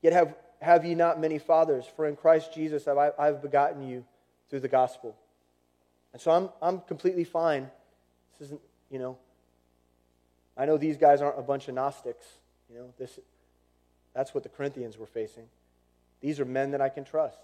Yet 0.01 0.13
have, 0.13 0.35
have 0.61 0.85
ye 0.85 0.95
not 0.95 1.19
many 1.19 1.37
fathers, 1.37 1.85
for 1.95 2.07
in 2.07 2.15
Christ 2.15 2.53
Jesus 2.53 2.85
have 2.85 2.97
I, 2.97 3.11
I've 3.17 3.41
begotten 3.41 3.87
you 3.87 4.03
through 4.49 4.61
the 4.61 4.67
gospel. 4.67 5.15
And 6.13 6.21
so 6.21 6.31
I'm, 6.31 6.49
I'm 6.61 6.81
completely 6.81 7.23
fine. 7.23 7.69
This 8.33 8.47
isn't, 8.47 8.61
you 8.89 8.99
know, 8.99 9.17
I 10.57 10.65
know 10.65 10.77
these 10.77 10.97
guys 10.97 11.21
aren't 11.21 11.39
a 11.39 11.43
bunch 11.43 11.67
of 11.67 11.75
Gnostics. 11.75 12.25
You 12.69 12.79
know, 12.79 12.93
this, 12.97 13.19
that's 14.13 14.33
what 14.33 14.43
the 14.43 14.49
Corinthians 14.49 14.97
were 14.97 15.05
facing. 15.05 15.45
These 16.19 16.39
are 16.39 16.45
men 16.45 16.71
that 16.71 16.81
I 16.81 16.89
can 16.89 17.03
trust. 17.03 17.39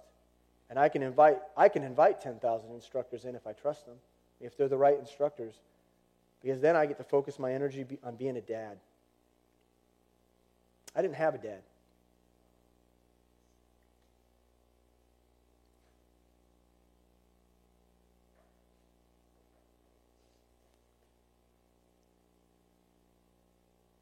And 0.70 0.78
I 0.78 0.90
can 0.90 1.02
invite, 1.02 1.40
I 1.56 1.70
can 1.70 1.84
invite 1.84 2.22
10,000 2.22 2.72
instructors 2.72 3.26
in 3.26 3.36
if 3.36 3.48
I 3.48 3.54
trust 3.54 3.86
them, 3.86 3.96
if 4.42 4.58
they're 4.58 4.68
the 4.68 4.78
right 4.78 5.00
instructors. 5.00 5.54
Because 6.42 6.62
then 6.62 6.76
I 6.76 6.86
get 6.86 6.98
to 6.98 7.04
focus 7.04 7.40
my 7.40 7.54
energy 7.54 7.86
on 8.04 8.16
being 8.16 8.38
a 8.38 8.42
dad. 8.42 8.78
I 10.96 11.02
didn't 11.02 11.16
have 11.16 11.36
a 11.36 11.38
dad. 11.38 11.62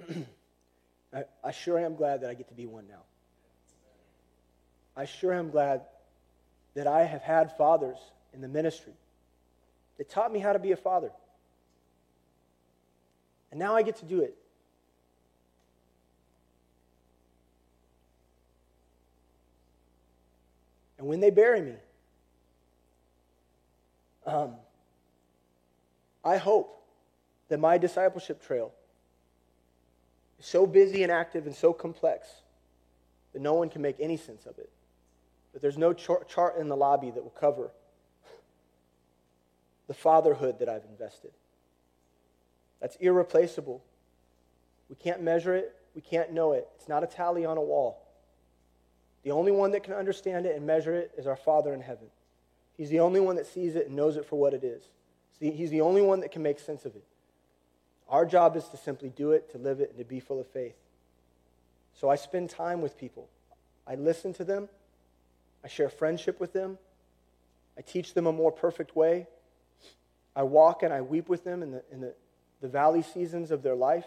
I, 1.16 1.24
I 1.44 1.52
sure 1.52 1.80
am 1.80 1.96
glad 1.96 2.22
that 2.22 2.30
I 2.30 2.34
get 2.34 2.50
to 2.50 2.54
be 2.54 2.66
one 2.66 2.86
now. 2.90 3.04
I 4.98 5.06
sure 5.06 5.34
am 5.34 5.50
glad 5.50 5.82
that 6.74 6.88
I 6.88 7.04
have 7.04 7.22
had 7.22 7.56
fathers 7.56 7.98
in 8.34 8.42
the 8.42 8.48
ministry 8.50 8.94
that 9.98 10.10
taught 10.10 10.32
me 10.32 10.40
how 10.40 10.52
to 10.52 10.60
be 10.60 10.74
a 10.74 10.78
father. 10.78 11.12
And 13.52 13.60
now 13.60 13.76
I 13.76 13.82
get 13.82 13.98
to 13.98 14.06
do 14.06 14.20
it. 14.22 14.36
And 20.98 21.08
when 21.08 21.22
they 21.22 21.30
bury 21.30 21.62
me, 21.62 21.76
um, 24.26 24.56
I 26.24 26.38
hope 26.38 26.82
that 27.50 27.60
my 27.60 27.78
discipleship 27.78 28.46
trail 28.46 28.74
so 30.46 30.68
busy 30.68 31.02
and 31.02 31.12
active 31.12 31.48
and 31.48 31.56
so 31.56 31.74
complex 31.74 32.28
that 33.34 33.42
no 33.42 33.54
one 33.54 33.70
can 33.70 33.82
make 33.82 33.96
any 34.00 34.16
sense 34.16 34.46
of 34.46 34.58
it. 34.60 34.70
That 35.54 35.62
there's 35.62 35.78
no 35.78 35.94
chart 35.94 36.58
in 36.60 36.70
the 36.70 36.76
lobby 36.76 37.10
that 37.12 37.24
will 37.24 37.32
cover 37.32 37.72
the 39.88 39.94
fatherhood 39.94 40.60
that 40.60 40.70
I've 40.70 40.86
invested. 40.90 41.32
That's 42.80 42.96
irreplaceable. 42.98 43.84
We 44.90 44.96
can't 44.96 45.22
measure 45.22 45.56
it, 45.56 45.76
we 45.96 46.02
can't 46.02 46.32
know 46.32 46.52
it. 46.52 46.68
It's 46.76 46.88
not 46.88 47.04
a 47.04 47.08
tally 47.08 47.46
on 47.46 47.58
a 47.58 47.62
wall. 47.62 48.02
The 49.24 49.32
only 49.32 49.52
one 49.52 49.72
that 49.72 49.84
can 49.84 49.94
understand 49.94 50.46
it 50.46 50.56
and 50.56 50.68
measure 50.68 50.94
it 50.94 51.12
is 51.18 51.26
our 51.26 51.36
Father 51.36 51.74
in 51.74 51.82
heaven. 51.82 52.08
He's 52.78 52.90
the 52.90 53.00
only 53.00 53.20
one 53.20 53.36
that 53.38 53.48
sees 53.48 53.76
it 53.76 53.88
and 53.88 53.96
knows 53.96 54.18
it 54.18 54.26
for 54.26 54.38
what 54.38 54.54
it 54.54 54.64
is. 54.64 54.84
He's 55.40 55.72
the 55.72 55.82
only 55.82 56.02
one 56.02 56.20
that 56.20 56.32
can 56.32 56.44
make 56.44 56.60
sense 56.60 56.86
of 56.86 56.96
it. 56.96 57.04
Our 58.10 58.26
job 58.26 58.56
is 58.56 58.68
to 58.70 58.78
simply 58.78 59.10
do 59.10 59.32
it, 59.32 59.52
to 59.52 59.58
live 59.58 59.80
it, 59.80 59.90
and 59.90 59.98
to 59.98 60.06
be 60.06 60.20
full 60.20 60.40
of 60.40 60.48
faith. 60.48 60.76
So 62.00 62.10
I 62.10 62.16
spend 62.16 62.50
time 62.50 62.82
with 62.82 62.98
people. 62.98 63.28
I 63.88 63.96
listen 63.96 64.34
to 64.34 64.44
them. 64.44 64.70
I 65.64 65.68
share 65.68 65.90
friendship 65.90 66.40
with 66.40 66.54
them. 66.54 66.78
I 67.78 67.82
teach 67.82 68.14
them 68.14 68.28
a 68.28 68.32
more 68.32 68.52
perfect 68.52 68.96
way. 68.96 69.28
I 70.36 70.44
walk 70.44 70.84
and 70.84 70.94
I 70.94 71.02
weep 71.02 71.30
with 71.30 71.44
them 71.44 71.64
in 71.64 71.72
the, 71.72 71.84
in 71.92 72.02
the, 72.02 72.14
the 72.62 72.68
valley 72.68 73.02
seasons 73.02 73.52
of 73.52 73.64
their 73.64 73.76
life, 73.76 74.06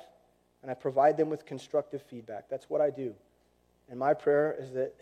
and 0.62 0.70
I 0.70 0.74
provide 0.74 1.16
them 1.16 1.30
with 1.30 1.46
constructive 1.46 2.02
feedback. 2.02 2.48
That's 2.48 2.68
what 2.68 2.80
I 2.80 2.90
do. 2.90 3.14
And 3.90 3.98
my 3.98 4.14
prayer 4.14 4.54
is 4.58 4.72
that 4.72 4.94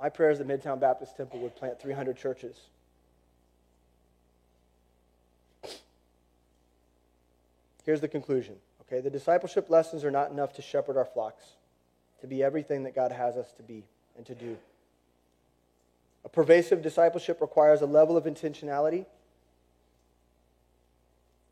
my 0.00 0.08
prayer 0.08 0.30
is 0.30 0.38
that 0.38 0.48
Midtown 0.48 0.80
Baptist 0.80 1.16
Temple 1.16 1.38
would 1.40 1.54
plant 1.54 1.80
300 1.80 2.16
churches. 2.16 2.56
Here's 7.84 8.00
the 8.00 8.08
conclusion. 8.08 8.56
Okay, 8.82 9.00
the 9.00 9.10
discipleship 9.10 9.70
lessons 9.70 10.04
are 10.04 10.10
not 10.10 10.30
enough 10.30 10.52
to 10.54 10.62
shepherd 10.62 10.96
our 10.96 11.04
flocks, 11.04 11.44
to 12.20 12.26
be 12.26 12.42
everything 12.42 12.84
that 12.84 12.94
God 12.94 13.12
has 13.12 13.36
us 13.36 13.52
to 13.52 13.62
be 13.62 13.84
and 14.16 14.26
to 14.26 14.34
do. 14.34 14.56
A 16.24 16.28
pervasive 16.28 16.82
discipleship 16.82 17.40
requires 17.40 17.80
a 17.80 17.86
level 17.86 18.16
of 18.16 18.24
intentionality 18.24 19.06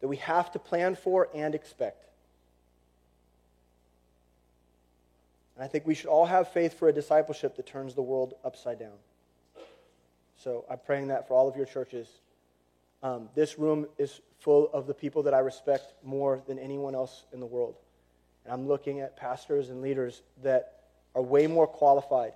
that 0.00 0.08
we 0.08 0.16
have 0.16 0.52
to 0.52 0.58
plan 0.58 0.94
for 0.94 1.28
and 1.34 1.54
expect. 1.54 2.06
And 5.56 5.64
I 5.64 5.68
think 5.68 5.86
we 5.86 5.94
should 5.94 6.06
all 6.08 6.26
have 6.26 6.52
faith 6.52 6.78
for 6.78 6.88
a 6.88 6.92
discipleship 6.92 7.56
that 7.56 7.66
turns 7.66 7.94
the 7.94 8.02
world 8.02 8.34
upside 8.44 8.78
down. 8.78 8.96
So 10.36 10.64
I'm 10.70 10.78
praying 10.78 11.08
that 11.08 11.28
for 11.28 11.34
all 11.34 11.48
of 11.48 11.56
your 11.56 11.66
churches. 11.66 12.08
Um, 13.02 13.28
this 13.34 13.58
room 13.58 13.86
is 13.98 14.20
full 14.40 14.70
of 14.72 14.86
the 14.86 14.94
people 14.94 15.22
that 15.24 15.34
I 15.34 15.38
respect 15.38 15.92
more 16.04 16.42
than 16.46 16.58
anyone 16.58 16.94
else 16.94 17.24
in 17.32 17.40
the 17.40 17.46
world. 17.46 17.76
And 18.44 18.52
I'm 18.52 18.66
looking 18.66 19.00
at 19.00 19.16
pastors 19.16 19.70
and 19.70 19.82
leaders 19.82 20.22
that 20.42 20.80
are 21.14 21.22
way 21.22 21.46
more 21.46 21.66
qualified 21.66 22.32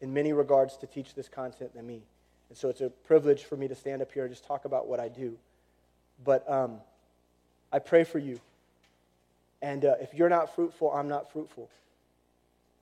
in 0.00 0.12
many 0.12 0.32
regards 0.32 0.76
to 0.78 0.86
teach 0.86 1.14
this 1.14 1.28
content 1.28 1.74
than 1.74 1.86
me. 1.86 2.02
And 2.48 2.56
so 2.56 2.68
it's 2.68 2.80
a 2.80 2.88
privilege 2.88 3.44
for 3.44 3.56
me 3.56 3.68
to 3.68 3.74
stand 3.74 4.02
up 4.02 4.12
here 4.12 4.24
and 4.24 4.32
just 4.32 4.46
talk 4.46 4.64
about 4.64 4.86
what 4.86 5.00
I 5.00 5.08
do. 5.08 5.36
But 6.24 6.50
um, 6.50 6.78
I 7.72 7.78
pray 7.78 8.04
for 8.04 8.18
you. 8.18 8.40
And 9.60 9.84
uh, 9.84 9.96
if 10.00 10.14
you're 10.14 10.28
not 10.28 10.54
fruitful, 10.54 10.92
I'm 10.92 11.08
not 11.08 11.32
fruitful. 11.32 11.68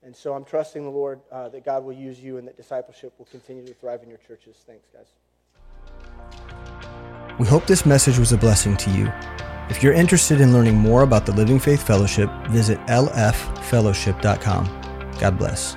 And 0.03 0.15
so 0.15 0.33
I'm 0.33 0.45
trusting 0.45 0.83
the 0.83 0.89
Lord 0.89 1.19
uh, 1.31 1.49
that 1.49 1.65
God 1.65 1.83
will 1.83 1.93
use 1.93 2.19
you 2.19 2.37
and 2.37 2.47
that 2.47 2.55
discipleship 2.55 3.13
will 3.17 3.25
continue 3.25 3.65
to 3.65 3.73
thrive 3.73 4.03
in 4.03 4.09
your 4.09 4.19
churches. 4.19 4.55
Thanks, 4.65 4.87
guys. 4.93 5.07
We 7.39 7.45
hope 7.45 7.67
this 7.67 7.85
message 7.85 8.17
was 8.17 8.31
a 8.31 8.37
blessing 8.37 8.75
to 8.77 8.89
you. 8.89 9.11
If 9.69 9.83
you're 9.83 9.93
interested 9.93 10.41
in 10.41 10.53
learning 10.53 10.75
more 10.75 11.03
about 11.03 11.25
the 11.25 11.33
Living 11.33 11.59
Faith 11.59 11.83
Fellowship, 11.83 12.31
visit 12.49 12.79
lffellowship.com. 12.87 14.65
God 15.19 15.37
bless. 15.37 15.75